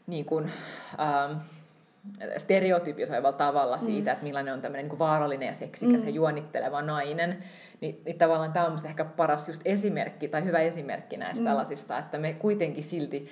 niin 0.07 0.25
kuin, 0.25 0.51
ähm, 0.99 1.37
stereotypisoivalla 2.37 3.37
tavalla 3.37 3.77
siitä, 3.77 4.09
mm. 4.09 4.13
että 4.13 4.23
millainen 4.23 4.53
on 4.53 4.61
tämmöinen 4.61 4.87
niin 4.87 4.99
vaarallinen 4.99 5.47
ja 5.47 5.53
seksikäs 5.53 6.01
mm. 6.01 6.07
ja 6.07 6.13
juonitteleva 6.13 6.81
nainen. 6.81 7.43
Niin, 7.81 8.01
niin 8.05 8.17
tavallaan 8.17 8.53
tämä 8.53 8.65
on 8.65 8.79
ehkä 8.85 9.05
paras 9.05 9.47
just 9.47 9.61
esimerkki 9.65 10.27
tai 10.27 10.43
hyvä 10.43 10.59
esimerkki 10.59 11.17
näistä 11.17 11.41
mm. 11.41 11.47
tällaisista, 11.47 11.97
että 11.97 12.17
me 12.17 12.33
kuitenkin 12.33 12.83
silti 12.83 13.29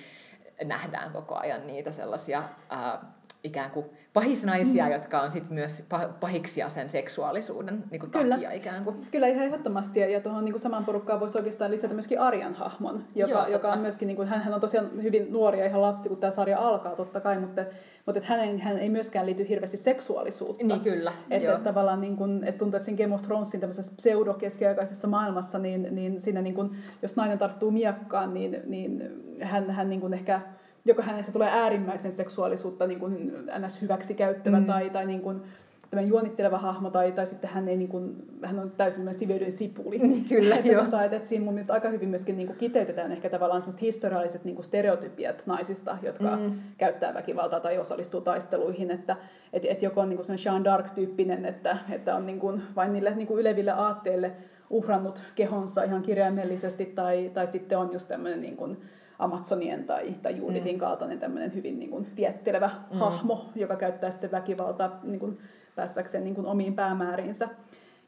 nähdään 0.64 1.12
koko 1.12 1.34
ajan 1.34 1.66
niitä 1.66 1.92
sellaisia 1.92 2.42
ää, 2.68 3.04
ikään 3.44 3.70
kuin 3.70 3.86
pahisnaisia, 4.16 4.86
mm. 4.86 4.92
jotka 4.92 5.20
on 5.20 5.30
sitten 5.30 5.54
myös 5.54 5.84
pahiksia 6.20 6.68
sen 6.68 6.88
seksuaalisuuden 6.88 7.84
niin 7.90 8.00
kuin 8.00 8.10
Kyllä. 8.10 8.34
takia 8.34 8.52
ikään 8.52 8.84
kuin. 8.84 9.06
Kyllä 9.10 9.26
ihan 9.26 9.44
ehdottomasti. 9.44 10.00
Ja, 10.00 10.08
ja 10.08 10.20
tuohon 10.20 10.44
niin 10.44 10.60
saman 10.60 10.84
porukkaan 10.84 11.20
voisi 11.20 11.38
oikeastaan 11.38 11.70
lisätä 11.70 11.94
myöskin 11.94 12.20
Arjan 12.20 12.54
hahmon, 12.54 13.04
joka, 13.14 13.32
Joo, 13.32 13.46
joka 13.46 13.72
on 13.72 13.78
myöskin, 13.78 14.06
niin 14.06 14.16
kuin, 14.16 14.28
hän, 14.28 14.40
hän 14.40 14.54
on 14.54 14.60
tosiaan 14.60 15.02
hyvin 15.02 15.32
nuori 15.32 15.58
ja 15.58 15.66
ihan 15.66 15.82
lapsi, 15.82 16.08
kun 16.08 16.18
tämä 16.18 16.30
sarja 16.30 16.58
alkaa 16.58 16.96
totta 16.96 17.20
kai, 17.20 17.38
mutta, 17.38 17.64
mutta 18.06 18.18
että 18.18 18.32
hänen, 18.32 18.60
hän 18.60 18.78
ei 18.78 18.88
myöskään 18.88 19.26
liity 19.26 19.48
hirveästi 19.48 19.76
seksuaalisuutta. 19.76 20.66
Niin 20.66 20.80
kyllä. 20.80 21.12
Että, 21.30 21.52
että 21.52 21.64
tavallaan 21.64 22.00
niin 22.00 22.16
kuin, 22.16 22.44
että 22.44 22.58
tuntuu, 22.58 22.76
että 22.76 22.84
siinä 22.84 23.02
Game 23.02 23.14
of 23.14 23.22
Thronesin 23.22 23.60
tämmöisessä 23.60 23.92
pseudo-keskiaikaisessa 23.96 25.08
maailmassa, 25.08 25.58
niin, 25.58 25.88
niin 25.90 26.20
siinä 26.20 26.42
niin 26.42 26.54
kuin, 26.54 26.70
jos 27.02 27.16
nainen 27.16 27.38
tarttuu 27.38 27.70
miakkaan, 27.70 28.34
niin, 28.34 28.62
niin 28.66 29.10
hän, 29.42 29.70
hän 29.70 29.90
niin 29.90 30.00
kuin 30.00 30.14
ehkä 30.14 30.40
joka 30.86 31.02
hänessä 31.02 31.32
tulee 31.32 31.48
äärimmäisen 31.50 32.12
seksuaalisuutta 32.12 32.86
niin 32.86 33.00
kuin 33.00 33.32
ns. 33.58 33.82
hyväksi 33.82 34.14
käyttävä 34.14 34.60
mm. 34.60 34.66
tai, 34.66 34.90
tai 34.90 35.06
niin 35.06 35.20
kuin, 35.20 35.42
tämän 35.90 36.08
juonitteleva 36.08 36.58
hahmo 36.58 36.90
tai, 36.90 37.12
tai 37.12 37.26
sitten 37.26 37.50
hän, 37.50 37.68
ei, 37.68 37.76
niin 37.76 37.88
kuin, 37.88 38.16
hän 38.42 38.58
on 38.58 38.70
täysin 38.70 39.14
siveyden 39.14 39.52
sipuli. 39.52 39.98
Mm, 39.98 40.24
kyllä, 40.28 40.56
että, 40.56 40.68
joo. 40.68 40.84
Tota, 40.84 41.04
että, 41.04 41.16
että 41.16 41.28
siinä 41.28 41.44
mun 41.44 41.54
mielestä 41.54 41.72
aika 41.72 41.88
hyvin 41.88 42.08
myöskin 42.08 42.36
niin 42.36 42.46
kuin 42.46 42.58
kiteytetään 42.58 43.12
ehkä 43.12 43.30
tavallaan 43.30 43.62
semmoiset 43.62 43.82
historialliset 43.82 44.44
niin 44.44 44.54
kuin 44.54 44.64
stereotypiat 44.64 45.42
naisista, 45.46 45.98
jotka 46.02 46.36
mm. 46.36 46.52
käyttää 46.78 47.14
väkivaltaa 47.14 47.60
tai 47.60 47.78
osallistuu 47.78 48.20
taisteluihin. 48.20 48.90
Että 48.90 49.16
et, 49.52 49.64
et 49.68 49.82
joko 49.82 50.00
on 50.00 50.08
niin 50.08 50.16
kuin 50.16 50.38
Jean 50.44 50.64
d'Arc-tyyppinen, 50.66 51.44
että, 51.44 51.78
että 51.90 52.16
on 52.16 52.26
niin 52.26 52.38
kuin 52.38 52.62
vain 52.76 52.92
niille 52.92 53.14
niin 53.14 53.26
kuin 53.26 53.40
yleville 53.40 53.72
aatteille 53.72 54.32
uhrannut 54.70 55.22
kehonsa 55.34 55.82
ihan 55.82 56.02
kirjaimellisesti, 56.02 56.86
tai, 56.86 57.30
tai 57.34 57.46
sitten 57.46 57.78
on 57.78 57.92
just 57.92 58.08
tämmöinen 58.08 58.40
niin 58.40 58.56
kuin, 58.56 58.78
Amazonien 59.18 59.84
tai, 59.84 60.14
tai 60.22 60.36
Juditin 60.36 60.74
mm. 60.74 60.80
kaltainen 60.80 61.18
tämmöinen 61.18 61.54
hyvin 61.54 61.78
niin 61.78 61.90
kuin, 61.90 62.06
viettelevä 62.16 62.70
mm. 62.90 62.98
hahmo, 62.98 63.50
joka 63.54 63.76
käyttää 63.76 64.10
sitten 64.10 64.30
väkivaltaa 64.30 65.00
niin 65.02 65.20
kuin, 65.20 65.38
päässäkseen 65.76 66.24
niin 66.24 66.34
kuin, 66.34 66.46
omiin 66.46 66.74
päämääriinsä. 66.74 67.48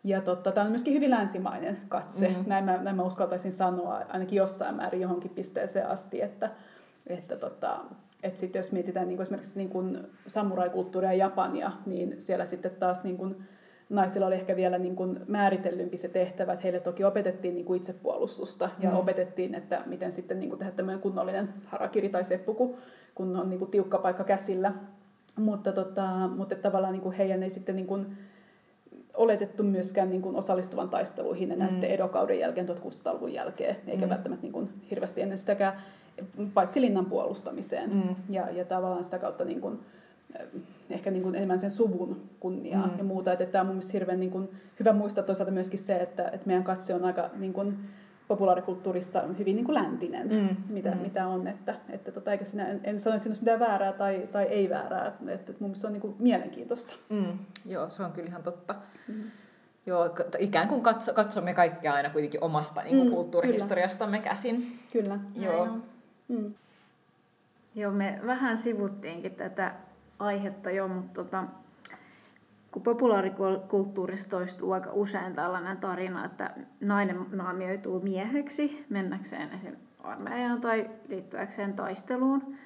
Ja 0.05 0.21
totta, 0.21 0.53
tämä 0.53 0.65
on 0.65 0.71
myöskin 0.71 0.95
hyvin 0.95 1.11
länsimainen 1.11 1.79
katse, 1.89 2.29
mm. 2.29 2.45
näin, 2.47 2.65
mä, 2.65 2.77
näin 2.83 2.97
mä 2.97 3.03
uskaltaisin 3.03 3.53
sanoa 3.53 4.03
ainakin 4.09 4.37
jossain 4.37 4.75
määrin 4.75 5.01
johonkin 5.01 5.31
pisteeseen 5.31 5.89
asti, 5.89 6.23
että, 6.23 6.51
että 7.07 7.37
tota, 7.37 7.79
että 8.23 8.41
sitten 8.41 8.61
jos 8.61 8.73
mietitään 8.73 9.09
niin 9.09 9.17
kuin 9.17 9.23
esimerkiksi 9.23 9.59
niin 9.59 9.69
kuin 9.69 10.07
samuraikulttuuria 10.27 11.13
ja 11.13 11.19
Japania, 11.19 11.73
niin 11.87 12.15
siellä 12.21 12.45
sitten 12.45 12.71
taas 12.71 13.05
niin 13.05 13.17
kuin, 13.17 13.49
naisilla 13.89 14.27
oli 14.27 14.35
ehkä 14.35 14.57
vielä 14.57 14.79
niin 14.79 14.97
kuin 14.97 15.21
määritellympi 15.27 15.97
se 15.97 16.09
tehtävä, 16.09 16.53
että 16.53 16.63
heille 16.63 16.81
toki 16.81 17.05
opetettiin 17.05 17.55
niin 17.55 17.65
kuin 17.65 17.77
itsepuolustusta 17.77 18.71
ja 18.81 18.91
mm. 18.91 18.97
opetettiin, 18.97 19.55
että 19.55 19.83
miten 19.87 20.13
sitten 20.13 20.41
niin 20.41 20.51
kuin 20.51 20.59
tehdä 20.59 20.73
tämmöinen 20.73 21.01
kunnollinen 21.01 21.49
harakiri 21.67 22.09
tai 22.09 22.25
seppuku, 22.25 22.77
kun 23.15 23.37
on 23.37 23.51
niin 23.51 23.59
kuin 23.59 23.71
tiukka 23.71 23.99
paikka 23.99 24.25
käsillä. 24.25 24.73
Mutta, 25.37 25.73
tota, 25.73 26.29
mutta 26.37 26.57
tavallaan 26.57 26.93
niin 26.93 27.03
kuin 27.03 27.15
heidän 27.15 27.43
ei 27.43 27.51
sitten 27.51 27.77
niin 27.77 27.87
kuin 27.87 28.07
oletettu 29.15 29.63
myöskään 29.63 30.11
niin 30.11 30.23
kuin 30.23 30.37
osallistuvan 30.37 30.89
taisteluihin 30.89 31.53
enää 31.53 31.67
mm. 31.67 31.71
sitten 31.71 31.91
edokauden 31.91 32.39
jälkeen 32.39 32.69
1600-luvun 32.69 33.33
jälkeen, 33.33 33.77
eikä 33.87 34.07
mm. 34.07 34.11
välttämättä 34.11 34.43
niin 34.43 34.53
kuin 34.53 34.69
hirveästi 34.91 35.23
ennen 35.23 35.39
sitäkään, 35.39 35.83
paitsi 36.55 36.81
linnan 36.81 37.07
puolustamiseen. 37.07 37.91
Mm. 37.91 38.17
Ja, 38.29 38.51
ja 38.51 38.65
tavallaan 38.65 39.05
sitä 39.05 39.19
kautta 39.19 39.45
niin 39.45 39.61
kuin, 39.61 39.81
ehkä 40.91 41.11
niin 41.11 41.23
kuin 41.23 41.35
enemmän 41.35 41.59
sen 41.59 41.71
suvun 41.71 42.21
kunniaa 42.41 42.87
mm. 42.87 42.99
ja 42.99 43.05
muuta. 43.05 43.33
Että 43.33 43.47
tämä 43.47 43.61
on 43.61 43.67
mun 43.67 43.75
mielestä 43.75 43.93
hirveän 43.93 44.21
niin 44.21 44.31
kuin, 44.31 44.49
hyvä 44.81 44.93
muistaa 44.93 45.25
toisaalta 45.25 45.53
myöskin 45.53 45.79
se, 45.79 45.97
että, 45.97 46.29
että 46.29 46.47
meidän 46.47 46.65
katse 46.65 46.95
on 46.95 47.05
aika 47.05 47.31
niin 47.37 47.53
kuin, 47.53 47.79
populaarikulttuurissa 48.29 49.23
hyvin 49.39 49.57
niin 49.57 49.65
kuin 49.65 49.75
läntinen, 49.75 50.29
mm. 50.29 50.57
Mitä, 50.69 50.91
mm. 50.91 50.99
mitä 50.99 51.27
on. 51.27 51.47
Että, 51.47 51.75
että 51.91 52.13
tota, 52.13 52.33
eikä 52.33 52.45
sinä, 52.45 52.69
en, 52.69 52.81
en 52.85 53.01
sano, 53.01 53.17
että 53.17 53.23
siinä 53.23 53.33
olisi 53.33 53.43
mitään 53.43 53.61
väärää 53.61 53.93
tai, 53.93 54.29
tai 54.33 54.45
ei 54.45 54.71
väärää. 54.71 55.07
Että, 55.07 55.33
että 55.35 55.53
mun 55.53 55.57
mielestä 55.61 55.81
se 55.81 55.87
on 55.87 55.93
niin 55.93 56.01
kuin 56.01 56.17
mielenkiintoista. 56.19 56.95
Mm. 57.09 57.39
Joo, 57.67 57.91
se 57.91 58.03
on 58.03 58.13
kyllä 58.13 58.29
ihan 58.29 58.43
totta. 58.43 58.75
Mm. 59.09 59.31
Joo, 59.87 60.11
ikään 60.39 60.69
kuin 60.69 60.81
katso, 60.81 61.15
katsomme 61.15 61.55
kaikkea 61.55 61.95
aina 61.95 62.11
kuitenkin 62.11 62.45
omasta 62.45 62.83
niin 62.83 62.97
kuin 62.97 63.09
mm, 63.09 63.15
kulttuurihistoriastamme 63.15 64.19
kyllä. 64.19 64.31
käsin. 64.31 64.79
Kyllä. 64.93 65.19
Joo. 65.35 65.69
Mm. 66.29 66.55
Joo, 67.75 67.93
me 67.93 68.21
vähän 68.27 68.59
sivuttiinkin 68.59 69.35
tätä 69.35 69.75
aihetta 70.19 70.71
jo, 70.71 70.89
mutta 70.89 71.25
tota, 71.25 71.45
kun 72.71 72.83
populaarikulttuurissa 72.83 74.29
toistuu 74.29 74.73
aika 74.73 74.91
usein 74.93 75.35
tällainen 75.35 75.77
tarina, 75.77 76.25
että 76.25 76.51
nainen 76.81 77.27
naamioituu 77.33 78.01
mieheksi 78.01 78.87
mennäkseen 78.89 79.53
esim. 79.53 79.77
armeijaan 79.99 80.61
tai 80.61 80.91
liittyäkseen 81.09 81.75
taisteluun. 81.75 82.57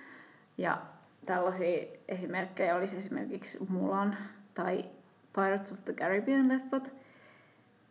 Ja 0.58 0.78
tällaisia 1.26 1.86
esimerkkejä 2.08 2.76
olisi 2.76 2.96
esimerkiksi 2.96 3.58
Mulan 3.68 4.16
tai 4.54 4.84
Pirates 5.32 5.72
of 5.72 5.84
the 5.84 5.92
Caribbean 5.92 6.48
leffat. 6.48 6.92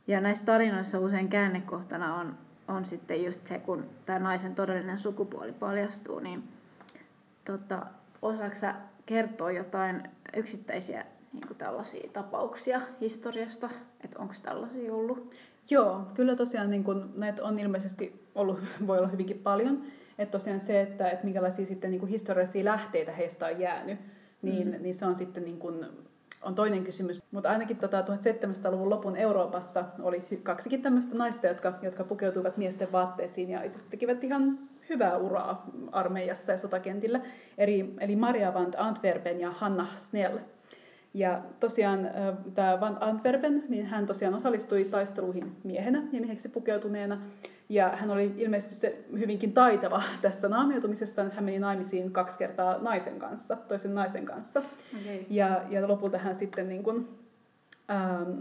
Ja 0.07 0.22
näissä 0.22 0.45
tarinoissa 0.45 0.99
usein 0.99 1.30
käännekohtana 1.30 2.16
on, 2.16 2.38
on 2.68 2.86
sitten 2.86 3.24
just 3.24 3.47
se, 3.47 3.59
kun 3.59 3.86
tämä 4.05 4.20
naisen 4.20 4.55
todellinen 4.55 4.99
sukupuoli 4.99 5.51
paljastuu, 5.51 6.20
niin 6.20 6.43
tota, 7.45 7.86
osaksa 8.22 8.74
kertoa 9.12 9.51
jotain 9.51 10.03
yksittäisiä 10.36 11.05
niin 11.34 11.47
kuin 11.47 11.57
tällaisia 11.57 12.09
tapauksia 12.14 12.82
historiasta, 13.01 13.70
että 14.03 14.20
onko 14.20 14.34
tällaisia 14.43 14.93
ollut? 14.93 15.32
Joo, 15.70 16.01
kyllä 16.14 16.36
tosiaan 16.36 16.70
niin 16.70 16.84
kun, 16.84 17.14
näitä 17.16 17.43
on 17.43 17.59
ilmeisesti 17.59 18.26
ollut, 18.36 18.59
voi 18.88 18.97
olla 18.97 19.07
hyvinkin 19.07 19.39
paljon. 19.39 19.84
Että 20.18 20.32
tosiaan 20.32 20.59
se, 20.59 20.82
että, 20.82 21.09
että 21.09 21.26
minkälaisia 21.26 21.66
sitten 21.66 21.91
niin 21.91 21.99
kuin 21.99 22.09
historiallisia 22.09 22.66
lähteitä 22.66 23.12
heistä 23.12 23.45
on 23.45 23.59
jäänyt, 23.59 23.99
niin, 24.41 24.68
mm. 24.68 24.84
niin 24.84 24.95
se 24.95 25.05
on 25.05 25.16
sitten 25.16 25.43
niin 25.43 25.59
kuin, 25.59 25.86
on 26.41 26.55
toinen 26.55 26.84
kysymys. 26.84 27.22
Mutta 27.32 27.49
ainakin 27.49 27.78
tota 27.78 28.01
1700-luvun 28.01 28.89
lopun 28.89 29.16
Euroopassa 29.16 29.86
oli 30.01 30.24
kaksikin 30.43 30.82
tämmöistä 30.82 31.18
naista, 31.18 31.47
jotka, 31.47 31.74
jotka 31.82 32.03
pukeutuivat 32.03 32.57
miesten 32.57 32.91
vaatteisiin 32.91 33.49
ja 33.49 33.64
itse 33.64 33.76
asiassa 33.76 33.91
tekivät 33.91 34.24
ihan 34.24 34.59
hyvää 34.93 35.17
uraa 35.17 35.65
armeijassa 35.91 36.51
ja 36.51 36.57
sotakentillä, 36.57 37.21
eli, 37.57 37.93
eli 37.99 38.15
Maria 38.15 38.53
van 38.53 38.71
Antwerpen 38.77 39.39
ja 39.39 39.51
Hanna 39.51 39.87
Snell. 39.95 40.37
Ja 41.13 41.41
tosiaan 41.59 42.09
tämä 42.55 42.79
Van 42.79 42.97
Antwerpen, 42.99 43.63
niin 43.69 43.85
hän 43.85 44.05
tosiaan 44.05 44.33
osallistui 44.33 44.83
taisteluihin 44.85 45.55
miehenä 45.63 46.03
ja 46.11 46.21
mieheksi 46.21 46.49
pukeutuneena. 46.49 47.21
Ja 47.69 47.89
hän 47.89 48.09
oli 48.09 48.33
ilmeisesti 48.37 48.75
se 48.75 49.05
hyvinkin 49.19 49.53
taitava 49.53 50.03
tässä 50.21 50.49
naamioitumisessa. 50.49 51.23
Hän 51.23 51.43
meni 51.43 51.59
naimisiin 51.59 52.11
kaksi 52.11 52.37
kertaa 52.37 52.77
naisen 52.81 53.19
kanssa, 53.19 53.55
toisen 53.55 53.95
naisen 53.95 54.25
kanssa. 54.25 54.59
Okay. 54.59 55.17
Ja, 55.29 55.61
ja 55.69 55.87
lopulta 55.87 56.17
hän 56.17 56.35
sitten 56.35 56.69
niin 56.69 56.83
kuin, 56.83 57.09
ähm, 57.89 58.31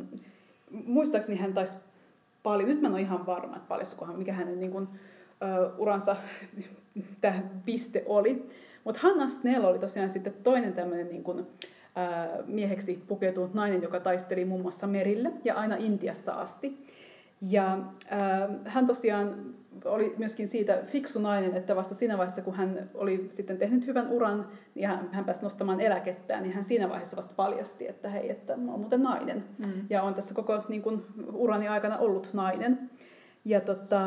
muistaakseni 0.86 1.38
hän 1.38 1.54
taisi 1.54 1.78
paljon, 2.42 2.68
nyt 2.68 2.80
mä 2.80 2.88
en 2.88 2.94
ole 2.94 3.00
ihan 3.00 3.26
varma, 3.26 3.56
että 3.56 3.68
paljastukohan, 3.68 4.18
mikä 4.18 4.32
hänen 4.32 4.60
niin 4.60 4.72
kuin, 4.72 4.88
uransa 5.78 6.16
tähän 7.20 7.50
piste 7.64 8.04
oli. 8.06 8.50
Mutta 8.84 9.00
Hanna 9.02 9.28
Snell 9.28 9.64
oli 9.64 9.78
tosiaan 9.78 10.10
sitten 10.10 10.34
toinen 10.42 10.72
tämmöinen 10.72 11.08
niin 11.08 11.24
kuin, 11.24 11.40
uh, 11.40 11.46
mieheksi 12.46 13.02
pukeutunut 13.08 13.54
nainen, 13.54 13.82
joka 13.82 14.00
taisteli 14.00 14.44
muun 14.44 14.62
muassa 14.62 14.86
merille 14.86 15.32
ja 15.44 15.54
aina 15.54 15.76
Intiassa 15.76 16.32
asti. 16.32 16.86
Ja 17.42 17.78
uh, 17.78 18.56
hän 18.64 18.86
tosiaan 18.86 19.54
oli 19.84 20.14
myöskin 20.18 20.48
siitä 20.48 20.78
fiksu 20.86 21.20
nainen, 21.20 21.56
että 21.56 21.76
vasta 21.76 21.94
siinä 21.94 22.18
vaiheessa, 22.18 22.42
kun 22.42 22.54
hän 22.54 22.90
oli 22.94 23.26
sitten 23.28 23.58
tehnyt 23.58 23.86
hyvän 23.86 24.08
uran 24.08 24.46
ja 24.74 24.88
hän, 24.88 25.08
hän 25.12 25.24
pääsi 25.24 25.42
nostamaan 25.42 25.80
eläkettään, 25.80 26.42
niin 26.42 26.54
hän 26.54 26.64
siinä 26.64 26.88
vaiheessa 26.88 27.16
vasta 27.16 27.34
paljasti, 27.36 27.88
että 27.88 28.08
hei, 28.08 28.30
että 28.30 28.56
mä 28.56 28.70
oon 28.70 28.80
muuten 28.80 29.02
nainen. 29.02 29.44
Mm. 29.58 29.72
Ja 29.90 30.02
on 30.02 30.14
tässä 30.14 30.34
koko 30.34 30.62
niin 30.68 30.82
kuin, 30.82 31.04
urani 31.32 31.68
aikana 31.68 31.98
ollut 31.98 32.28
nainen. 32.32 32.90
Ja 33.44 33.60
tota, 33.60 34.00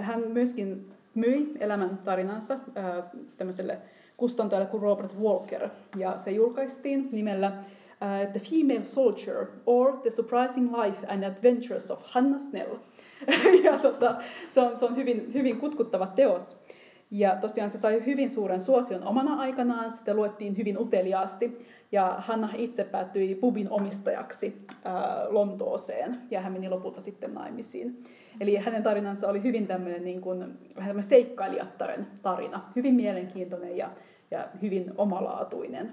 hän 0.00 0.22
myöskin 0.28 0.86
myi 1.14 1.52
elämän 1.60 1.98
tarinansa 2.04 2.54
äh, 2.54 3.04
tämmöiselle 3.36 3.78
kustantajalle 4.16 4.68
kuin 4.68 4.82
Robert 4.82 5.18
Walker, 5.20 5.68
ja 5.96 6.18
se 6.18 6.30
julkaistiin 6.30 7.08
nimellä 7.12 7.48
uh, 7.48 8.32
The 8.32 8.40
Female 8.40 8.84
Soldier 8.84 9.46
or 9.66 9.92
The 9.92 10.10
Surprising 10.10 10.76
Life 10.76 11.06
and 11.06 11.22
Adventures 11.22 11.90
of 11.90 12.00
Hannah 12.04 12.40
Snell. 12.40 12.74
ja 13.64 13.78
tota, 13.78 14.16
se 14.50 14.60
on, 14.60 14.76
se 14.76 14.84
on 14.84 14.96
hyvin, 14.96 15.30
hyvin 15.34 15.56
kutkuttava 15.56 16.06
teos. 16.06 16.64
Ja 17.10 17.36
tosiaan 17.36 17.70
se 17.70 17.78
sai 17.78 18.02
hyvin 18.06 18.30
suuren 18.30 18.60
suosion 18.60 19.02
omana 19.02 19.34
aikanaan, 19.34 19.92
sitä 19.92 20.14
luettiin 20.14 20.56
hyvin 20.56 20.78
uteliaasti. 20.78 21.66
Ja 21.92 22.14
Hanna 22.18 22.48
itse 22.56 22.84
päätyi 22.84 23.34
pubin 23.34 23.70
omistajaksi 23.70 24.66
ää, 24.84 25.26
Lontooseen 25.28 26.18
ja 26.30 26.40
hän 26.40 26.52
meni 26.52 26.68
lopulta 26.68 27.00
sitten 27.00 27.34
naimisiin. 27.34 28.04
Eli 28.40 28.56
hänen 28.56 28.82
tarinansa 28.82 29.28
oli 29.28 29.42
hyvin 29.42 29.66
tämmöinen, 29.66 30.04
niin 30.04 30.20
kuin, 30.20 30.58
vähän 30.76 31.02
seikkailijattaren 31.02 32.06
tarina, 32.22 32.60
hyvin 32.76 32.94
mielenkiintoinen 32.94 33.76
ja, 33.76 33.90
ja 34.30 34.48
hyvin 34.62 34.92
omalaatuinen. 34.96 35.92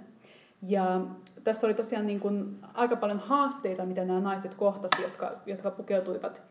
Ja 0.61 1.01
tässä 1.43 1.67
oli 1.67 1.73
tosiaan 1.73 2.07
niin 2.07 2.19
kuin 2.19 2.57
aika 2.73 2.95
paljon 2.95 3.19
haasteita, 3.19 3.85
mitä 3.85 4.05
nämä 4.05 4.19
naiset 4.19 4.53
kohtasivat, 4.55 5.09
jotka, 5.09 5.31
jotka 5.45 5.71
pukeutuivat 5.71 6.43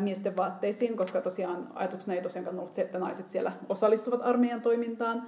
miesten 0.00 0.36
vaatteisiin, 0.36 0.96
koska 0.96 1.20
tosiaan 1.20 1.68
ajatuksena 1.74 2.14
ei 2.14 2.22
tosiaankaan 2.22 2.58
ollut 2.58 2.74
se, 2.74 2.82
että 2.82 2.98
naiset 2.98 3.28
siellä 3.28 3.52
osallistuvat 3.68 4.20
armeijan 4.22 4.62
toimintaan. 4.62 5.22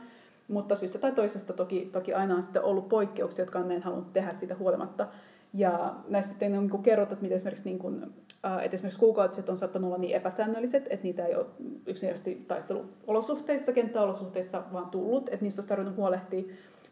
Mutta 0.49 0.77
syystä 0.77 0.99
tai 0.99 1.13
toisesta 1.13 1.53
toki, 1.53 1.89
toki 1.93 2.15
aina 2.15 2.35
on 2.35 2.43
sitten 2.43 2.63
ollut 2.63 2.89
poikkeuksia, 2.89 3.43
jotka 3.43 3.59
on 3.59 3.69
näin 3.69 3.83
halunnut 3.83 4.13
tehdä 4.13 4.33
siitä 4.33 4.55
huolimatta. 4.55 5.07
Ja 5.55 5.95
näissä 6.09 6.31
sitten 6.31 6.59
on 6.59 6.67
niin 6.67 6.83
kerrottu, 6.83 7.15
että, 7.15 7.35
esimerkiksi, 7.35 7.65
niin 7.65 7.79
kuin, 7.79 8.03
että 8.63 8.75
esimerkiksi 8.75 9.01
kuukautiset 9.01 9.49
on 9.49 9.59
saattanut 9.59 9.89
olla 9.89 9.99
niin 9.99 10.17
epäsäännölliset, 10.17 10.87
että 10.91 11.05
niitä 11.05 11.27
ei 11.27 11.35
ole 11.35 11.47
yksinkertaisesti 11.87 12.45
taisteluolosuhteissa, 12.49 13.73
kenttäolosuhteissa 13.73 14.63
vaan 14.73 14.91
tullut, 14.91 15.29
että 15.29 15.45
niissä 15.45 15.61
olisi 15.61 15.69
tarvinnut 15.69 15.97
huolehtia. 15.97 16.43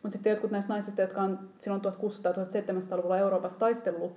Mutta 0.03 0.11
sitten 0.11 0.31
jotkut 0.31 0.51
näistä 0.51 0.73
naisista, 0.73 1.01
jotka 1.01 1.23
on 1.23 1.39
silloin 1.61 1.83
1600-1700-luvulla 1.85 3.19
Euroopassa 3.19 3.59
taistellut 3.59 4.17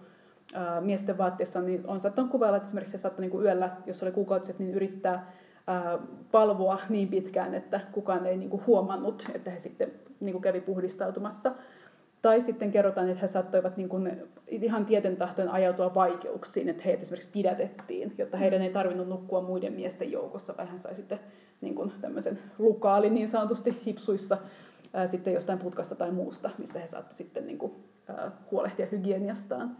ää, 0.53 0.81
miesten 0.81 1.17
vaatteessa, 1.17 1.61
niin 1.61 1.83
on 1.87 1.99
saattanut 1.99 2.31
kuvailla, 2.31 2.57
että 2.57 2.67
esimerkiksi 2.67 2.93
he 2.93 2.97
saattoi 2.97 3.25
niin 3.25 3.41
yöllä, 3.41 3.69
jos 3.85 4.03
oli 4.03 4.11
kuukautiset, 4.11 4.59
niin 4.59 4.73
yrittää 4.73 5.31
ää, 5.67 5.99
palvoa 6.31 6.79
niin 6.89 7.07
pitkään, 7.07 7.53
että 7.53 7.79
kukaan 7.91 8.25
ei 8.25 8.37
niin 8.37 8.49
kuin 8.49 8.65
huomannut, 8.67 9.25
että 9.33 9.51
he 9.51 9.59
sitten 9.59 9.91
niin 10.19 10.33
kuin 10.33 10.41
kävi 10.41 10.61
puhdistautumassa. 10.61 11.51
Tai 12.21 12.41
sitten 12.41 12.71
kerrotaan, 12.71 13.09
että 13.09 13.21
he 13.21 13.27
saattoivat 13.27 13.77
niin 13.77 13.89
kuin 13.89 14.23
ihan 14.47 14.85
tieten 14.85 15.17
tahtoen 15.17 15.49
ajautua 15.49 15.95
vaikeuksiin, 15.95 16.69
että 16.69 16.83
heitä 16.85 17.01
esimerkiksi 17.01 17.29
pidätettiin, 17.33 18.13
jotta 18.17 18.37
heidän 18.37 18.61
ei 18.61 18.69
tarvinnut 18.69 19.07
nukkua 19.07 19.41
muiden 19.41 19.73
miesten 19.73 20.11
joukossa, 20.11 20.53
vai 20.57 20.65
hän 20.65 20.79
sai 20.79 20.95
sitten 20.95 21.19
niin 21.61 21.75
kuin 21.75 21.91
tämmöisen 22.01 22.39
lukaalin 22.57 23.13
niin 23.13 23.27
sanotusti 23.27 23.81
hipsuissa 23.85 24.37
ää, 24.93 25.07
sitten 25.07 25.33
jostain 25.33 25.59
putkasta 25.59 25.95
tai 25.95 26.11
muusta, 26.11 26.49
missä 26.57 26.79
he 26.79 26.87
saattu 26.87 27.15
sitten 27.15 27.47
niin 27.47 27.57
kuin, 27.57 27.71
ää, 28.07 28.31
huolehtia 28.51 28.87
hygieniastaan. 28.91 29.77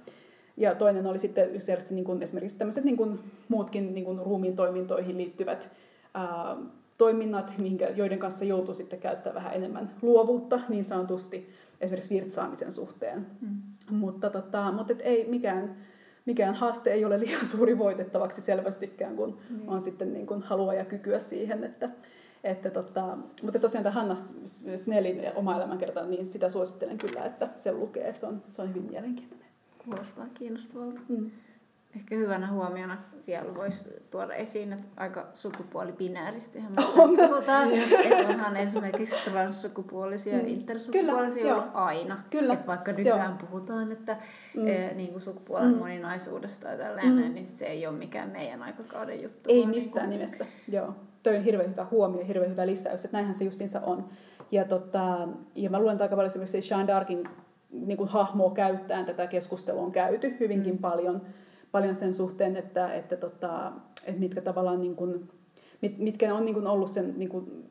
Ja 0.58 0.76
toinen 0.76 1.08
oli 1.08 1.20
sitten 1.20 1.50
niin 1.90 2.06
kuin 2.06 2.24
esimerkiksi 2.24 2.58
tämmöiset 2.58 2.84
niin 2.84 2.98
kuin 2.98 3.20
muutkin 3.48 3.94
niin 3.94 4.06
kuin 4.06 4.20
ruumiin 4.20 4.56
toimintoihin 4.56 5.18
liittyvät 5.18 5.72
ää, 6.14 6.58
toiminnat, 6.98 7.56
minkä, 7.58 7.90
joiden 7.90 8.20
kanssa 8.20 8.46
joutuu 8.46 8.74
sitten 8.74 9.00
käyttämään 9.00 9.36
vähän 9.36 9.54
enemmän 9.54 9.92
luovuutta 10.02 10.60
niin 10.70 10.86
sanotusti 10.86 11.50
esimerkiksi 11.82 12.16
virtsaamisen 12.16 12.72
suhteen. 12.72 13.28
Mm. 13.42 13.58
Mutta, 13.90 14.30
tota, 14.30 14.72
mutta 14.72 14.94
et 14.94 15.02
ei 15.04 15.28
mikään, 15.30 15.76
mikään 16.26 16.56
haaste 16.56 16.92
ei 16.92 17.06
ole 17.06 17.20
liian 17.20 17.46
suuri 17.46 17.78
voitettavaksi 17.78 18.42
selvästikään, 18.42 19.16
kun 19.16 19.38
mm. 19.50 19.68
on 19.68 19.82
sitten 19.82 20.14
niin 20.14 20.28
kuin 20.28 20.42
halua 20.42 20.74
ja 20.74 20.86
kykyä 20.86 21.20
siihen, 21.20 21.64
että, 21.64 21.90
että 22.44 22.70
tota, 22.70 23.18
mutta 23.42 23.60
tosiaan 23.60 23.84
tämä 23.84 23.94
Hanna 23.94 24.16
Snellin 24.76 25.22
oma 25.36 25.56
elämänkerta, 25.56 26.06
niin 26.06 26.26
sitä 26.26 26.50
suosittelen 26.50 26.98
kyllä, 26.98 27.26
että 27.26 27.50
se 27.56 27.72
lukee, 27.72 28.10
että 28.10 28.20
se 28.22 28.28
on, 28.28 28.44
se 28.52 28.62
on 28.62 28.70
hyvin 28.70 28.90
mielenkiintoinen. 28.90 29.48
Kuulostaa 29.86 30.28
kiinnostavalta. 30.34 31.00
Mm. 31.10 31.32
Ehkä 31.96 32.16
hyvänä 32.16 32.52
huomiona 32.52 32.98
vielä 33.28 33.56
voisi 33.56 33.84
tuoda 34.12 34.34
esiin, 34.34 34.74
että 34.74 34.88
aika 34.98 35.28
sukupuolibinääristä 35.34 36.60
puhutaan. 36.96 37.72
että 37.72 38.28
onhan 38.30 38.58
esimerkiksi 38.58 39.16
transsukupuolisia 39.32 40.38
ja 40.38 40.44
mm. 40.44 40.48
intersukupuolisia 40.48 41.44
Kyllä, 41.44 41.56
ollut 41.56 41.70
aina. 41.74 42.24
Kyllä. 42.30 42.54
Että 42.54 42.68
vaikka 42.68 42.92
nykyään 42.92 43.38
joo. 43.40 43.48
puhutaan, 43.50 43.92
että 43.92 44.18
mm. 44.56 44.68
e, 44.68 44.94
niin 44.94 45.10
kuin 45.10 45.22
sukupuolen 45.22 45.72
mm. 45.72 45.78
moninaisuudesta 45.78 46.68
ja 46.68 46.78
tällainen, 46.78 47.28
mm. 47.28 47.34
niin 47.34 47.46
se 47.46 47.66
ei 47.66 47.88
ole 47.88 47.98
mikään 47.98 48.30
meidän 48.30 48.64
aikakauden 48.64 49.24
juttu. 49.24 49.50
Ei 49.50 49.66
missään 49.66 50.10
niin 50.10 50.20
kuin... 50.20 50.28
nimessä, 50.28 50.46
joo. 50.68 50.96
Toi 51.24 51.38
on 51.38 51.44
hirveän 51.44 51.72
hyvä 51.72 51.88
huomio, 51.92 52.26
hirveän 52.26 52.52
hyvä 52.52 52.68
lisäys, 52.68 53.06
että 53.06 53.18
näinhän 53.18 53.36
se 53.36 53.46
justiinsa 53.46 53.80
on. 53.80 54.10
Ja, 54.52 54.66
tota, 54.66 55.28
ja 55.56 55.70
mä 55.70 55.80
luulen, 55.80 55.94
että 55.94 56.04
aika 56.04 56.16
paljon 56.16 56.28
esimerkiksi 56.28 56.62
Sean 56.62 56.88
Darkin 56.88 57.30
niin 57.72 57.98
kuin 57.98 58.10
hahmoa 58.10 58.52
käyttäen 58.52 59.06
tätä 59.06 59.28
keskustelua 59.28 59.82
on 59.82 59.92
käyty 59.92 60.38
hyvinkin 60.40 60.74
mm. 60.74 60.80
paljon 60.80 61.22
paljon 61.72 61.96
sen 61.96 62.14
suhteen, 62.14 62.56
että, 62.56 62.94
että, 62.94 63.16
tota, 63.16 63.72
että 64.06 64.20
mitkä 64.20 64.42
tavallaan 64.42 64.82
niin 64.82 64.96
kuin, 64.96 65.30
mit, 65.82 65.98
mitkä 65.98 66.36
on 66.36 66.46
niin 66.46 66.56
kuin 66.56 66.68
ollut 66.68 66.90
sen 66.90 67.14
niin 67.18 67.30
kuin, 67.30 67.70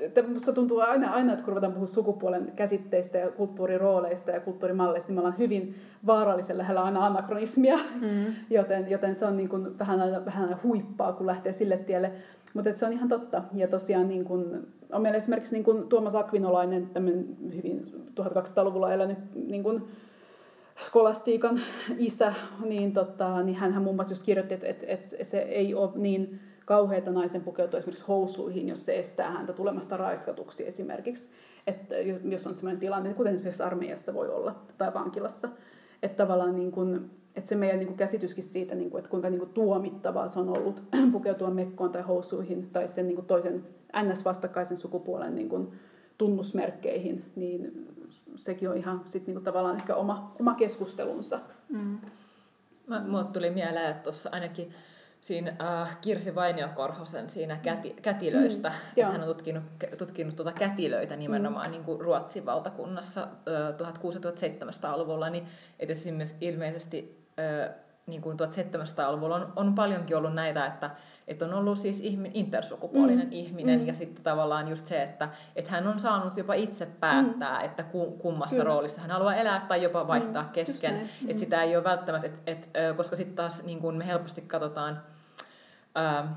että 0.00 0.22
musta 0.22 0.52
tuntuu 0.52 0.80
aina, 0.80 1.10
aina, 1.10 1.32
että 1.32 1.44
kun 1.44 1.52
ruvetaan 1.52 1.72
puhua 1.72 1.86
sukupuolen 1.86 2.52
käsitteistä 2.56 3.18
ja 3.18 3.30
kulttuurirooleista 3.30 4.30
ja 4.30 4.40
kulttuurimalleista, 4.40 5.08
niin 5.08 5.14
me 5.14 5.20
ollaan 5.20 5.38
hyvin 5.38 5.74
vaarallisen 6.06 6.58
lähellä 6.58 6.82
aina 6.82 7.06
anakronismia, 7.06 7.76
mm. 7.76 8.24
joten, 8.50 8.90
joten 8.90 9.14
se 9.14 9.26
on 9.26 9.36
niin 9.36 9.48
kuin 9.48 9.78
vähän, 9.78 10.00
aina, 10.02 10.24
vähän 10.24 10.44
aina 10.44 10.58
huippaa, 10.62 11.12
kun 11.12 11.26
lähtee 11.26 11.52
sille 11.52 11.76
tielle. 11.76 12.12
Mutta 12.54 12.72
se 12.72 12.86
on 12.86 12.92
ihan 12.92 13.08
totta. 13.08 13.42
Ja 13.54 13.68
tosiaan 13.68 14.08
niin 14.08 14.24
kuin, 14.24 14.66
on 14.92 15.02
meillä 15.02 15.16
esimerkiksi 15.16 15.54
niin 15.54 15.64
kuin 15.64 15.88
Tuomas 15.88 16.14
Akvinolainen, 16.14 16.90
hyvin 17.56 17.86
1200-luvulla 18.20 18.92
elänyt 18.92 19.18
niin 19.34 19.62
kuin, 19.62 19.82
skolastiikan 20.80 21.60
isä, 21.98 22.34
niin, 22.64 22.92
tota, 22.92 23.42
niin 23.42 23.56
hän 23.56 23.82
muun 23.82 23.96
muassa 23.96 24.12
just 24.12 24.24
kirjoitti, 24.24 24.54
että, 24.54 24.66
että, 24.66 24.86
että 24.88 25.24
se 25.24 25.38
ei 25.38 25.74
ole 25.74 25.90
niin 25.94 26.40
kauheita 26.64 27.10
naisen 27.10 27.40
pukeutua 27.40 27.78
esimerkiksi 27.78 28.04
housuihin, 28.08 28.68
jos 28.68 28.86
se 28.86 28.98
estää 28.98 29.30
häntä 29.30 29.52
tulemasta 29.52 29.96
raiskatuksi 29.96 30.66
esimerkiksi. 30.66 31.30
Että 31.66 31.94
jos 32.24 32.46
on 32.46 32.56
sellainen 32.56 32.80
tilanne, 32.80 33.14
kuten 33.14 33.34
esimerkiksi 33.34 33.62
armeijassa 33.62 34.14
voi 34.14 34.28
olla 34.28 34.62
tai 34.78 34.94
vankilassa. 34.94 35.48
Että 36.02 36.16
tavallaan 36.16 36.56
niin 36.56 36.72
kuin, 36.72 37.10
että 37.36 37.48
se 37.48 37.56
meidän 37.56 37.78
niin 37.78 37.86
kuin 37.86 37.96
käsityskin 37.96 38.44
siitä, 38.44 38.74
niin 38.74 38.90
kuin, 38.90 38.98
että 38.98 39.10
kuinka 39.10 39.30
niin 39.30 39.38
kuin 39.38 39.50
tuomittavaa 39.50 40.28
se 40.28 40.40
on 40.40 40.48
ollut 40.48 40.82
pukeutua 41.12 41.50
mekkoon 41.50 41.92
tai 41.92 42.02
housuihin 42.02 42.70
tai 42.72 42.88
sen 42.88 43.08
niin 43.08 43.26
toisen 43.26 43.64
NS-vastakkaisen 43.96 44.76
sukupuolen 44.76 45.34
niin 45.34 45.48
kuin 45.48 45.68
tunnusmerkkeihin, 46.18 47.24
niin 47.36 47.88
sekin 48.34 48.70
on 48.70 48.76
ihan 48.76 49.02
sit 49.04 49.26
niinku 49.26 49.42
tavallaan 49.42 49.76
ehkä 49.76 49.94
oma, 49.94 50.32
oma 50.40 50.54
keskustelunsa. 50.54 51.40
Mm. 51.68 51.98
Mä, 52.86 53.00
mulle 53.00 53.24
tuli 53.24 53.50
mieleen, 53.50 53.90
että 53.90 54.02
tuossa 54.02 54.28
ainakin 54.32 54.74
siinä 55.20 55.56
äh, 55.60 56.00
Kirsi 56.00 56.34
Vainio-Korhosen 56.34 57.28
siinä 57.28 57.56
käti, 57.56 57.96
kätilöistä, 58.02 58.68
mm, 58.68 58.74
että 58.96 59.12
hän 59.12 59.20
on 59.20 59.26
tutkinut, 59.26 59.62
tutkinut 59.98 60.36
tuota 60.36 60.52
kätilöitä 60.52 61.16
nimenomaan 61.16 61.66
mm. 61.66 61.70
niin 61.70 61.84
kuin 61.84 62.00
Ruotsin 62.00 62.46
valtakunnassa 62.46 63.22
äh, 63.22 63.28
1600-1700-luvulla, 63.74 65.30
niin 65.30 65.46
että 65.78 65.94
ilmeisesti 66.40 67.26
äh, 67.38 67.74
niin 68.06 68.22
kuin 68.22 68.38
1700-luvulla 68.40 69.34
on, 69.34 69.52
on 69.56 69.74
paljonkin 69.74 70.16
ollut 70.16 70.34
näitä, 70.34 70.66
että, 70.66 70.90
että 71.28 71.44
on 71.44 71.54
ollut 71.54 71.78
siis 71.78 72.00
ihmin, 72.00 72.30
intersukupuolinen 72.34 73.26
mm. 73.26 73.32
ihminen 73.32 73.80
mm. 73.80 73.86
ja 73.86 73.94
sitten 73.94 74.24
tavallaan 74.24 74.68
just 74.68 74.86
se, 74.86 75.02
että, 75.02 75.28
että 75.56 75.70
hän 75.70 75.86
on 75.86 75.98
saanut 75.98 76.36
jopa 76.36 76.54
itse 76.54 76.86
päättää, 76.86 77.58
mm. 77.58 77.64
että 77.64 77.84
kummassa 78.18 78.56
Kyllä. 78.56 78.68
roolissa 78.68 79.00
hän 79.00 79.10
haluaa 79.10 79.34
elää 79.34 79.66
tai 79.68 79.82
jopa 79.82 80.06
vaihtaa 80.06 80.42
mm. 80.42 80.48
kesken. 80.48 80.94
Että 80.96 81.32
mm. 81.32 81.38
sitä 81.38 81.62
ei 81.62 81.76
ole 81.76 81.84
välttämättä, 81.84 82.26
et, 82.26 82.40
et, 82.46 82.70
koska 82.96 83.16
sitten 83.16 83.36
taas 83.36 83.64
niin 83.64 83.80
kuin 83.80 83.96
me 83.96 84.06
helposti 84.06 84.42
katsotaan... 84.42 85.02
Ää, 85.94 86.36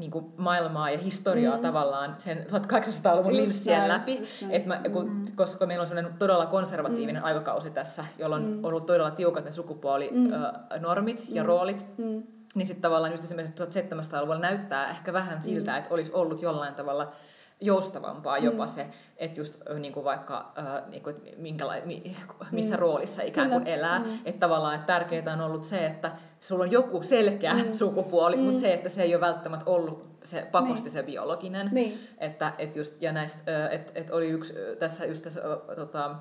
niin 0.00 0.10
kuin 0.10 0.24
maailmaa 0.36 0.90
ja 0.90 0.98
historiaa 0.98 1.56
mm. 1.56 1.62
tavallaan 1.62 2.14
sen 2.18 2.46
1800-luvun 2.50 3.36
linssien 3.36 3.88
läpi. 3.88 4.22
Et 4.50 4.66
mä, 4.66 4.80
kun, 4.92 5.10
mm. 5.10 5.24
Koska 5.36 5.66
meillä 5.66 5.82
on 5.82 5.86
sellainen 5.86 6.14
todella 6.18 6.46
konservatiivinen 6.46 7.22
mm. 7.22 7.26
aikakausi 7.26 7.70
tässä, 7.70 8.04
jolloin 8.18 8.42
mm. 8.42 8.58
on 8.58 8.64
ollut 8.64 8.86
todella 8.86 9.10
tiukat 9.10 9.44
ne 9.44 9.50
sukupuolinormit 9.50 11.28
mm. 11.28 11.34
ja 11.34 11.42
mm. 11.42 11.46
roolit. 11.46 11.86
Mm. 11.98 12.22
Niin 12.54 12.66
sitten 12.66 12.82
tavallaan 12.82 13.12
just 13.12 13.24
esimerkiksi 13.24 13.64
1700-luvulla 13.64 14.38
näyttää 14.38 14.90
ehkä 14.90 15.12
vähän 15.12 15.42
siltä, 15.42 15.70
mm. 15.70 15.78
että 15.78 15.94
olisi 15.94 16.12
ollut 16.12 16.42
jollain 16.42 16.74
tavalla 16.74 17.12
joustavampaa 17.60 18.38
jopa 18.38 18.64
mm. 18.64 18.70
se, 18.70 18.86
että 19.16 19.40
just 19.40 19.62
niin 19.78 19.92
kuin 19.92 20.04
vaikka 20.04 20.52
äh, 20.58 20.90
niin 20.90 21.02
kuin, 21.02 21.16
minkäla- 21.36 21.74
missä 22.52 22.74
mm. 22.74 22.80
roolissa 22.80 23.22
ikään 23.22 23.50
kuin 23.50 23.66
elää. 23.66 23.98
Mm. 23.98 24.18
Että 24.24 24.40
tavallaan 24.40 24.74
että 24.74 24.86
tärkeää 24.86 25.32
on 25.32 25.40
ollut 25.40 25.64
se, 25.64 25.86
että 25.86 26.12
sulla 26.40 26.64
on 26.64 26.70
joku 26.70 27.02
selkeä 27.02 27.54
mm. 27.54 27.72
sukupuoli, 27.72 28.36
mm. 28.36 28.42
mutta 28.42 28.60
se, 28.60 28.72
että 28.72 28.88
se 28.88 29.02
ei 29.02 29.14
ole 29.14 29.20
välttämättä 29.20 29.70
ollut 29.70 30.10
se 30.22 30.48
pakosti 30.52 30.84
niin. 30.84 30.92
se 30.92 31.02
biologinen. 31.02 31.68
Niin. 31.72 32.08
Että, 32.18 32.52
et 32.58 32.76
just, 32.76 33.02
ja 33.02 33.12
näistä, 33.12 33.68
että 33.68 33.92
et 33.94 34.10
oli 34.10 34.28
yksi 34.28 34.54
tässä 34.78 35.04
just 35.04 35.22
tässä, 35.22 35.40
tota, 35.76 36.14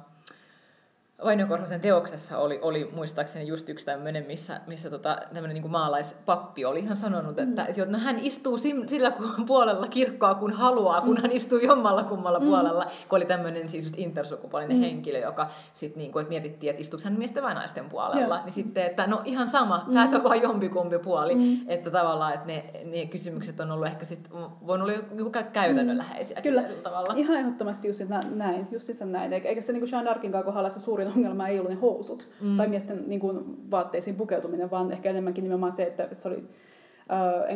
Vainio 1.24 1.48
Korhosen 1.48 1.82
teoksessa 1.82 2.38
oli, 2.38 2.60
oli 2.62 2.90
muistaakseni 2.96 3.48
just 3.48 3.70
yksi 3.70 3.86
tämmöinen, 3.86 4.26
missä, 4.28 4.62
missä 4.68 4.90
tota, 4.90 5.18
tämmöinen 5.34 5.62
niin 5.62 5.72
maalaispappi 5.72 6.66
oli 6.66 6.80
ihan 6.80 6.98
sanonut, 6.98 7.40
että, 7.40 7.64
mm. 7.64 7.70
että 7.70 7.86
no, 7.86 8.00
hän 8.00 8.20
istuu 8.20 8.58
sillä 8.86 9.12
puolella 9.48 9.88
kirkkoa 9.88 10.36
kun 10.36 10.54
haluaa, 10.54 11.02
kun 11.02 11.16
mm. 11.16 11.22
hän 11.22 11.32
istuu 11.32 11.60
jommalla 11.60 12.04
kummalla 12.04 12.40
mm. 12.40 12.46
puolella, 12.46 12.86
kun 13.10 13.18
oli 13.18 13.26
tämmöinen 13.26 13.70
siis 13.70 13.84
just 13.84 13.98
intersukupuolinen 13.98 14.78
mm. 14.78 14.82
henkilö, 14.82 15.20
joka 15.20 15.48
sitten 15.74 16.00
niin 16.00 16.12
kuin, 16.12 16.22
että 16.22 16.30
mietittiin, 16.30 16.70
että 16.70 16.82
istuuko 16.82 17.04
hän 17.04 17.18
miesten 17.18 17.44
vai 17.44 17.54
naisten 17.54 17.90
puolella, 17.90 18.36
Joo. 18.36 18.44
niin 18.44 18.54
sitten, 18.54 18.86
että 18.86 19.08
no 19.08 19.22
ihan 19.26 19.48
sama, 19.48 19.84
mm. 19.88 19.94
päätä 19.94 20.24
vaan 20.24 20.42
jompikumpi 20.42 21.00
puoli, 21.00 21.36
mm. 21.36 21.58
että 21.68 21.92
tavallaan, 21.92 22.34
että 22.34 22.48
ne, 22.48 22.72
ne 22.86 23.06
kysymykset 23.06 23.60
on 23.60 23.72
ollut 23.72 23.88
ehkä 23.88 24.06
sitten, 24.06 24.32
voinut 24.68 24.90
olla 24.90 25.04
joku 25.16 25.32
käytännönläheisiä. 25.54 26.42
Kyllä, 26.42 26.64
tavalla. 26.84 27.14
ihan 27.16 27.38
ehdottomasti 27.38 27.88
just 27.88 28.02
näin, 28.30 28.68
just 28.72 28.90
näin, 29.06 29.34
eikä 29.34 29.62
se 29.62 29.74
niin 29.74 29.82
kuin 29.82 29.92
Jean 29.92 30.06
Darkin 30.06 30.32
kohdalla 30.32 30.70
se 30.70 30.80
suurin 30.80 31.09
ongelma 31.16 31.48
ei 31.48 31.60
ollut 31.60 31.72
ne 31.72 31.80
housut 31.82 32.30
mm. 32.42 32.58
tai 32.58 32.68
miesten 32.68 33.04
niin 33.08 33.20
kuin, 33.20 33.58
vaatteisiin 33.72 34.16
pukeutuminen, 34.16 34.72
vaan 34.72 34.92
ehkä 34.92 35.10
enemmänkin 35.10 35.44
nimenomaan 35.44 35.72
se, 35.72 35.84
että, 35.84 36.04
että 36.04 36.22
se 36.22 36.28
oli 36.28 36.44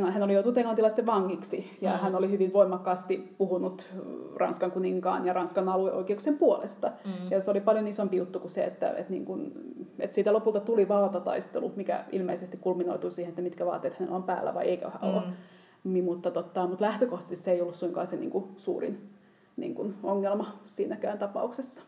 Uh, 0.02 0.12
hän 0.12 0.24
oli 0.24 0.34
joutunut 0.34 0.58
englantilaisen 0.58 1.06
vangiksi 1.06 1.78
ja 1.82 1.92
mm. 1.92 1.98
hän 1.98 2.16
oli 2.16 2.32
hyvin 2.32 2.54
voimakkaasti 2.54 3.36
puhunut 3.38 3.88
Ranskan 4.36 4.72
kuninkaan 4.72 5.26
ja 5.26 5.34
Ranskan 5.34 5.70
alueoikeuksien 5.70 6.38
puolesta. 6.38 6.92
Mm. 7.06 7.32
Ja 7.32 7.42
se 7.42 7.52
oli 7.52 7.62
paljon 7.62 7.88
isompi 7.88 8.18
juttu 8.18 8.40
kuin 8.40 8.52
se, 8.52 8.64
että, 8.64 8.90
että, 8.90 9.12
niin 9.12 9.26
kuin, 9.26 9.52
että 10.00 10.16
siitä 10.16 10.34
lopulta 10.34 10.60
tuli 10.60 10.88
valtataistelu, 10.88 11.72
mikä 11.76 12.06
ilmeisesti 12.12 12.58
kulminoitui 12.58 13.12
siihen, 13.12 13.30
että 13.30 13.42
mitkä 13.42 13.66
vaatteet 13.66 14.00
hänellä 14.00 14.16
on 14.16 14.24
päällä 14.24 14.54
vai 14.54 14.66
eikö 14.66 14.90
hän 14.90 15.02
mm. 15.02 15.18
ole. 15.18 15.24
Mutta, 16.02 16.32
totta, 16.32 16.68
mutta 16.68 16.86
lähtökohtaisesti 16.86 17.36
se 17.36 17.52
ei 17.52 17.62
ollut 17.62 17.76
suinkaan 17.76 18.08
se 18.08 18.16
niin 18.16 18.32
kuin, 18.32 18.46
suurin 18.58 19.10
niin 19.58 19.76
kuin 19.76 19.96
ongelma 20.04 20.60
siinäkään 20.66 21.18
tapauksessa. 21.18 21.84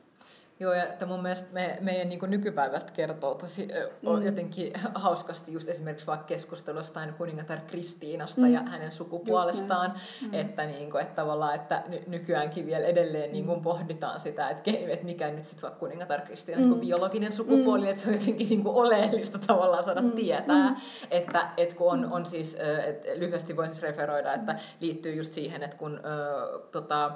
Joo, 0.59 0.73
ja 0.73 0.83
että 0.83 1.05
mun 1.05 1.21
mielestä 1.21 1.47
me, 1.51 1.77
meidän 1.81 2.09
niin 2.09 2.19
nykypäivästä 2.27 2.91
kertoo 2.91 3.35
tosi 3.35 3.67
mm. 4.01 4.25
jotenkin 4.25 4.73
hauskasti 4.95 5.53
just 5.53 5.69
esimerkiksi 5.69 6.07
vaikka 6.07 6.25
keskustelusta 6.25 6.99
aina 6.99 7.13
kuningatar 7.13 7.59
Kristiinasta 7.67 8.41
mm. 8.41 8.53
ja 8.53 8.61
hänen 8.61 8.91
sukupuolestaan, 8.91 9.93
mm. 10.21 10.33
että, 10.33 10.65
niin 10.65 10.91
kuin, 10.91 11.01
että 11.01 11.15
tavallaan, 11.15 11.55
että 11.55 11.83
ny, 11.87 12.01
nykyäänkin 12.07 12.65
vielä 12.65 12.85
edelleen 12.85 13.31
niin 13.31 13.45
kuin 13.45 13.57
mm. 13.57 13.63
pohditaan 13.63 14.19
sitä, 14.19 14.49
että, 14.49 14.71
että 14.87 15.05
mikä 15.05 15.31
nyt 15.31 15.43
sitten 15.43 15.61
vaikka 15.61 15.79
kuningatar 15.79 16.21
Kristiina 16.21 16.61
mm. 16.61 16.69
niin 16.69 16.79
biologinen 16.79 17.31
sukupuoli, 17.31 17.85
mm. 17.85 17.89
että 17.89 18.01
se 18.01 18.09
on 18.09 18.15
jotenkin 18.15 18.49
niin 18.49 18.63
kuin 18.63 18.75
oleellista 18.75 19.39
tavallaan 19.47 19.83
saada 19.83 20.01
mm. 20.01 20.11
tietää, 20.11 20.69
mm. 20.69 20.75
että, 21.11 21.49
että 21.57 21.75
kun 21.75 21.91
on, 21.91 22.11
on 22.11 22.25
siis, 22.25 22.57
että 22.85 23.09
lyhyesti 23.15 23.57
voin 23.57 23.69
siis 23.69 23.81
referoida, 23.81 24.33
että 24.33 24.59
liittyy 24.79 25.15
just 25.15 25.33
siihen, 25.33 25.63
että 25.63 25.77
kun 25.77 25.95
äh, 25.95 26.61
tota, 26.71 27.11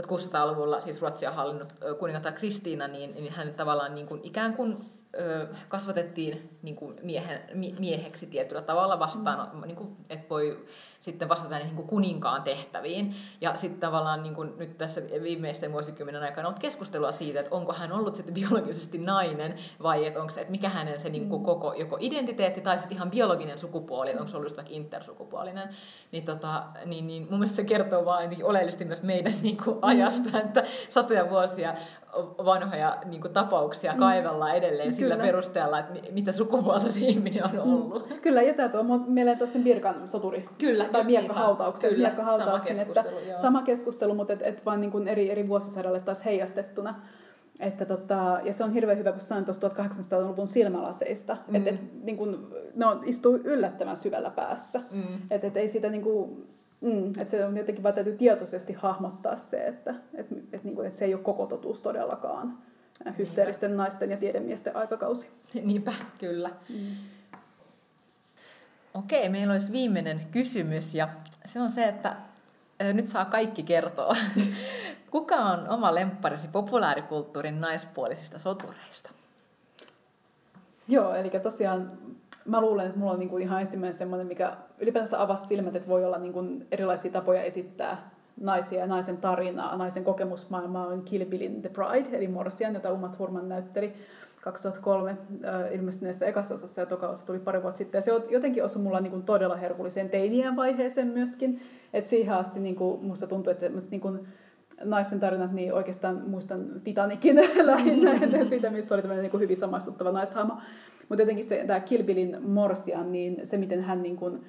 1600-luvulla 0.00 0.80
siis 0.80 1.00
Ruotsia 1.00 1.32
hallinnut 1.32 1.72
kuningatar 1.98 2.32
Kristiina, 2.32 2.88
niin, 2.88 3.14
niin 3.14 3.32
hän 3.32 3.54
tavallaan 3.54 3.94
niin 3.94 4.06
kuin 4.06 4.20
ikään 4.24 4.54
kuin 4.54 4.76
ö, 5.20 5.46
kasvatettiin 5.68 6.58
niin 6.62 6.76
kuin 6.76 6.96
miehen, 7.02 7.40
mieheksi 7.78 8.26
tietyllä 8.26 8.62
tavalla 8.62 8.98
vastaan, 8.98 9.56
mm. 9.56 9.62
niin 9.66 9.76
kuin, 9.76 9.96
että 10.10 10.28
voi 10.30 10.66
sitten 11.02 11.28
vastata 11.28 11.58
niin 11.58 11.76
kuin 11.76 11.88
kuninkaan 11.88 12.42
tehtäviin. 12.42 13.14
Ja 13.40 13.54
sitten 13.54 13.80
tavallaan 13.80 14.22
niin 14.22 14.34
kuin 14.34 14.52
nyt 14.58 14.78
tässä 14.78 15.00
viimeisten 15.22 15.72
vuosikymmenen 15.72 16.22
aikana 16.22 16.48
on 16.48 16.50
ollut 16.50 16.62
keskustelua 16.62 17.12
siitä, 17.12 17.40
että 17.40 17.54
onko 17.54 17.72
hän 17.72 17.92
ollut 17.92 18.16
sitten 18.16 18.34
biologisesti 18.34 18.98
nainen 18.98 19.54
vai 19.82 20.06
että, 20.06 20.20
onko 20.20 20.32
se, 20.32 20.40
että 20.40 20.50
mikä 20.50 20.68
hänen 20.68 21.00
se 21.00 21.08
niin 21.08 21.28
kuin 21.28 21.40
mm. 21.40 21.44
koko 21.44 21.74
joko 21.74 21.96
identiteetti 22.00 22.60
tai 22.60 22.78
sitten 22.78 22.96
ihan 22.96 23.10
biologinen 23.10 23.58
sukupuoli, 23.58 24.10
että 24.10 24.20
onko 24.20 24.30
se 24.30 24.36
ollut 24.36 24.56
vaikka 24.56 24.74
intersukupuolinen. 24.74 25.68
Niin, 26.12 26.24
tota, 26.24 26.64
niin, 26.84 27.06
niin 27.06 27.26
mun 27.30 27.38
mielestä 27.38 27.56
se 27.56 27.64
kertoo 27.64 28.04
vaan 28.04 28.36
oleellisesti 28.42 28.84
myös 28.84 29.02
meidän 29.02 29.34
niin 29.42 29.56
kuin 29.64 29.78
ajasta, 29.82 30.40
että 30.40 30.64
satoja 30.88 31.30
vuosia 31.30 31.74
vanhoja 32.44 32.98
niin 33.04 33.20
kuin, 33.20 33.32
tapauksia 33.32 33.92
mm. 33.92 33.98
kaivellaan 33.98 34.56
edelleen 34.56 34.94
Kyllä. 34.96 35.14
sillä 35.14 35.16
perusteella, 35.16 35.78
että 35.78 35.92
mitä 36.12 36.32
sukupuolta 36.32 36.92
se 36.92 37.00
ihminen 37.00 37.44
on 37.44 37.50
mm. 37.52 37.58
ollut. 37.58 38.10
Mm. 38.10 38.16
Kyllä, 38.16 38.42
ja 38.42 38.54
tämä 38.54 38.68
tuo 38.68 38.82
mieleen 39.06 39.38
tuossa 39.38 39.52
sen 39.52 39.64
Birkan 39.64 40.08
soturi. 40.08 40.48
Kyllä, 40.58 40.84
tai 40.84 41.04
miekkahautauksen. 41.04 41.90
Kyllä, 41.90 42.08
miekkahautauksen 42.08 42.76
sama 42.76 42.82
keskustelu, 42.84 43.18
että, 43.18 43.30
joo. 43.30 43.40
sama 43.40 43.62
keskustelu, 43.62 44.14
mutta 44.14 44.32
et, 44.32 44.42
et 44.42 44.66
vaan 44.66 44.80
niin 44.80 44.90
kuin 44.90 45.08
eri, 45.08 45.30
eri 45.30 45.48
vuosisadalle 45.48 46.00
taas 46.00 46.24
heijastettuna. 46.24 46.94
Että 47.60 47.86
tota, 47.86 48.40
ja 48.44 48.52
se 48.52 48.64
on 48.64 48.72
hirveän 48.72 48.98
hyvä, 48.98 49.12
kun 49.12 49.20
sanoin 49.20 49.44
tuosta 49.44 49.68
1800-luvun 49.68 50.46
silmälaseista, 50.46 51.36
mm. 51.48 51.54
että 51.54 51.70
et, 51.70 51.82
niin 52.02 52.16
kun, 52.16 52.54
ne 52.74 52.86
on, 52.86 53.00
istuu 53.04 53.36
yllättävän 53.44 53.96
syvällä 53.96 54.30
päässä. 54.30 54.80
Mm. 54.90 55.18
Että 55.30 55.46
et 55.46 55.56
ei 55.56 55.68
sitä 55.68 55.88
niin 55.88 56.02
kuin, 56.02 56.46
Mm, 56.82 57.08
että 57.08 57.30
se 57.30 57.44
on 57.44 57.56
jotenkin 57.56 57.82
vaan 57.82 57.94
täytyy 57.94 58.16
tietoisesti 58.16 58.72
hahmottaa 58.72 59.36
se, 59.36 59.66
että 59.66 59.94
et, 60.14 60.26
et, 60.52 60.64
niin 60.64 60.74
kuin, 60.74 60.86
et 60.86 60.94
se 60.94 61.04
ei 61.04 61.14
ole 61.14 61.22
koko 61.22 61.46
totuus 61.46 61.82
todellakaan 61.82 62.58
hysteeristen 63.18 63.70
Niinpä. 63.70 63.82
naisten 63.82 64.10
ja 64.10 64.16
tiedemiesten 64.16 64.76
aikakausi. 64.76 65.30
Niinpä, 65.62 65.92
kyllä. 66.18 66.50
Mm. 66.68 66.96
Okei, 68.94 69.28
meillä 69.28 69.52
olisi 69.52 69.72
viimeinen 69.72 70.20
kysymys 70.30 70.94
ja 70.94 71.08
se 71.44 71.60
on 71.60 71.70
se, 71.70 71.84
että 71.84 72.16
nyt 72.92 73.08
saa 73.08 73.24
kaikki 73.24 73.62
kertoa. 73.62 74.16
Kuka 75.10 75.36
on 75.36 75.68
oma 75.68 75.94
lempparisi 75.94 76.48
populaarikulttuurin 76.48 77.60
naispuolisista 77.60 78.38
sotureista? 78.38 79.10
Joo, 80.88 81.14
eli 81.14 81.30
tosiaan 81.30 81.92
mä 82.44 82.60
luulen, 82.60 82.86
että 82.86 82.98
mulla 82.98 83.12
on 83.12 83.18
niinku 83.18 83.38
ihan 83.38 83.60
ensimmäinen 83.60 83.98
semmoinen, 83.98 84.26
mikä 84.26 84.56
ylipäänsä 84.78 85.22
avasi 85.22 85.46
silmät, 85.46 85.76
että 85.76 85.88
voi 85.88 86.04
olla 86.04 86.18
niinku 86.18 86.44
erilaisia 86.72 87.10
tapoja 87.10 87.42
esittää 87.42 88.10
naisia 88.40 88.80
ja 88.80 88.86
naisen 88.86 89.16
tarinaa. 89.16 89.76
Naisen 89.76 90.04
kokemusmaailma 90.04 90.86
on 90.86 91.02
Kill 91.02 91.24
Billin 91.24 91.62
The 91.62 91.68
Bride, 91.70 92.16
eli 92.16 92.28
Morsian, 92.28 92.74
jota 92.74 92.92
Uma 92.92 93.08
Thurman 93.08 93.48
näytteli 93.48 93.92
2003 94.40 95.10
äh, 95.10 95.74
ilmestyneessä 95.74 96.26
ekassa 96.26 96.54
osassa 96.54 96.80
ja 96.80 96.86
toka 96.86 97.08
osa 97.08 97.26
tuli 97.26 97.38
pari 97.38 97.62
vuotta 97.62 97.78
sitten. 97.78 97.98
Ja 97.98 98.02
se 98.02 98.12
jotenkin 98.30 98.64
osui 98.64 98.82
mulla 98.82 99.00
niin 99.00 99.10
kuin 99.10 99.22
todella 99.22 99.56
herkulliseen 99.56 100.10
teinien 100.10 100.56
vaiheeseen 100.56 101.08
myöskin. 101.08 101.60
että 101.92 102.10
siihen 102.10 102.34
asti 102.34 102.60
niin 102.60 102.76
kuin, 102.76 103.04
musta 103.04 103.26
tuntuu, 103.26 103.50
että 103.50 103.66
niin 103.90 104.00
kuin, 104.00 104.26
naisten 104.84 105.20
tarinat, 105.20 105.52
niin 105.52 105.74
oikeastaan 105.74 106.22
muistan 106.30 106.66
Titanikin 106.84 107.36
lähinnä 107.66 108.44
siitä, 108.44 108.70
missä 108.70 108.94
oli 108.94 109.02
tämmöinen 109.02 109.22
niin 109.22 109.30
kuin 109.30 109.40
hyvin 109.40 109.56
samaistuttava 109.56 110.12
naishahmo. 110.12 110.56
Mutta 111.12 111.22
jotenkin 111.22 111.44
se, 111.44 111.64
tämä 111.66 111.80
Kill 111.80 112.02
Billin 112.02 112.36
Morsian, 112.48 113.12
niin 113.12 113.46
se 113.46 113.56
miten 113.56 113.82
hän 113.82 114.02
niin 114.02 114.16
kuin, 114.16 114.44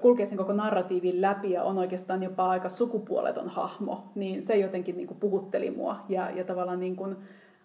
kulkee 0.00 0.26
sen 0.26 0.38
koko 0.38 0.52
narratiivin 0.52 1.20
läpi 1.20 1.50
ja 1.50 1.62
on 1.62 1.78
oikeastaan 1.78 2.22
jopa 2.22 2.50
aika 2.50 2.68
sukupuoleton 2.68 3.48
hahmo, 3.48 4.04
niin 4.14 4.42
se 4.42 4.56
jotenkin 4.56 4.96
niin 4.96 5.06
kuin 5.06 5.20
puhutteli 5.20 5.70
mua 5.70 6.00
ja, 6.08 6.30
ja 6.30 6.44
tavallaan 6.44 6.80
niin 6.80 6.96
kuin 6.96 7.16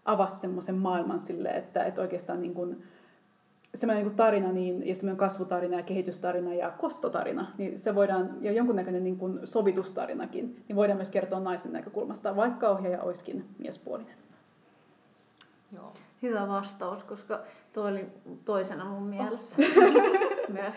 avasi 0.06 0.40
semmoisen 0.40 0.76
maailman 0.76 1.20
sille, 1.20 1.50
että, 1.50 1.84
että 1.84 2.02
oikeastaan 2.02 2.42
niin 2.42 2.54
kuin, 2.54 2.84
semmoinen 3.76 4.06
niin 4.06 4.16
tarina 4.16 4.52
niin, 4.52 4.88
ja 4.88 4.96
semmoinen 4.96 5.18
kasvutarina 5.18 5.78
ja 5.78 5.84
kehitystarina 5.84 6.54
ja 6.54 6.72
kostotarina, 6.72 7.52
niin 7.58 7.80
se 7.80 7.96
voidaan, 7.96 8.38
ja 8.42 8.52
jonkunnäköinen 8.52 9.04
niin 9.04 9.18
kuin 9.18 9.40
sovitustarinakin, 9.44 10.64
niin 10.68 10.76
voidaan 10.76 10.98
myös 10.98 11.12
kertoa 11.12 11.40
naisen 11.40 11.74
näkökulmasta, 11.74 12.36
vaikka 12.36 12.70
ohjaaja 12.70 13.04
olisikin 13.04 13.46
miespuolinen. 13.60 14.16
Joo. 15.76 15.94
Hyvä 16.22 16.48
vastaus, 16.48 17.04
koska 17.04 17.40
tuo 17.74 17.84
oli 17.84 18.06
toisena 18.46 18.86
mun 18.86 19.04
mielessä 19.04 19.62
oh. 19.62 20.50
myös 20.62 20.76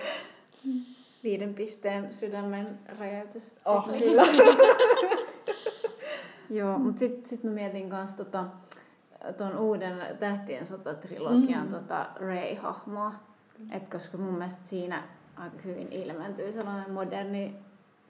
viiden 1.24 1.54
pisteen 1.54 2.14
sydämen 2.14 2.78
räjäytys. 2.98 3.58
Oh, 3.64 3.88
kyllä. 3.88 4.22
Joo, 6.50 6.78
mutta 6.78 6.98
sitten 6.98 7.26
sit 7.26 7.44
mä 7.44 7.50
mietin 7.50 7.90
kanssa 7.90 8.16
tota, 8.16 8.44
ton 9.36 9.58
uuden 9.58 10.16
Tähtien 10.18 10.66
sota-trilogian 10.66 11.66
mm. 11.66 11.70
tota 11.70 12.06
Ray-hahmoa. 12.16 13.12
Et 13.70 13.88
koska 13.88 14.18
mun 14.18 14.34
mielestä 14.34 14.66
siinä 14.66 15.02
aika 15.36 15.56
hyvin 15.64 15.92
ilmentyy 15.92 16.52
sellainen 16.52 16.90
moderni 16.90 17.54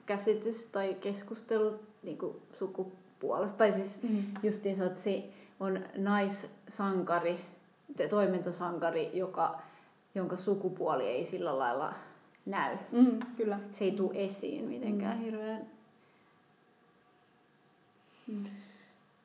käsitys 0.05 0.65
tai 0.65 0.93
keskustelu 0.93 1.79
niin 2.03 2.17
sukupuolesta. 2.59 3.57
Tai 3.57 3.71
siis 3.71 4.03
mm. 4.03 4.23
justiinsa, 4.43 4.85
että 4.85 5.01
on 5.61 5.85
naissankari, 5.97 7.39
toimintasankari, 8.09 9.09
joka, 9.13 9.61
jonka 10.15 10.37
sukupuoli 10.37 11.07
ei 11.07 11.25
sillä 11.25 11.59
lailla 11.59 11.93
näy. 12.45 12.77
Mm, 12.91 13.19
kyllä. 13.37 13.59
Se 13.71 13.85
ei 13.85 13.91
tule 13.91 14.11
esiin 14.13 14.65
mitenkään 14.65 15.17
mm. 15.17 15.23
hirveän. 15.23 15.65
Mm. 18.27 18.43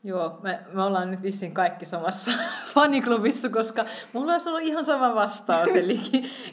Joo, 0.06 0.38
me, 0.42 0.60
me 0.72 0.82
ollaan 0.82 1.10
nyt 1.10 1.22
vissiin 1.22 1.54
kaikki 1.54 1.84
samassa 1.84 2.30
faniklubissa, 2.74 3.48
koska 3.48 3.84
mulla 4.12 4.32
olisi 4.32 4.48
ollut 4.48 4.62
ihan 4.62 4.84
sama 4.84 5.14
vastaus, 5.14 5.70
eli 5.70 6.00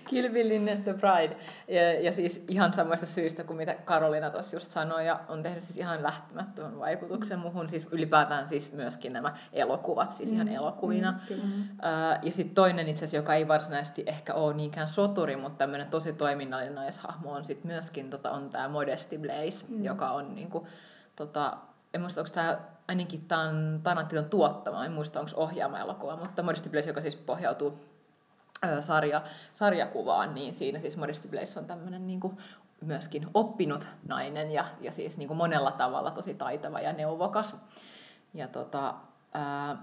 Kill 0.09 0.29
Billin 0.29 0.83
The 0.83 0.93
Bride. 0.93 1.37
Ja, 1.67 1.93
ja 2.01 2.11
siis 2.11 2.45
ihan 2.47 2.73
samasta 2.73 3.05
syystä 3.05 3.43
kuin 3.43 3.57
mitä 3.57 3.75
Karolina 3.85 4.29
tuossa 4.29 4.55
just 4.55 4.67
sanoi, 4.67 5.07
ja 5.07 5.19
on 5.27 5.43
tehnyt 5.43 5.63
siis 5.63 5.77
ihan 5.77 6.03
lähtemättömän 6.03 6.79
vaikutuksen 6.79 7.39
muhun, 7.39 7.69
siis 7.69 7.87
ylipäätään 7.91 8.47
siis 8.47 8.71
myöskin 8.71 9.13
nämä 9.13 9.33
elokuvat, 9.53 10.11
siis 10.11 10.31
ihan 10.31 10.47
mm, 10.47 10.55
elokuvina. 10.55 11.19
Mm, 11.29 11.63
ja 12.21 12.31
sitten 12.31 12.55
toinen 12.55 12.87
itse 12.87 12.99
asiassa, 12.99 13.17
joka 13.17 13.35
ei 13.35 13.47
varsinaisesti 13.47 14.03
ehkä 14.07 14.33
ole 14.33 14.53
niinkään 14.53 14.87
soturi, 14.87 15.35
mutta 15.35 15.57
tämmöinen 15.57 15.87
tosi 15.87 16.13
toiminnallinen 16.13 16.75
naishahmo 16.75 17.31
on 17.31 17.45
sitten 17.45 17.71
myöskin, 17.71 18.09
tota, 18.09 18.31
on 18.31 18.49
tämä 18.49 18.67
Modesty 18.67 19.17
Blaze, 19.17 19.65
mm. 19.69 19.83
joka 19.83 20.11
on 20.11 20.35
niinku, 20.35 20.67
tota, 21.15 21.57
en 21.93 22.01
muista, 22.01 22.21
onko 22.21 22.31
tämä 22.33 22.57
ainakin 22.87 23.25
tämän 23.27 23.79
Tarantinon 23.83 24.25
tuottama, 24.25 24.85
en 24.85 24.91
muista 24.91 25.19
onko 25.19 25.31
ohjaama 25.35 25.79
elokuva, 25.79 26.15
mutta 26.15 26.43
Modesty 26.43 26.69
Blaze, 26.69 26.89
joka 26.89 27.01
siis 27.01 27.15
pohjautuu 27.15 27.85
ö, 28.65 28.81
sarja, 28.81 29.21
sarjakuvaan, 29.53 30.33
niin 30.33 30.53
siinä 30.53 30.79
siis 30.79 30.97
Modesty 30.97 31.27
Blaze 31.27 31.59
on 31.59 31.65
tämmöinen 31.65 32.07
niin 32.07 32.19
kuin 32.19 32.37
myöskin 32.81 33.27
oppinut 33.33 33.89
nainen 34.07 34.51
ja, 34.51 34.65
ja 34.81 34.91
siis 34.91 35.17
niin 35.17 35.27
kuin 35.27 35.37
monella 35.37 35.71
tavalla 35.71 36.11
tosi 36.11 36.33
taitava 36.33 36.79
ja 36.79 36.93
neuvokas. 36.93 37.55
Ja 38.33 38.47
tota, 38.47 38.93
ää, 39.33 39.77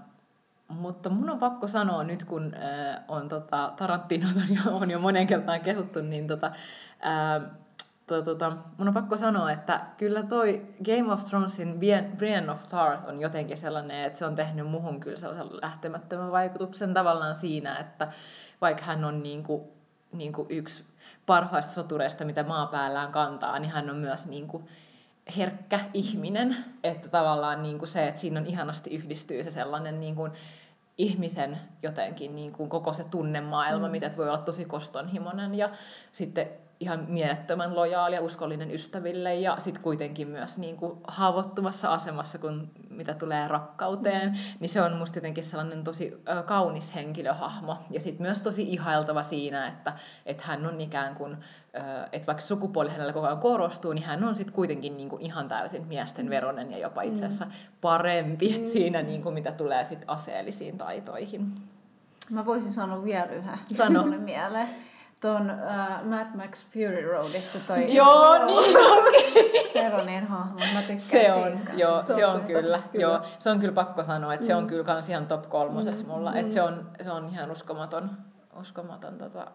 mutta 0.67 1.09
mun 1.09 1.29
on 1.29 1.39
pakko 1.39 1.67
sanoa 1.67 2.03
nyt, 2.03 2.23
kun 2.23 2.53
ää, 2.53 3.03
on 3.07 3.29
tota, 3.29 3.73
Tarantino 3.75 4.27
on 4.71 4.91
jo 4.91 4.99
monen 4.99 5.27
kertaan 5.27 5.61
kehuttu, 5.61 6.01
niin 6.01 6.27
tota, 6.27 6.51
ää, 6.99 7.41
to, 8.15 8.21
tota, 8.21 8.51
mun 8.77 8.87
on 8.87 8.93
pakko 8.93 9.17
sanoa, 9.17 9.51
että 9.51 9.81
kyllä 9.97 10.23
toi 10.23 10.67
Game 10.85 11.13
of 11.13 11.23
Thronesin 11.23 11.79
Brienne 12.17 12.51
of 12.51 12.67
Tarth 12.69 13.09
on 13.09 13.21
jotenkin 13.21 13.57
sellainen, 13.57 14.05
että 14.05 14.19
se 14.19 14.25
on 14.25 14.35
tehnyt 14.35 14.67
muhun 14.67 14.99
kyllä 14.99 15.17
sellaisen 15.17 15.61
lähtemättömän 15.61 16.31
vaikutuksen 16.31 16.93
tavallaan 16.93 17.35
siinä, 17.35 17.77
että 17.77 18.07
vaikka 18.61 18.83
hän 18.83 19.05
on 19.05 19.23
niinku, 19.23 19.73
niinku 20.11 20.45
yksi 20.49 20.83
parhaista 21.25 21.73
sotureista, 21.73 22.25
mitä 22.25 22.43
maapäällään 22.43 23.11
kantaa, 23.11 23.59
niin 23.59 23.71
hän 23.71 23.89
on 23.89 23.95
myös 23.95 24.25
niinku 24.25 24.63
herkkä 25.37 25.79
ihminen, 25.93 26.55
että 26.83 27.09
tavallaan 27.09 27.61
niinku 27.61 27.85
se, 27.85 28.07
että 28.07 28.21
siinä 28.21 28.39
on 28.39 28.45
ihanasti 28.45 28.89
yhdistyy 28.89 29.43
se 29.43 29.51
sellainen 29.51 29.99
niinku 29.99 30.29
ihmisen 30.97 31.57
jotenkin 31.83 32.35
niin 32.35 32.51
kuin 32.51 32.69
koko 32.69 32.93
se 32.93 33.03
tunnemaailma, 33.03 33.87
mm. 33.87 33.91
mitä 33.91 34.11
voi 34.17 34.27
olla 34.27 34.37
tosi 34.37 34.65
kostonhimoinen 34.65 35.55
ja 35.55 35.69
sitten 36.11 36.47
ihan 36.81 37.05
mielettömän 37.07 37.75
lojaali 37.75 38.15
ja 38.15 38.21
uskollinen 38.21 38.71
ystäville 38.71 39.35
ja 39.35 39.55
sitten 39.59 39.83
kuitenkin 39.83 40.27
myös 40.27 40.57
niin 40.57 40.77
kuin 40.77 40.97
haavoittuvassa 41.07 41.93
asemassa, 41.93 42.37
kun 42.37 42.71
mitä 42.89 43.13
tulee 43.13 43.47
rakkauteen, 43.47 44.29
mm. 44.29 44.37
niin 44.59 44.69
se 44.69 44.81
on 44.81 44.95
musta 44.95 45.17
jotenkin 45.17 45.43
sellainen 45.43 45.83
tosi 45.83 46.23
kaunis 46.45 46.95
henkilöhahmo 46.95 47.77
ja 47.89 47.99
sitten 47.99 48.25
myös 48.25 48.41
tosi 48.41 48.63
ihailtava 48.73 49.23
siinä, 49.23 49.67
että, 49.67 49.93
että 50.25 50.43
hän 50.47 50.65
on 50.65 50.81
ikään 50.81 51.15
kuin, 51.15 51.37
että 52.11 52.27
vaikka 52.27 52.43
sukupuoli 52.43 52.89
hänellä 52.89 53.13
koko 53.13 53.25
ajan 53.25 53.39
korostuu, 53.39 53.93
niin 53.93 54.05
hän 54.05 54.23
on 54.23 54.35
sitten 54.35 54.55
kuitenkin 54.55 54.97
niin 54.97 55.09
kuin 55.09 55.21
ihan 55.21 55.47
täysin 55.47 55.87
miesten 55.87 56.29
veronen 56.29 56.71
ja 56.71 56.77
jopa 56.77 57.01
itse 57.01 57.25
asiassa 57.25 57.45
mm. 57.45 57.51
parempi 57.81 58.57
mm. 58.59 58.67
siinä, 58.67 59.01
niin 59.01 59.21
kuin 59.21 59.33
mitä 59.33 59.51
tulee 59.51 59.83
sitten 59.83 60.09
aseellisiin 60.09 60.77
taitoihin. 60.77 61.53
Mä 62.29 62.45
voisin 62.45 62.73
sanoa 62.73 63.03
vielä 63.03 63.25
yhden. 63.25 63.59
Sano. 63.73 64.03
mieleen 64.03 64.90
tuon 65.21 65.51
uh, 65.51 66.07
Mad 66.09 66.27
Max 66.35 66.65
Fury 66.73 67.11
Roadissa 67.11 67.59
toi 67.67 67.95
Joo, 67.95 68.45
niin 68.45 68.75
Veronin 69.73 70.27
hahmo. 70.27 70.59
Mä 70.59 70.79
tykkään 70.79 70.99
se 70.99 71.33
on, 71.33 71.51
siitä 71.57 71.73
joo, 71.73 72.01
Se 72.03 72.13
se 72.15 72.25
on 72.25 72.35
on 72.35 72.41
kyllä, 72.41 72.61
kyllä, 72.61 72.79
joo, 72.93 73.21
se 73.39 73.49
on 73.49 73.59
kyllä 73.59 73.73
pakko 73.73 74.03
sanoa, 74.03 74.33
että 74.33 74.45
se 74.45 74.55
on 74.55 74.63
Mm. 74.63 74.69
kyllä 74.69 74.83
kans 74.83 75.09
ihan 75.09 75.27
top 75.27 75.49
kolmosessa 75.49 76.07
mulla, 76.07 76.35
että 76.35 76.53
se 76.53 76.59
Mm. 76.61 76.67
on, 76.67 76.89
se 77.01 77.11
on 77.11 77.27
ihan 77.29 77.51
uskomaton, 77.51 78.09
uskomaton 78.59 79.17
tota, 79.17 79.47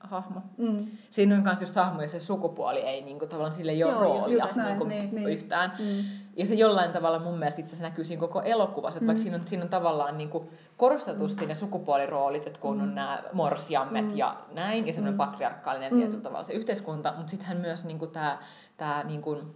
hahmo. 0.00 0.42
Mm. 0.58 0.86
Siinä 1.10 1.34
on 1.34 1.42
myös 1.42 1.60
just 1.60 1.74
hahmo, 1.76 2.02
ja 2.02 2.08
se 2.08 2.20
sukupuoli 2.20 2.80
ei 2.80 3.02
niinku, 3.02 3.26
tavallaan 3.26 3.52
sille 3.52 3.72
ei 3.72 3.84
ole 3.84 3.92
Joo, 3.92 4.00
roolia 4.02 4.38
just 4.38 4.54
näin, 4.54 4.68
niinku, 4.68 4.84
niin, 4.84 5.14
niin. 5.14 5.28
yhtään. 5.28 5.72
Mm. 5.78 6.04
Ja 6.36 6.46
se 6.46 6.54
jollain 6.54 6.92
tavalla 6.92 7.18
mun 7.18 7.38
mielestä 7.38 7.60
itse 7.60 7.70
asiassa 7.70 7.88
näkyy 7.90 8.04
siinä 8.04 8.20
koko 8.20 8.42
elokuvassa, 8.42 8.98
että 8.98 9.04
Mm. 9.04 9.06
vaikka 9.06 9.22
siinä 9.22 9.36
on, 9.36 9.46
siinä 9.46 9.64
on 9.64 9.70
tavallaan 9.70 10.18
niin 10.18 10.28
kuin 10.30 10.48
korostetusti 10.76 11.46
ne 11.46 11.54
sukupuoliroolit, 11.54 12.46
että 12.46 12.60
kun 12.60 12.80
on 12.80 12.88
Mm. 12.88 12.94
nämä 12.94 13.22
morsiammet 13.32 14.08
Mm. 14.08 14.16
ja 14.16 14.36
näin, 14.52 14.86
ja 14.86 14.92
semmoinen 14.92 15.14
Mm. 15.14 15.18
patriarkaalinen 15.18 15.92
Mm. 15.92 15.98
tietyllä 15.98 16.22
tavalla 16.22 16.44
se 16.44 16.52
yhteiskunta, 16.52 17.14
mutta 17.16 17.30
sittenhän 17.30 17.56
myös 17.58 17.84
niin 17.84 17.98
kuin 17.98 18.10
tämä, 18.10 18.38
tämä 18.76 19.02
niin 19.02 19.22
kuin, 19.22 19.54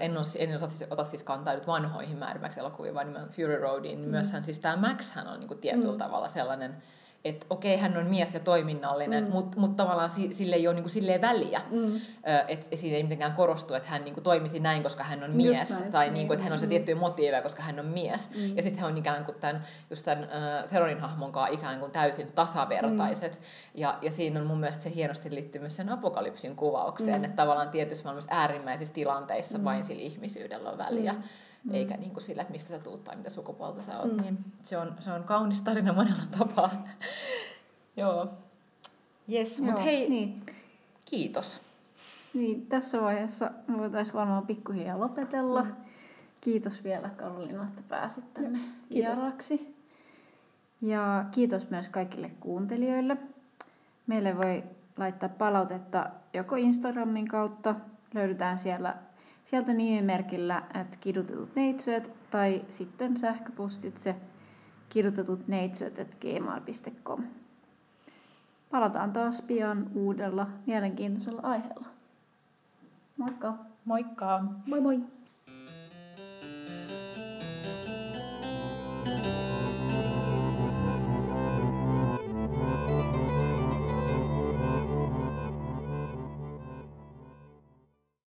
en, 0.00 0.16
ole, 0.16 0.26
en 0.38 0.56
ota, 0.56 0.68
siis, 0.68 0.90
ota 0.90 1.04
siis 1.04 1.22
kantaa 1.22 1.54
nyt 1.54 1.66
vanhoihin 1.66 2.18
Mad 2.18 2.38
Max-elokuviin, 2.40 2.94
vaan 2.94 3.06
nimenomaan 3.06 3.34
Fury 3.36 3.56
Roadiin, 3.56 3.98
niin 3.98 4.08
Mm. 4.08 4.10
myöshän 4.10 4.44
siis 4.44 4.58
tämä 4.58 4.76
Max 4.76 5.10
hän 5.12 5.28
on 5.28 5.40
niin 5.40 5.48
kuin 5.48 5.60
tietyllä 5.60 5.92
Mm. 5.92 5.98
tavalla 5.98 6.28
sellainen, 6.28 6.76
että 7.24 7.46
okei, 7.50 7.76
hän 7.76 7.96
on 7.96 8.06
mies 8.06 8.34
ja 8.34 8.40
toiminnallinen, 8.40 9.24
Mm. 9.24 9.30
mutta 9.30 9.60
mut 9.60 9.76
tavallaan 9.76 10.08
si, 10.08 10.32
sille 10.32 10.56
ei 10.56 10.66
ole 10.66 10.74
niin 10.74 10.82
kuin 10.82 10.90
silleen 10.90 11.20
väliä. 11.20 11.60
Mm. 11.70 12.00
Että 12.48 12.76
siinä 12.76 12.96
ei 12.96 13.02
mitenkään 13.02 13.32
korostu, 13.32 13.74
että 13.74 13.88
hän 13.88 14.04
niinku 14.04 14.20
toimisi 14.20 14.60
näin, 14.60 14.82
koska 14.82 15.04
hän 15.04 15.22
on 15.22 15.30
Just 15.30 15.36
mies, 15.36 15.70
näin. 15.80 15.92
tai 15.92 16.10
niinku, 16.10 16.32
että 16.32 16.42
hän 16.44 16.52
on 16.52 16.58
se 16.58 16.66
Mm. 16.66 16.70
tiettyjä 16.70 16.96
motiiveja, 16.96 17.42
koska 17.42 17.62
hän 17.62 17.80
on 17.80 17.86
mies. 17.86 18.30
Mm. 18.30 18.56
Ja 18.56 18.62
sitten 18.62 18.80
hän 18.82 18.92
on 18.92 18.98
ikään 18.98 19.24
kuin 19.24 19.36
tämän, 19.40 19.64
just 19.90 20.04
tämän 20.04 20.24
äh, 20.24 20.68
Theronin 20.68 21.00
hahmon 21.00 21.32
kanssa 21.32 21.54
ikään 21.54 21.80
kuin 21.80 21.92
täysin 21.92 22.32
tasavertaiset. 22.34 23.32
Mm. 23.32 23.40
Ja, 23.74 23.98
ja 24.02 24.10
siinä 24.10 24.40
on 24.40 24.46
mun 24.46 24.60
mielestä 24.60 24.82
se 24.82 24.94
hienosti 24.94 25.34
liittyy 25.34 25.60
myös 25.60 25.76
sen 25.76 25.88
apokalypsin 25.88 26.56
kuvaukseen, 26.56 27.18
Mm. 27.18 27.24
että 27.24 27.36
tavallaan 27.36 27.70
tietyissä 27.70 28.04
maailmassa 28.04 28.34
äärimmäisissä 28.34 28.94
tilanteissa 28.94 29.58
Mm. 29.58 29.64
vain 29.64 29.84
sillä 29.84 30.02
ihmisyydellä 30.02 30.70
on 30.70 30.78
väliä. 30.78 31.12
Mm. 31.12 31.22
Mm. 31.68 31.74
Eikä 31.74 31.96
niin 31.96 32.10
kuin 32.10 32.22
sillä, 32.22 32.42
että 32.42 32.52
mistä 32.52 32.68
sä 32.68 32.78
tuut 32.78 33.04
tai 33.04 33.16
mitä 33.16 33.30
sukupuolta 33.30 33.82
sä 33.82 33.98
oot. 34.00 34.12
Mm. 34.16 34.22
Niin 34.22 34.38
se, 34.64 34.78
on, 34.78 34.94
se 35.00 35.12
on 35.12 35.24
kaunis 35.24 35.62
tarina 35.62 35.92
monella 35.92 36.22
tapaa. 36.38 36.70
Joo. 37.96 38.28
Yes, 39.32 39.60
mutta 39.60 39.80
hei, 39.80 40.08
Niin, 40.10 40.42
kiitos. 41.04 41.60
niin, 42.34 42.66
tässä 42.66 43.00
vaiheessa 43.00 43.50
me 43.66 43.78
voitaisiin 43.78 44.14
varmaan 44.14 44.46
pikkuhiljaa 44.46 45.00
lopetella. 45.00 45.62
Mm. 45.62 45.72
Kiitos 46.40 46.84
vielä 46.84 47.08
Karolina, 47.10 47.64
että 47.64 47.82
pääsit 47.88 48.34
tänne 48.34 48.58
kiitos. 48.58 49.18
vieraaksi. 49.18 49.74
Ja 50.82 51.24
kiitos 51.30 51.70
myös 51.70 51.88
kaikille 51.88 52.30
kuuntelijoille. 52.40 53.16
Meille 54.06 54.36
voi 54.38 54.64
laittaa 54.96 55.28
palautetta 55.28 56.10
joko 56.32 56.56
Instagramin 56.56 57.28
kautta, 57.28 57.74
löydetään 58.14 58.58
siellä, 58.58 58.96
sieltä 59.50 59.72
nimimerkillä 59.72 60.62
että 60.80 60.96
kidutetut 61.00 61.56
neitsyöt, 61.56 62.10
tai 62.30 62.64
sitten 62.68 63.16
sähköpostitse 63.16 64.16
kidutetut 64.88 65.48
neitsyöt 65.48 65.98
at 65.98 66.14
gmail.com. 66.20 67.24
Palataan 68.70 69.12
taas 69.12 69.42
pian 69.42 69.90
uudella 69.94 70.46
mielenkiintoisella 70.66 71.40
aiheella. 71.42 71.86
Moikka! 73.16 73.54
Moikka! 73.84 74.44
Moi 74.66 74.80
moi! 74.80 75.00